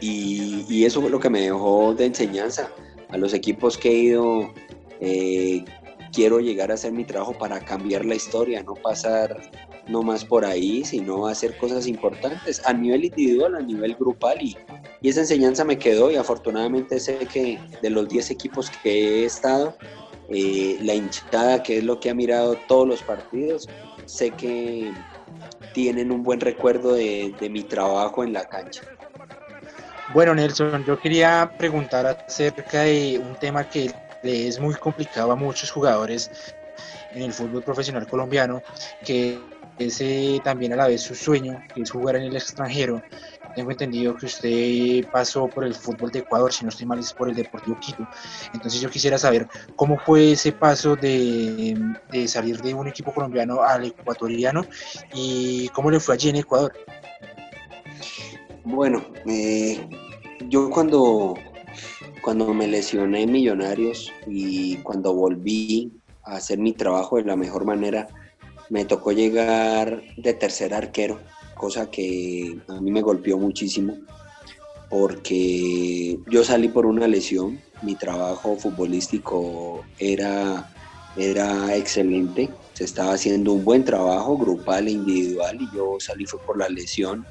Y, 0.00 0.84
eso 0.84 1.00
fue 1.00 1.08
lo 1.08 1.20
que 1.20 1.30
me 1.30 1.42
dejó 1.42 1.94
de 1.94 2.06
enseñanza 2.06 2.68
a 3.10 3.16
los 3.16 3.32
equipos 3.32 3.78
que 3.78 3.90
he 3.90 3.94
ido. 3.94 4.52
Eh, 5.00 5.64
quiero 6.12 6.40
llegar 6.40 6.72
a 6.72 6.74
hacer 6.74 6.90
mi 6.90 7.04
trabajo 7.04 7.32
para 7.38 7.60
cambiar 7.60 8.04
la 8.04 8.16
historia, 8.16 8.64
no 8.64 8.74
pasar 8.74 9.40
no 9.88 10.02
más 10.02 10.24
por 10.24 10.44
ahí, 10.44 10.84
sino 10.84 11.26
hacer 11.26 11.56
cosas 11.56 11.86
importantes 11.86 12.62
a 12.64 12.72
nivel 12.72 13.04
individual, 13.04 13.56
a 13.56 13.60
nivel 13.60 13.94
grupal 13.94 14.40
y, 14.40 14.56
y 15.00 15.08
esa 15.08 15.20
enseñanza 15.20 15.64
me 15.64 15.78
quedó 15.78 16.10
y 16.10 16.16
afortunadamente 16.16 17.00
sé 17.00 17.18
que 17.32 17.58
de 17.82 17.90
los 17.90 18.08
10 18.08 18.30
equipos 18.30 18.70
que 18.82 19.22
he 19.22 19.24
estado, 19.24 19.76
eh, 20.28 20.78
la 20.82 20.94
hinchada, 20.94 21.62
que 21.62 21.78
es 21.78 21.84
lo 21.84 21.98
que 22.00 22.10
ha 22.10 22.14
mirado 22.14 22.56
todos 22.68 22.86
los 22.86 23.02
partidos, 23.02 23.68
sé 24.04 24.30
que 24.30 24.92
tienen 25.72 26.12
un 26.12 26.22
buen 26.22 26.40
recuerdo 26.40 26.94
de, 26.94 27.34
de 27.40 27.48
mi 27.48 27.62
trabajo 27.62 28.24
en 28.24 28.32
la 28.32 28.44
cancha. 28.44 28.82
Bueno, 30.14 30.34
Nelson, 30.34 30.84
yo 30.86 30.98
quería 30.98 31.52
preguntar 31.58 32.06
acerca 32.06 32.82
de 32.82 33.18
un 33.22 33.36
tema 33.36 33.68
que 33.68 33.92
le 34.22 34.48
es 34.48 34.58
muy 34.58 34.74
complicado 34.74 35.32
a 35.32 35.36
muchos 35.36 35.70
jugadores 35.70 36.30
en 37.14 37.22
el 37.22 37.32
fútbol 37.32 37.62
profesional 37.62 38.06
colombiano, 38.06 38.62
que 39.04 39.38
es 39.78 40.00
eh, 40.00 40.40
también 40.42 40.72
a 40.72 40.76
la 40.76 40.88
vez 40.88 41.02
su 41.02 41.14
sueño, 41.14 41.62
que 41.74 41.82
es 41.82 41.90
jugar 41.90 42.16
en 42.16 42.24
el 42.24 42.36
extranjero. 42.36 43.02
Tengo 43.54 43.70
entendido 43.70 44.16
que 44.16 44.26
usted 44.26 45.10
pasó 45.10 45.48
por 45.48 45.64
el 45.64 45.74
fútbol 45.74 46.10
de 46.10 46.20
Ecuador, 46.20 46.52
si 46.52 46.64
no 46.64 46.68
estoy 46.68 46.86
mal 46.86 46.98
es 46.98 47.12
por 47.12 47.28
el 47.28 47.34
Deportivo 47.34 47.78
Quito. 47.80 48.06
Entonces 48.52 48.80
yo 48.80 48.90
quisiera 48.90 49.18
saber 49.18 49.48
cómo 49.76 49.98
fue 49.98 50.32
ese 50.32 50.52
paso 50.52 50.96
de, 50.96 51.76
de 52.12 52.28
salir 52.28 52.60
de 52.60 52.74
un 52.74 52.88
equipo 52.88 53.12
colombiano 53.12 53.62
al 53.62 53.86
ecuatoriano 53.86 54.64
y 55.14 55.68
cómo 55.70 55.90
le 55.90 55.98
fue 55.98 56.14
allí 56.14 56.28
en 56.28 56.36
Ecuador. 56.36 56.72
Bueno, 58.64 59.02
eh, 59.26 59.88
yo 60.48 60.68
cuando, 60.70 61.34
cuando 62.22 62.52
me 62.52 62.68
lesioné 62.68 63.22
en 63.22 63.32
Millonarios 63.32 64.12
y 64.26 64.76
cuando 64.78 65.14
volví 65.14 65.90
a 66.22 66.36
hacer 66.36 66.58
mi 66.58 66.74
trabajo 66.74 67.16
de 67.16 67.24
la 67.24 67.34
mejor 67.34 67.64
manera, 67.64 68.08
me 68.70 68.84
tocó 68.84 69.12
llegar 69.12 70.02
de 70.16 70.34
tercer 70.34 70.74
arquero, 70.74 71.18
cosa 71.54 71.90
que 71.90 72.58
a 72.68 72.80
mí 72.80 72.90
me 72.90 73.02
golpeó 73.02 73.38
muchísimo 73.38 73.96
porque 74.88 76.18
yo 76.30 76.44
salí 76.44 76.68
por 76.68 76.86
una 76.86 77.06
lesión, 77.06 77.60
mi 77.82 77.94
trabajo 77.94 78.56
futbolístico 78.56 79.84
era, 79.98 80.70
era 81.16 81.76
excelente, 81.76 82.48
se 82.72 82.84
estaba 82.84 83.12
haciendo 83.12 83.52
un 83.52 83.64
buen 83.64 83.84
trabajo 83.84 84.36
grupal 84.38 84.88
e 84.88 84.92
individual 84.92 85.58
y 85.60 85.76
yo 85.76 85.96
salí 86.00 86.24
fue 86.26 86.40
por 86.40 86.58
la 86.58 86.68
lesión. 86.68 87.26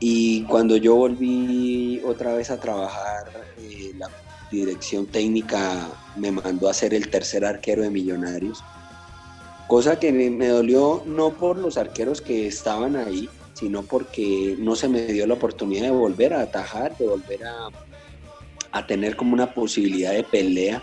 Y 0.00 0.42
cuando 0.44 0.76
yo 0.76 0.96
volví 0.96 2.00
otra 2.04 2.34
vez 2.34 2.50
a 2.50 2.60
trabajar, 2.60 3.30
eh, 3.58 3.92
la 3.96 4.08
dirección 4.50 5.06
técnica 5.06 5.88
me 6.16 6.30
mandó 6.30 6.68
a 6.68 6.74
ser 6.74 6.94
el 6.94 7.08
tercer 7.10 7.44
arquero 7.44 7.82
de 7.82 7.90
Millonarios 7.90 8.62
cosa 9.66 9.98
que 9.98 10.12
me, 10.12 10.48
dolió 10.48 11.02
no 11.06 11.32
por 11.32 11.58
los 11.58 11.76
arqueros 11.76 12.20
que 12.20 12.46
estaban 12.46 12.96
ahí, 12.96 13.28
sino 13.54 13.82
porque 13.82 14.56
no 14.58 14.76
se 14.76 14.88
me 14.88 15.06
dio 15.06 15.26
la 15.26 15.34
oportunidad 15.34 15.84
de 15.84 15.90
volver 15.90 16.34
a 16.34 16.42
atajar, 16.42 16.96
de 16.98 17.06
volver 17.06 17.40
a, 17.44 18.86
tener 18.86 19.14
como 19.14 19.34
una 19.34 19.54
posibilidad 19.54 20.12
de 20.12 20.24
pelea 20.24 20.82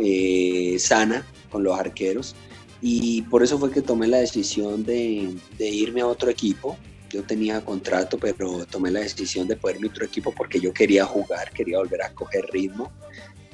eh, 0.00 0.76
sana 0.78 1.26
con 1.50 1.64
los 1.64 1.78
arqueros. 1.78 2.36
Y 2.80 3.22
por 3.22 3.42
eso 3.42 3.58
fue 3.58 3.72
que 3.72 3.82
tomé 3.82 4.06
la 4.06 4.18
decisión 4.18 4.84
de, 4.84 5.34
irme 5.58 6.00
a 6.00 6.06
otro 6.06 6.30
equipo. 6.30 6.76
Yo 7.10 7.24
tenía 7.24 7.64
contrato, 7.64 8.18
pero 8.18 8.64
tomé 8.66 8.92
la 8.92 9.00
decisión 9.00 9.48
de 9.48 9.56
poder 9.56 9.76
irme 9.76 9.88
a 9.88 9.90
otro 9.90 10.04
equipo 10.04 10.32
porque 10.32 10.60
yo 10.60 10.72
quería 10.72 11.04
jugar, 11.04 11.50
quería 11.50 11.78
volver 11.78 12.02
a 12.02 12.14
coger 12.14 12.46
ritmo. 12.52 12.92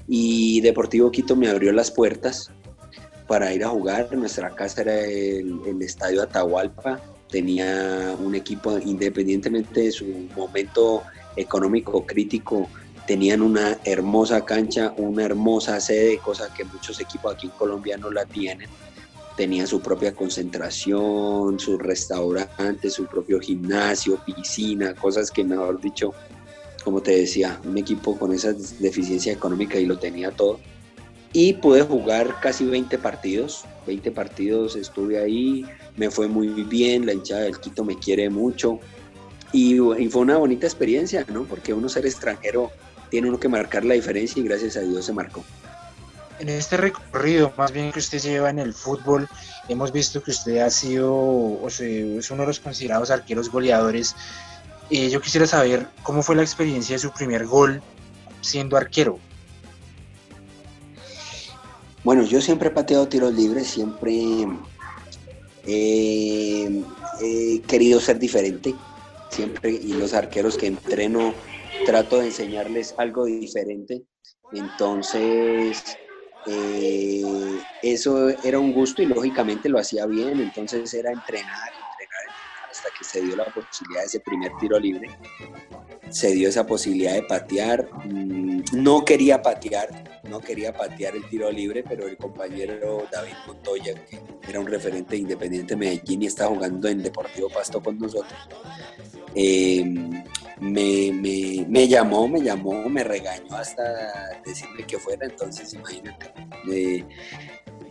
Y 0.06 0.60
Deportivo 0.60 1.10
Quito 1.10 1.34
me 1.34 1.48
abrió 1.48 1.72
las 1.72 1.90
puertas 1.90 2.50
para 3.26 3.52
ir 3.52 3.64
a 3.64 3.68
jugar. 3.68 4.14
Nuestra 4.16 4.50
casa 4.54 4.82
era 4.82 5.00
el, 5.00 5.80
Estadio 5.80 6.22
Atahualpa, 6.22 7.00
tenía 7.30 8.16
un 8.18 8.34
equipo, 8.34 8.78
independientemente 8.78 9.82
de 9.82 9.92
su 9.92 10.06
momento 10.36 11.02
económico 11.36 12.04
crítico, 12.06 12.68
tenían 13.06 13.42
una 13.42 13.78
hermosa 13.84 14.44
cancha, 14.44 14.94
una 14.96 15.24
hermosa 15.24 15.80
sede, 15.80 16.18
cosa 16.18 16.52
que 16.54 16.64
muchos 16.64 17.00
equipos 17.00 17.34
aquí 17.34 17.46
en 17.46 17.52
Colombia 17.52 17.96
no 17.96 18.10
la 18.10 18.24
tienen. 18.24 18.68
Tenían 19.36 19.66
su 19.66 19.80
propia 19.80 20.14
concentración, 20.14 21.58
su 21.58 21.76
restaurante, 21.76 22.88
su 22.88 23.06
propio 23.06 23.40
gimnasio, 23.40 24.20
piscina, 24.24 24.94
cosas 24.94 25.30
que 25.30 25.42
mejor 25.42 25.80
dicho, 25.80 26.14
como 26.84 27.02
te 27.02 27.16
decía, 27.16 27.60
un 27.64 27.76
equipo 27.76 28.16
con 28.16 28.32
esa 28.32 28.52
deficiencia 28.52 29.32
económica 29.32 29.76
y 29.78 29.86
lo 29.86 29.98
tenía 29.98 30.30
todo 30.30 30.60
y 31.34 31.52
pude 31.52 31.82
jugar 31.82 32.40
casi 32.40 32.64
20 32.64 32.96
partidos. 32.96 33.64
20 33.86 34.10
partidos 34.12 34.76
estuve 34.76 35.18
ahí, 35.18 35.66
me 35.96 36.10
fue 36.10 36.28
muy 36.28 36.48
bien, 36.64 37.04
la 37.04 37.12
hinchada 37.12 37.42
del 37.42 37.60
Quito 37.60 37.84
me 37.84 37.98
quiere 37.98 38.30
mucho 38.30 38.80
y, 39.54 39.78
fue 40.10 40.22
una 40.22 40.36
bonita 40.36 40.66
experiencia, 40.66 41.24
¿no? 41.28 41.44
Porque 41.44 41.72
uno 41.72 41.88
ser 41.88 42.06
extranjero 42.06 42.72
tiene 43.08 43.28
uno 43.28 43.38
que 43.38 43.48
marcar 43.48 43.84
la 43.84 43.94
diferencia 43.94 44.40
y 44.40 44.44
gracias 44.44 44.76
a 44.76 44.80
Dios 44.80 45.04
se 45.04 45.12
marcó. 45.12 45.44
En 46.40 46.48
este 46.48 46.76
recorrido, 46.76 47.52
más 47.56 47.70
bien 47.70 47.92
que 47.92 48.00
usted 48.00 48.18
lleva 48.18 48.50
en 48.50 48.58
el 48.58 48.74
fútbol, 48.74 49.28
hemos 49.68 49.92
visto 49.92 50.20
que 50.22 50.32
usted 50.32 50.58
ha 50.58 50.70
sido, 50.70 51.14
o 51.14 51.70
sea, 51.70 51.86
es 51.86 52.30
uno 52.32 52.42
de 52.42 52.48
los 52.48 52.58
considerados 52.58 53.12
arqueros 53.12 53.48
goleadores. 53.48 54.16
Eh, 54.90 55.08
yo 55.10 55.20
quisiera 55.20 55.46
saber 55.46 55.86
cómo 56.02 56.22
fue 56.22 56.34
la 56.34 56.42
experiencia 56.42 56.96
de 56.96 56.98
su 56.98 57.12
primer 57.12 57.46
gol 57.46 57.80
siendo 58.40 58.76
arquero. 58.76 59.20
Bueno, 62.04 62.22
yo 62.22 62.42
siempre 62.42 62.68
he 62.68 62.72
pateado 62.72 63.08
tiros 63.08 63.34
libres, 63.34 63.66
siempre 63.68 64.12
he, 65.64 67.62
querido 67.66 67.98
ser 67.98 68.18
diferente, 68.18 68.78
siempre, 69.30 69.70
y 69.72 69.94
los 69.94 70.12
arqueros 70.12 70.58
que 70.58 70.66
entreno 70.66 71.34
trato 71.82 72.18
de 72.18 72.26
enseñarles 72.26 72.94
algo 72.98 73.24
diferente. 73.24 74.02
Entonces, 74.52 75.98
eh, 76.44 77.64
eso 77.80 78.28
era 78.28 78.58
un 78.58 78.72
gusto 78.72 79.00
y 79.00 79.06
lógicamente 79.06 79.70
lo 79.70 79.78
hacía 79.78 80.04
bien, 80.06 80.40
entonces 80.40 80.92
era 80.92 81.10
entrenar, 81.10 81.72
hasta 82.84 82.98
que 82.98 83.04
se 83.04 83.22
dio 83.22 83.36
la 83.36 83.44
posibilidad 83.44 84.02
de 84.02 84.06
ese 84.06 84.20
primer 84.20 84.52
tiro 84.58 84.78
libre. 84.78 85.08
Se 86.10 86.32
dio 86.32 86.48
esa 86.48 86.66
posibilidad 86.66 87.14
de 87.14 87.22
patear. 87.22 87.88
Mm, 88.04 88.62
no 88.72 89.04
quería 89.04 89.42
patear, 89.42 90.22
no 90.24 90.40
quería 90.40 90.72
patear 90.72 91.16
el 91.16 91.28
tiro 91.28 91.50
libre, 91.50 91.82
pero 91.82 92.06
el 92.06 92.16
compañero 92.16 93.06
David 93.10 93.34
Montoya, 93.46 93.94
que 93.94 94.20
era 94.48 94.60
un 94.60 94.66
referente 94.66 95.12
de 95.12 95.18
Independiente 95.18 95.76
Medellín 95.76 96.22
y 96.22 96.26
está 96.26 96.46
jugando 96.46 96.88
en 96.88 97.02
Deportivo 97.02 97.48
Pasto 97.48 97.82
con 97.82 97.98
nosotros, 97.98 98.38
em, 99.34 100.22
me, 100.60 101.64
me, 101.68 101.88
llamó, 101.88 102.28
me 102.28 102.40
llamó, 102.40 102.88
me 102.88 103.02
regañó 103.02 103.56
hasta 103.56 104.40
decirme 104.44 104.86
que 104.86 104.98
fuera, 104.98 105.26
entonces 105.26 105.72
imagínate. 105.74 106.32
Eh, 106.70 107.04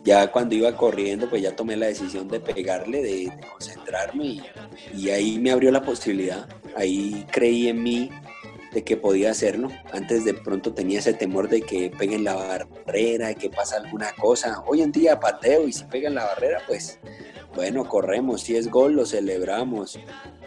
ya 0.04 0.32
cuando 0.32 0.56
iba 0.56 0.76
corriendo, 0.76 1.30
pues 1.30 1.42
ya 1.42 1.56
tomé 1.56 1.78
la 1.78 1.88
decisión 1.88 2.28
de 2.28 2.40
pegarle, 2.40 3.02
de, 3.02 3.32
concentrarme 3.50 4.42
y, 4.94 5.10
ahí 5.10 5.40
me 5.40 5.52
abrió 5.52 5.72
la 5.72 5.82
posibilidad. 5.82 6.48
Ahí 6.76 7.26
creí 7.32 7.70
en 7.70 7.82
mí 7.82 8.10
de 8.74 8.84
que 8.84 8.98
podía 8.98 9.32
hacerlo. 9.32 9.70
Antes 9.94 10.26
de 10.26 10.34
pronto 10.34 10.74
tenía 10.74 11.00
ese 11.00 11.14
temor 11.14 11.48
de 11.48 11.62
que 11.62 11.90
peguen 11.90 12.24
la 12.24 12.36
barrera, 12.36 13.28
de 13.28 13.36
que 13.36 13.50
pasa 13.50 13.78
alguna 13.78 14.12
cosa. 14.14 14.64
Hoy 14.66 14.82
en 14.82 14.92
día 14.92 15.20
pateo 15.20 15.68
y 15.68 15.74
si 15.74 15.86
pegan 15.86 16.16
la 16.16 16.26
barrera, 16.26 16.62
pues 16.68 17.00
bueno, 17.56 17.88
corremos. 17.88 18.42
Si 18.42 18.56
es 18.56 18.70
gol, 18.70 18.94
lo 18.94 19.06
celebramos. 19.06 20.00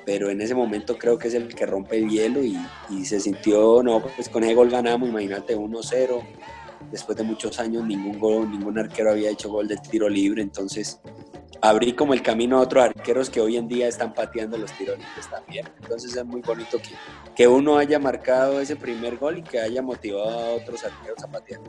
Pero 0.05 0.31
en 0.31 0.41
ese 0.41 0.55
momento 0.55 0.99
creo 0.99 1.19
que 1.19 1.29
es 1.29 1.35
el 1.35 1.53
que 1.55 1.67
rompe 1.67 1.97
el 1.97 2.09
hielo 2.09 2.43
y, 2.45 2.57
y 2.91 3.05
se 3.07 3.19
sintió, 3.21 3.83
no, 3.83 4.03
pues 4.03 4.29
con 4.29 4.45
ese 4.45 4.55
gol 4.55 4.71
ganamos, 4.71 5.09
imagínate 5.09 5.57
1-0 5.57 6.23
después 6.91 7.17
de 7.17 7.25
muchos 7.25 7.59
años 7.59 7.85
ningún 7.85 8.19
gol, 8.19 8.51
ningún 8.51 8.79
arquero 8.79 9.11
había 9.11 9.31
hecho 9.31 9.51
gol 9.51 9.69
de 9.69 9.77
tiro 9.77 10.09
libre, 10.09 10.43
entonces 10.43 11.01
abrí 11.61 11.93
como 11.95 12.15
el 12.15 12.23
camino 12.23 12.59
a 12.59 12.61
otros 12.61 12.85
arqueros 12.85 13.31
que 13.31 13.41
hoy 13.41 13.57
en 13.57 13.69
día 13.69 13.89
están 13.89 14.15
pateando 14.15 14.57
los 14.59 14.73
tiros 14.73 14.99
libres 14.99 15.31
también. 15.31 15.67
Entonces 15.83 16.15
es 16.15 16.25
muy 16.25 16.41
bonito 16.41 16.79
que, 16.79 16.91
que 17.35 17.49
uno 17.49 17.79
haya 17.79 17.99
marcado 17.99 18.61
ese 18.61 18.77
primer 18.77 19.17
gol 19.17 19.39
y 19.39 19.43
que 19.43 19.61
haya 19.61 19.83
motivado 19.83 20.39
a 20.39 20.55
otros 20.55 20.85
arqueros 20.85 21.23
a 21.23 21.29
patear. 21.29 21.61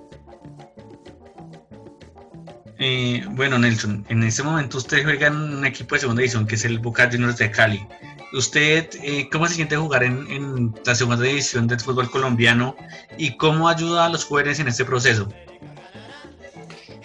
Eh, 2.80 3.24
bueno, 3.32 3.58
Nelson, 3.58 4.06
en 4.10 4.22
este 4.24 4.44
momento 4.44 4.78
usted 4.78 5.04
juega 5.04 5.28
en 5.28 5.36
un 5.36 5.66
equipo 5.66 5.96
de 5.96 6.02
segunda 6.02 6.22
división 6.22 6.46
que 6.46 6.56
es 6.56 6.66
el 6.66 6.78
Boca 6.80 7.10
Juniors 7.12 7.38
de 7.38 7.50
Cali. 7.50 7.88
¿Usted 8.34 8.90
eh, 9.04 9.30
cómo 9.32 9.48
se 9.48 9.56
siente 9.56 9.78
jugar 9.78 10.04
en, 10.04 10.74
la 10.86 10.96
segunda 10.96 11.24
división 11.24 11.68
del 11.68 11.80
fútbol 11.80 12.10
colombiano 12.10 12.76
y 13.18 13.38
cómo 13.38 13.70
ayuda 13.70 14.06
a 14.06 14.10
los 14.10 14.26
jóvenes 14.26 14.60
en 14.60 14.68
este 14.68 14.84
proceso? 14.84 15.28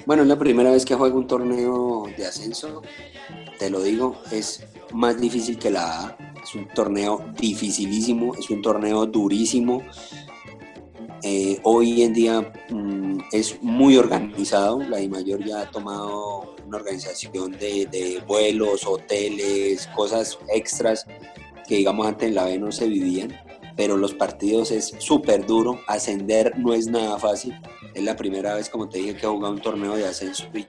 Bueno, 0.05 0.23
es 0.23 0.29
la 0.29 0.39
primera 0.39 0.73
vez 0.73 0.85
que 0.85 0.97
juego 0.97 1.19
un 1.19 1.29
torneo 1.29 2.05
de 2.17 2.27
ascenso, 2.27 2.83
te 3.59 3.71
lo 3.71 3.81
digo, 3.83 4.21
es 4.33 4.65
más 4.93 5.21
difícil 5.21 5.59
que 5.59 5.71
la 5.71 6.07
A, 6.07 6.17
es 6.43 6.55
un 6.57 6.67
torneo 6.69 7.25
dificilísimo, 7.39 8.35
es 8.35 8.51
un 8.51 8.61
torneo 8.61 9.07
durísimo. 9.07 9.83
Eh, 11.23 11.61
hoy 11.63 12.03
en 12.03 12.13
día 12.15 12.53
mm, 12.69 13.19
es 13.31 13.63
muy 13.63 13.97
organizado, 13.97 14.81
la 14.81 14.99
mayor 15.09 15.45
ya 15.45 15.61
ha 15.61 15.71
tomado 15.71 16.52
una 16.67 16.79
organización 16.79 17.53
de, 17.53 17.87
de, 17.87 18.23
vuelos, 18.27 18.87
hoteles, 18.87 19.89
cosas 19.95 20.39
extras 20.55 21.07
que 21.67 21.77
digamos 21.77 22.07
antes 22.07 22.29
en 22.29 22.35
la 22.35 22.45
B 22.45 22.59
no 22.59 22.73
se 22.73 22.87
vivían, 22.87 23.33
pero 23.77 23.97
los 23.97 24.15
partidos 24.15 24.71
es 24.71 24.95
súper 24.99 25.47
duro, 25.47 25.81
ascender 25.87 26.59
no 26.59 26.75
es 26.75 26.89
nada 26.89 27.19
fácil, 27.19 27.55
es 27.95 28.03
la 28.03 28.17
primera 28.17 28.55
vez, 28.55 28.69
como 28.69 28.89
te 28.89 28.99
dije, 28.99 29.15
que 29.15 29.27
he 29.27 29.29
jugado 29.29 29.55
un 29.55 29.61
torneo 29.61 29.97
de 29.97 30.07
ascenso 30.07 30.45
y, 30.55 30.67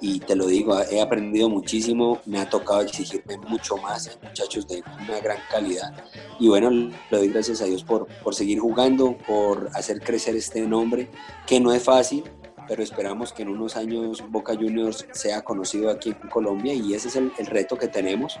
y, 0.00 0.20
te 0.20 0.34
lo 0.34 0.46
digo, 0.46 0.80
he 0.90 1.00
aprendido 1.00 1.48
muchísimo, 1.48 2.20
me 2.26 2.40
ha 2.40 2.48
tocado 2.48 2.80
exigirme 2.80 3.36
mucho 3.48 3.76
más, 3.76 4.08
hay 4.08 4.16
muchachos 4.22 4.66
de 4.66 4.82
una 5.04 5.20
gran 5.20 5.38
calidad. 5.50 5.92
Y 6.40 6.48
bueno, 6.48 6.70
le 6.70 6.92
doy 7.10 7.28
gracias 7.28 7.60
a 7.60 7.66
Dios 7.66 7.84
por, 7.84 8.06
por 8.22 8.34
seguir 8.34 8.58
jugando, 8.58 9.16
por 9.26 9.70
hacer 9.74 10.00
crecer 10.00 10.34
este 10.36 10.60
nombre, 10.62 11.08
que 11.46 11.60
no 11.60 11.72
es 11.72 11.82
fácil, 11.82 12.24
pero 12.68 12.82
esperamos 12.82 13.32
que 13.32 13.42
en 13.42 13.48
unos 13.48 13.76
años 13.76 14.22
Boca 14.28 14.54
Juniors 14.54 15.06
sea 15.12 15.42
conocido 15.42 15.90
aquí 15.90 16.10
en 16.10 16.28
Colombia 16.28 16.74
y 16.74 16.94
ese 16.94 17.08
es 17.08 17.16
el, 17.16 17.32
el 17.38 17.46
reto 17.46 17.76
que 17.76 17.88
tenemos. 17.88 18.38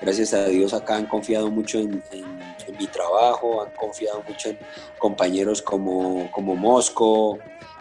Gracias 0.00 0.34
a 0.34 0.46
Dios 0.46 0.74
acá 0.74 0.96
han 0.96 1.06
confiado 1.06 1.50
mucho 1.50 1.78
en, 1.78 2.02
en, 2.12 2.24
en, 2.66 2.76
mi 2.78 2.86
trabajo, 2.86 3.62
han 3.62 3.72
confiado 3.72 4.22
mucho 4.28 4.50
en 4.50 4.58
compañeros 4.98 5.62
como, 5.62 6.30
como 6.30 6.54
Mosco, 6.54 7.38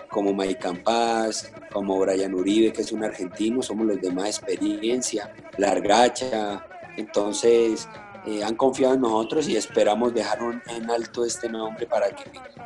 como 0.09 0.33
Mike 0.33 0.59
Campas, 0.59 1.51
como 1.71 1.99
Brian 1.99 2.33
Uribe, 2.33 2.71
que 2.71 2.83
es 2.83 2.91
un 2.91 3.03
argentino, 3.03 3.61
somos 3.61 3.87
los 3.87 3.99
de 3.99 4.11
más 4.11 4.27
experiencia, 4.27 5.33
Largacha, 5.57 6.65
entonces 6.95 7.89
eh, 8.25 8.43
han 8.43 8.55
confiado 8.55 8.93
en 8.93 9.01
nosotros 9.01 9.49
y 9.49 9.57
esperamos 9.57 10.13
dejar 10.13 10.39
en 10.67 10.89
alto 10.89 11.25
este 11.25 11.49
nombre 11.49 11.85
para 11.85 12.09
que 12.09 12.23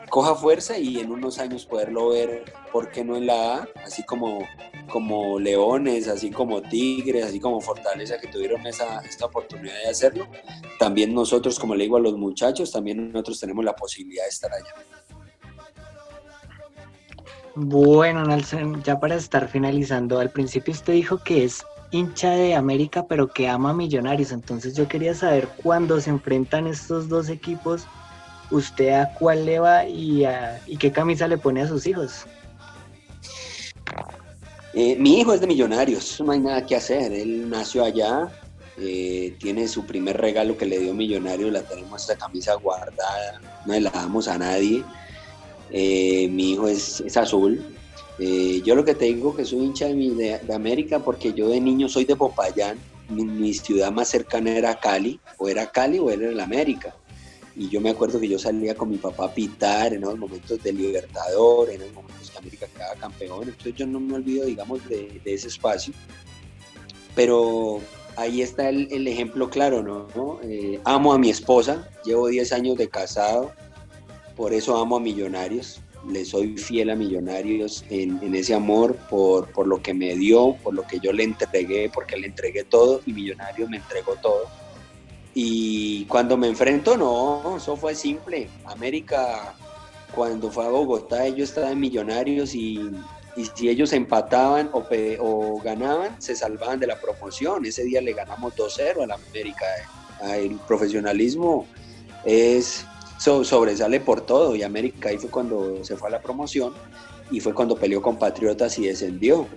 coja 0.10 0.36
fuerza 0.36 0.78
y 0.78 0.99
en 0.99 1.12
unos 1.12 1.39
años 1.39 1.66
poderlo 1.66 2.10
ver, 2.10 2.53
¿por 2.72 2.91
qué 2.91 3.03
no 3.03 3.18
en 3.18 3.26
la 3.26 3.55
A? 3.55 3.68
Así 3.84 4.03
como, 4.03 4.39
como 4.91 5.39
Leones, 5.39 6.08
así 6.08 6.30
como 6.30 6.62
Tigres, 6.62 7.26
así 7.26 7.39
como 7.39 7.60
Fortaleza 7.60 8.20
que 8.20 8.28
tuvieron 8.28 8.66
esa, 8.68 8.99
esta 9.01 9.26
oportunidad 9.26 9.76
de 9.84 9.89
hacerlo. 9.89 10.28
También 10.78 11.14
nosotros, 11.14 11.58
como 11.60 11.74
le 11.74 11.86
digo 11.86 11.97
a 11.97 12.01
los 12.01 12.18
muchachos, 12.18 12.72
también 12.72 13.12
nosotros 13.12 13.39
tenemos 13.39 13.66
la 13.66 13.76
posibilidad 13.76 14.24
de 14.24 14.30
estar 14.30 14.51
allá. 14.53 14.74
Bueno, 17.55 18.24
Nelson, 18.24 18.84
ya 18.84 18.99
para 18.99 19.16
estar 19.16 19.47
finalizando, 19.47 20.20
al 20.20 20.30
principio 20.30 20.72
usted 20.72 20.93
dijo 20.93 21.18
que 21.24 21.45
es 21.45 21.66
hincha 21.92 22.32
de 22.32 22.56
América, 22.56 23.06
pero 23.08 23.28
que 23.28 23.48
ama 23.48 23.74
Millonarios. 23.74 24.32
Entonces 24.32 24.76
yo 24.76 24.88
quería 24.88 25.14
saber 25.14 25.48
cuándo 25.64 26.00
se 26.02 26.10
enfrentan 26.10 26.68
estos 26.68 27.10
dos 27.10 27.30
equipos, 27.30 27.86
usted 28.52 28.90
a 28.90 29.14
cuál 29.14 29.46
le 29.46 29.60
va 29.60 29.86
y, 29.86 30.26
a, 30.26 30.62
y 30.68 30.78
qué 30.78 30.92
camisa 30.92 31.28
le 31.28 31.38
pone 31.38 31.62
a 31.62 31.68
sus 31.68 31.86
hijos. 31.88 32.26
Eh, 34.74 34.96
mi 35.00 35.20
hijo 35.20 35.34
es 35.34 35.42
de 35.42 35.48
Millonarios, 35.48 36.22
no 36.22 36.32
hay 36.32 36.40
nada 36.40 36.66
que 36.66 36.76
hacer. 36.76 37.12
Él 37.12 37.50
nació 37.50 37.84
allá, 37.84 38.28
eh, 38.78 39.36
tiene 39.40 39.68
su 39.68 39.86
primer 39.86 40.18
regalo 40.18 40.56
que 40.58 40.66
le 40.66 40.80
dio 40.80 40.94
Millonarios, 40.94 41.52
la 41.52 41.64
tenemos 41.64 42.02
esta 42.02 42.16
camisa 42.16 42.54
guardada, 42.56 43.42
no 43.66 43.74
le 43.74 43.82
la 43.82 43.90
damos 43.90 44.28
a 44.28 44.38
nadie. 44.38 44.84
Eh, 45.72 46.28
mi 46.30 46.52
hijo 46.52 46.68
es, 46.68 47.02
es 47.02 47.18
azul. 47.18 47.77
Eh, 48.20 48.61
yo 48.63 48.76
lo 48.76 48.84
que 48.84 48.95
te 48.95 49.05
digo 49.05 49.36
que 49.36 49.45
soy 49.45 49.59
hincha 49.59 49.88
de, 49.88 49.93
de, 49.93 50.39
de, 50.39 50.53
América 50.53 50.99
porque 50.99 51.34
yo 51.34 51.49
de 51.49 51.61
niño 51.61 51.88
soy 51.88 52.05
de 52.05 52.15
Popayán, 52.15 52.80
mi, 53.09 53.24
mi, 53.24 53.53
ciudad 53.53 53.91
más 53.91 54.09
cercana 54.09 54.57
era 54.57 54.80
Cali, 54.80 55.20
o 55.38 55.47
era 55.47 55.70
Cali 55.70 55.99
o 55.99 56.09
era 56.09 56.30
el 56.30 56.39
América. 56.39 56.95
Y 57.55 57.70
yo 57.70 57.82
me 57.82 57.89
acuerdo 57.89 58.20
que 58.20 58.28
yo 58.28 58.38
salía 58.38 58.76
con 58.76 58.89
mi 58.89 58.97
papá 58.97 59.26
a 59.26 59.34
pitar 59.34 59.93
en 59.93 60.01
los 60.01 60.18
momentos 60.18 60.61
de 60.61 60.74
Libertador, 60.74 61.70
en 61.70 61.82
los 61.82 61.93
momentos 61.93 62.30
que 62.30 62.38
América 62.38 62.68
quedaba 62.68 62.95
campeón. 62.95 63.43
Entonces 63.43 63.76
yo 63.76 63.88
no 63.88 63.99
me 63.99 64.15
olvido, 64.15 64.45
digamos, 64.45 64.88
de, 64.88 65.22
ese 65.26 65.47
espacio. 65.47 65.93
Pero 67.15 67.82
ahí 68.15 68.41
está 68.41 68.70
el, 68.70 68.88
el 68.91 69.07
ejemplo 69.07 69.49
claro, 69.49 69.82
¿no? 69.82 70.39
Eh, 70.43 70.80
amo 70.84 71.13
a 71.13 71.18
mi 71.18 71.30
esposa, 71.32 71.89
llevo 72.05 72.28
10 72.28 72.51
años 72.53 72.78
de 72.78 72.89
casado, 72.89 73.51
por 74.36 74.53
eso 74.53 74.78
amo 74.78 74.97
a 74.97 74.99
Millonarios, 74.99 75.82
le 76.10 76.26
soy 76.26 76.58
fiel 76.58 76.89
a 76.89 76.95
Millonarios 76.95 77.84
en, 77.89 78.34
ese 78.34 78.53
amor 78.53 78.95
por, 79.10 79.51
por 79.51 79.68
lo 79.68 79.82
que 79.82 79.93
me 79.93 80.16
dio, 80.16 80.55
por 80.64 80.74
lo 80.74 80.84
que 80.84 80.99
yo 80.99 81.12
le 81.12 81.24
entregué, 81.24 81.89
porque 81.93 82.18
le 82.18 82.28
entregué 82.28 82.64
todo 82.64 83.01
y 83.05 83.14
Millonarios 83.14 83.70
me 83.70 83.78
entregó 83.78 84.16
todo. 84.16 84.45
Y 85.34 86.05
cuando 86.05 86.38
me 86.38 86.47
enfrento, 86.47 86.97
no, 86.97 87.58
eso 87.58 87.76
fue 87.76 87.93
simple. 87.93 88.49
América, 88.66 89.53
cuando 90.16 90.49
fue 90.49 90.66
a 90.66 90.70
Bogotá, 90.70 91.26
ellos 91.26 91.49
estaban 91.49 91.80
Millonarios 91.80 92.55
y, 92.55 92.89
y 93.36 93.45
si 93.53 93.70
ellos 93.70 93.93
empataban 93.93 94.70
o, 94.74 94.84
o, 95.20 95.62
ganaban, 95.62 96.20
se 96.22 96.36
salvaban 96.36 96.80
de 96.80 96.88
la 96.88 96.99
promoción. 96.99 97.66
Ese 97.66 97.84
día 97.84 98.01
le 98.01 98.14
ganamos 98.14 98.55
2-0 98.55 99.03
a 99.03 99.08
la 99.08 99.16
América. 99.16 99.66
El 100.24 100.55
profesionalismo 100.68 101.68
es 102.26 102.86
so, 103.18 103.43
sobresale 103.43 103.99
por 103.99 104.22
todo 104.22 104.55
y 104.55 104.63
América 104.63 105.09
ahí 105.09 105.18
fue 105.18 105.30
cuando 105.30 105.84
se 105.84 105.95
fue 105.95 106.09
a 106.09 106.11
la 106.11 106.22
promoción 106.22 106.74
y 107.32 107.39
fue 107.39 107.53
cuando 107.53 107.76
peleó 107.76 108.01
con 108.01 108.18
Patriotas 108.18 108.78
y 108.80 108.88
descendió. 108.88 109.47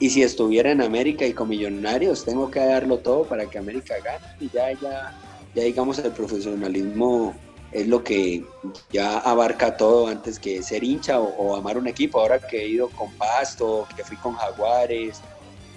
Y 0.00 0.10
si 0.10 0.22
estuviera 0.22 0.70
en 0.70 0.80
América 0.80 1.26
y 1.26 1.32
con 1.32 1.48
Millonarios, 1.48 2.24
tengo 2.24 2.50
que 2.50 2.60
darlo 2.60 2.98
todo 2.98 3.24
para 3.24 3.46
que 3.46 3.58
América 3.58 3.94
gane 4.04 4.24
y 4.40 4.48
ya, 4.50 4.72
ya, 4.72 5.18
ya 5.54 5.62
digamos 5.62 5.98
el 5.98 6.12
profesionalismo 6.12 7.34
es 7.72 7.86
lo 7.86 8.02
que 8.02 8.44
ya 8.92 9.18
abarca 9.18 9.76
todo 9.76 10.06
antes 10.06 10.38
que 10.38 10.62
ser 10.62 10.84
hincha 10.84 11.20
o, 11.20 11.56
amar 11.56 11.76
un 11.76 11.88
equipo. 11.88 12.20
Ahora 12.20 12.38
que 12.38 12.62
he 12.62 12.68
ido 12.68 12.88
con 12.90 13.12
Pasto, 13.14 13.86
que 13.96 14.04
fui 14.04 14.16
con 14.18 14.34
Jaguares, 14.34 15.20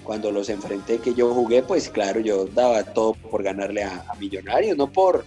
cuando 0.04 0.32
los 0.32 0.50
enfrenté 0.50 1.00
que 1.00 1.14
yo 1.14 1.34
jugué, 1.34 1.64
pues 1.64 1.90
claro, 1.90 2.20
yo 2.20 2.46
daba 2.46 2.84
todo 2.84 3.14
por 3.14 3.44
ganarle 3.44 3.84
a, 3.84 4.06
a 4.08 4.16
Millonarios, 4.16 4.78
no 4.78 4.92
por, 4.92 5.26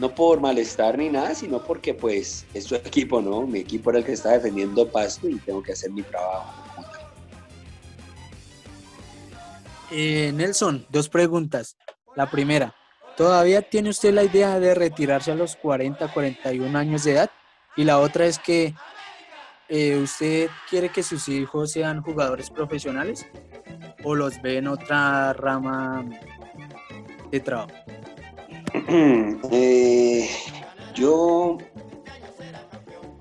no 0.00 0.14
por 0.14 0.40
malestar 0.40 0.96
ni 0.96 1.10
nada, 1.10 1.34
sino 1.34 1.62
porque 1.62 1.92
pues 1.92 2.46
es 2.54 2.64
su 2.64 2.74
equipo, 2.74 3.20
¿no? 3.20 3.42
Mi 3.42 3.58
equipo 3.60 3.90
era 3.90 3.98
el 3.98 4.04
que 4.04 4.12
está 4.12 4.30
defendiendo 4.30 4.90
Pasto 4.90 5.28
y 5.28 5.36
tengo 5.36 5.62
que 5.62 5.72
hacer 5.72 5.90
mi 5.90 6.02
trabajo. 6.02 6.50
Eh, 9.90 10.32
Nelson, 10.34 10.86
dos 10.88 11.10
preguntas. 11.10 11.76
La 12.16 12.30
primera, 12.30 12.74
¿todavía 13.14 13.60
tiene 13.60 13.90
usted 13.90 14.14
la 14.14 14.24
idea 14.24 14.58
de 14.58 14.74
retirarse 14.74 15.32
a 15.32 15.34
los 15.34 15.54
40, 15.56 16.10
41 16.12 16.78
años 16.78 17.04
de 17.04 17.12
edad? 17.12 17.30
Y 17.76 17.84
la 17.84 17.98
otra 17.98 18.24
es 18.24 18.38
que 18.38 18.74
eh, 19.68 19.96
¿usted 19.96 20.48
quiere 20.70 20.88
que 20.88 21.02
sus 21.02 21.28
hijos 21.28 21.72
sean 21.72 22.00
jugadores 22.00 22.48
profesionales 22.48 23.26
o 24.02 24.14
los 24.14 24.40
ve 24.40 24.56
en 24.56 24.68
otra 24.68 25.34
rama 25.34 26.06
de 27.30 27.40
trabajo? 27.40 27.70
eh, 29.50 30.28
yo 30.94 31.58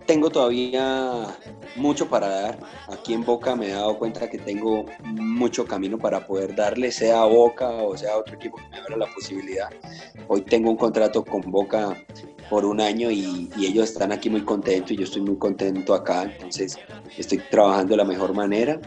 tengo 0.06 0.30
todavía 0.30 1.38
mucho 1.76 2.10
para 2.10 2.28
dar. 2.28 2.60
Aquí 2.92 3.14
en 3.14 3.24
Boca 3.24 3.56
me 3.56 3.68
he 3.68 3.72
dado 3.72 3.98
cuenta 3.98 4.30
que 4.30 4.38
tengo 4.38 4.86
mucho 5.14 5.66
camino 5.66 5.98
para 5.98 6.26
poder 6.26 6.56
darle, 6.56 6.92
sea 6.92 7.22
a 7.22 7.26
Boca 7.26 7.70
o 7.70 7.98
sea 7.98 8.14
a 8.14 8.18
otro 8.18 8.36
equipo 8.36 8.58
que 8.58 8.70
me 8.70 8.78
abra 8.78 8.98
la 8.98 9.08
posibilidad. 9.14 9.70
Hoy 10.28 10.42
tengo 10.42 10.70
un 10.70 10.78
contrato 10.78 11.24
con 11.24 11.42
Boca 11.42 11.96
por 12.50 12.66
un 12.66 12.82
año 12.82 13.12
y, 13.12 13.50
y, 13.56 13.68
ellos 13.68 13.92
están 13.92 14.12
aquí 14.12 14.30
muy 14.30 14.42
contentos 14.42 14.92
y 14.92 14.98
yo 14.98 15.04
estoy 15.04 15.22
muy 15.22 15.38
contento 15.38 15.94
acá, 15.94 16.24
entonces 16.24 16.80
estoy 17.16 17.38
trabajando 17.52 17.92
de 17.92 17.98
la 17.98 18.06
mejor 18.06 18.34
manera. 18.34 18.80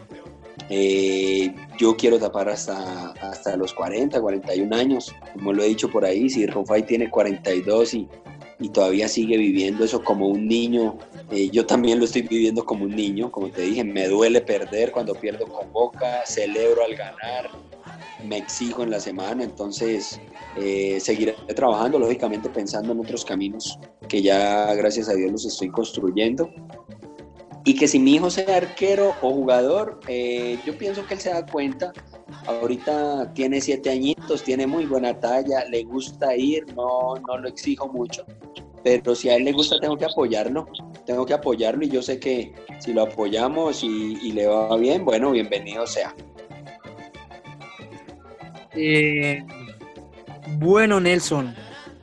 Eh, 0.74 1.54
yo 1.76 1.94
quiero 1.98 2.18
tapar 2.18 2.48
hasta, 2.48 3.10
hasta 3.20 3.58
los 3.58 3.74
40, 3.74 4.18
41 4.18 4.74
años, 4.74 5.14
como 5.34 5.52
lo 5.52 5.62
he 5.62 5.68
dicho 5.68 5.90
por 5.90 6.02
ahí, 6.02 6.30
si 6.30 6.46
Rufai 6.46 6.86
tiene 6.86 7.10
42 7.10 7.92
y, 7.92 8.08
todavía 8.72 9.06
sigue 9.06 9.36
viviendo 9.36 9.84
eso 9.84 10.02
como 10.02 10.28
un 10.28 10.46
niño, 10.46 10.96
eh, 11.30 11.50
yo 11.50 11.66
también 11.66 11.98
lo 11.98 12.06
estoy 12.06 12.22
viviendo 12.22 12.64
como 12.64 12.84
un 12.84 12.96
niño, 12.96 13.30
como 13.30 13.50
te 13.50 13.60
dije, 13.62 13.84
me 13.84 14.08
duele 14.08 14.40
perder 14.40 14.92
cuando 14.92 15.14
pierdo 15.14 15.46
con 15.46 15.70
Boca, 15.72 16.22
celebro 16.24 16.84
al 16.84 16.94
ganar, 16.94 17.50
me 18.24 18.38
exijo 18.38 18.82
en 18.82 18.90
la 18.90 19.00
semana, 19.00 19.44
entonces 19.44 20.20
eh, 20.56 21.00
seguiré 21.00 21.34
trabajando, 21.54 21.98
lógicamente 21.98 22.48
pensando 22.48 22.92
en 22.92 23.00
otros 23.00 23.26
caminos 23.26 23.78
que 24.08 24.22
ya 24.22 24.72
gracias 24.74 25.08
a 25.08 25.14
Dios 25.14 25.32
los 25.32 25.44
estoy 25.44 25.68
construyendo 25.68 26.48
y 27.64 27.74
que 27.74 27.86
si 27.86 27.98
mi 27.98 28.14
hijo 28.14 28.30
sea 28.30 28.56
arquero 28.56 29.14
o 29.22 29.30
jugador, 29.30 30.00
eh, 30.08 30.58
yo 30.66 30.76
pienso 30.76 31.06
que 31.06 31.14
él 31.14 31.20
se 31.20 31.30
da 31.30 31.46
cuenta 31.46 31.92
ahorita 32.46 33.32
tiene 33.34 33.60
siete 33.60 33.90
añitos, 33.90 34.42
tiene 34.42 34.66
muy 34.66 34.86
buena 34.86 35.18
talla, 35.18 35.64
le 35.66 35.84
gusta 35.84 36.34
ir, 36.36 36.66
no, 36.74 37.14
no 37.26 37.38
lo 37.38 37.48
exijo 37.48 37.88
mucho, 37.88 38.24
pero 38.82 39.14
si 39.14 39.28
a 39.28 39.36
él 39.36 39.44
le 39.44 39.52
gusta 39.52 39.78
tengo 39.80 39.96
que 39.96 40.06
apoyarlo, 40.06 40.66
tengo 41.06 41.24
que 41.26 41.34
apoyarlo 41.34 41.84
y 41.84 41.90
yo 41.90 42.02
sé 42.02 42.18
que 42.18 42.52
si 42.80 42.92
lo 42.92 43.02
apoyamos 43.02 43.82
y, 43.84 44.32
le 44.32 44.46
va 44.46 44.76
bien, 44.76 45.04
bueno, 45.04 45.30
bienvenido 45.30 45.86
sea. 45.86 46.14
Eh, 48.74 49.44
bueno, 50.58 51.00
Nelson, 51.00 51.54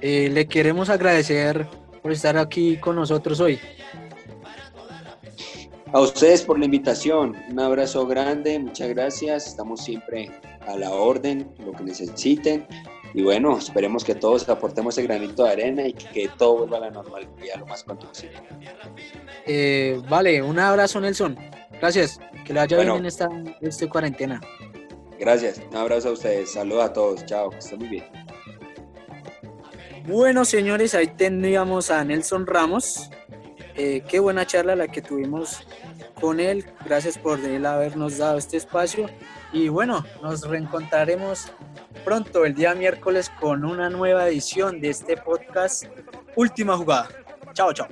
eh, 0.01 0.29
le 0.31 0.47
queremos 0.47 0.89
agradecer 0.89 1.67
por 2.01 2.11
estar 2.11 2.37
aquí 2.37 2.77
con 2.77 2.95
nosotros 2.95 3.39
hoy. 3.39 3.59
A 5.91 6.01
ustedes 6.01 6.43
por 6.43 6.59
la 6.59 6.65
invitación, 6.65 7.35
un 7.49 7.59
abrazo 7.59 8.05
grande, 8.05 8.59
muchas 8.59 8.89
gracias, 8.89 9.47
estamos 9.47 9.83
siempre 9.83 10.29
a 10.67 10.75
la 10.75 10.91
orden, 10.91 11.51
lo 11.65 11.71
que 11.71 11.83
necesiten. 11.83 12.67
Y 13.15 13.23
bueno, 13.23 13.57
esperemos 13.57 14.03
que 14.03 14.13
todos 14.13 14.47
aportemos 14.49 14.95
ese 14.95 15.07
granito 15.07 15.43
de 15.45 15.49
arena 15.51 15.87
y 15.87 15.93
que 15.93 16.29
todo 16.37 16.59
vuelva 16.59 16.77
a 16.77 16.81
la 16.81 16.91
normalidad 16.91 17.55
lo 17.57 17.65
más 17.65 17.83
pronto 17.83 18.07
posible. 18.07 18.37
Eh, 19.47 19.99
vale, 20.07 20.43
un 20.43 20.59
abrazo 20.59 21.01
Nelson. 21.01 21.35
Gracias. 21.81 22.19
Que 22.45 22.53
le 22.53 22.59
vaya 22.59 22.77
Bueno. 22.77 22.93
bien 22.93 23.03
en 23.03 23.07
esta, 23.07 23.29
esta 23.61 23.89
cuarentena. 23.89 24.39
Gracias, 25.19 25.59
un 25.71 25.75
abrazo 25.75 26.09
a 26.09 26.11
ustedes, 26.11 26.51
saludos 26.53 26.85
a 26.85 26.93
todos, 26.93 27.25
chao, 27.25 27.49
que 27.49 27.57
estén 27.57 27.79
muy 27.79 27.87
bien. 27.89 28.05
Bueno, 30.05 30.45
señores, 30.45 30.93
ahí 30.95 31.07
teníamos 31.07 31.89
a 31.91 32.03
Nelson 32.03 32.45
Ramos. 32.47 33.09
Eh, 33.81 34.03
qué 34.09 34.19
buena 34.19 34.45
charla 34.45 34.75
la 34.75 34.89
que 34.89 35.01
tuvimos 35.01 35.65
con 36.19 36.41
él. 36.41 36.65
Gracias 36.83 37.17
por 37.17 37.39
él 37.39 37.65
habernos 37.65 38.17
dado 38.17 38.37
este 38.37 38.57
espacio. 38.57 39.09
Y 39.53 39.69
bueno, 39.69 40.05
nos 40.21 40.41
reencontraremos 40.45 41.49
pronto 42.03 42.43
el 42.43 42.55
día 42.55 42.75
miércoles 42.75 43.31
con 43.39 43.63
una 43.63 43.89
nueva 43.89 44.27
edición 44.27 44.81
de 44.81 44.89
este 44.89 45.15
podcast 45.15 45.85
Última 46.35 46.75
Jugada. 46.75 47.07
Chao, 47.53 47.71
chao. 47.71 47.87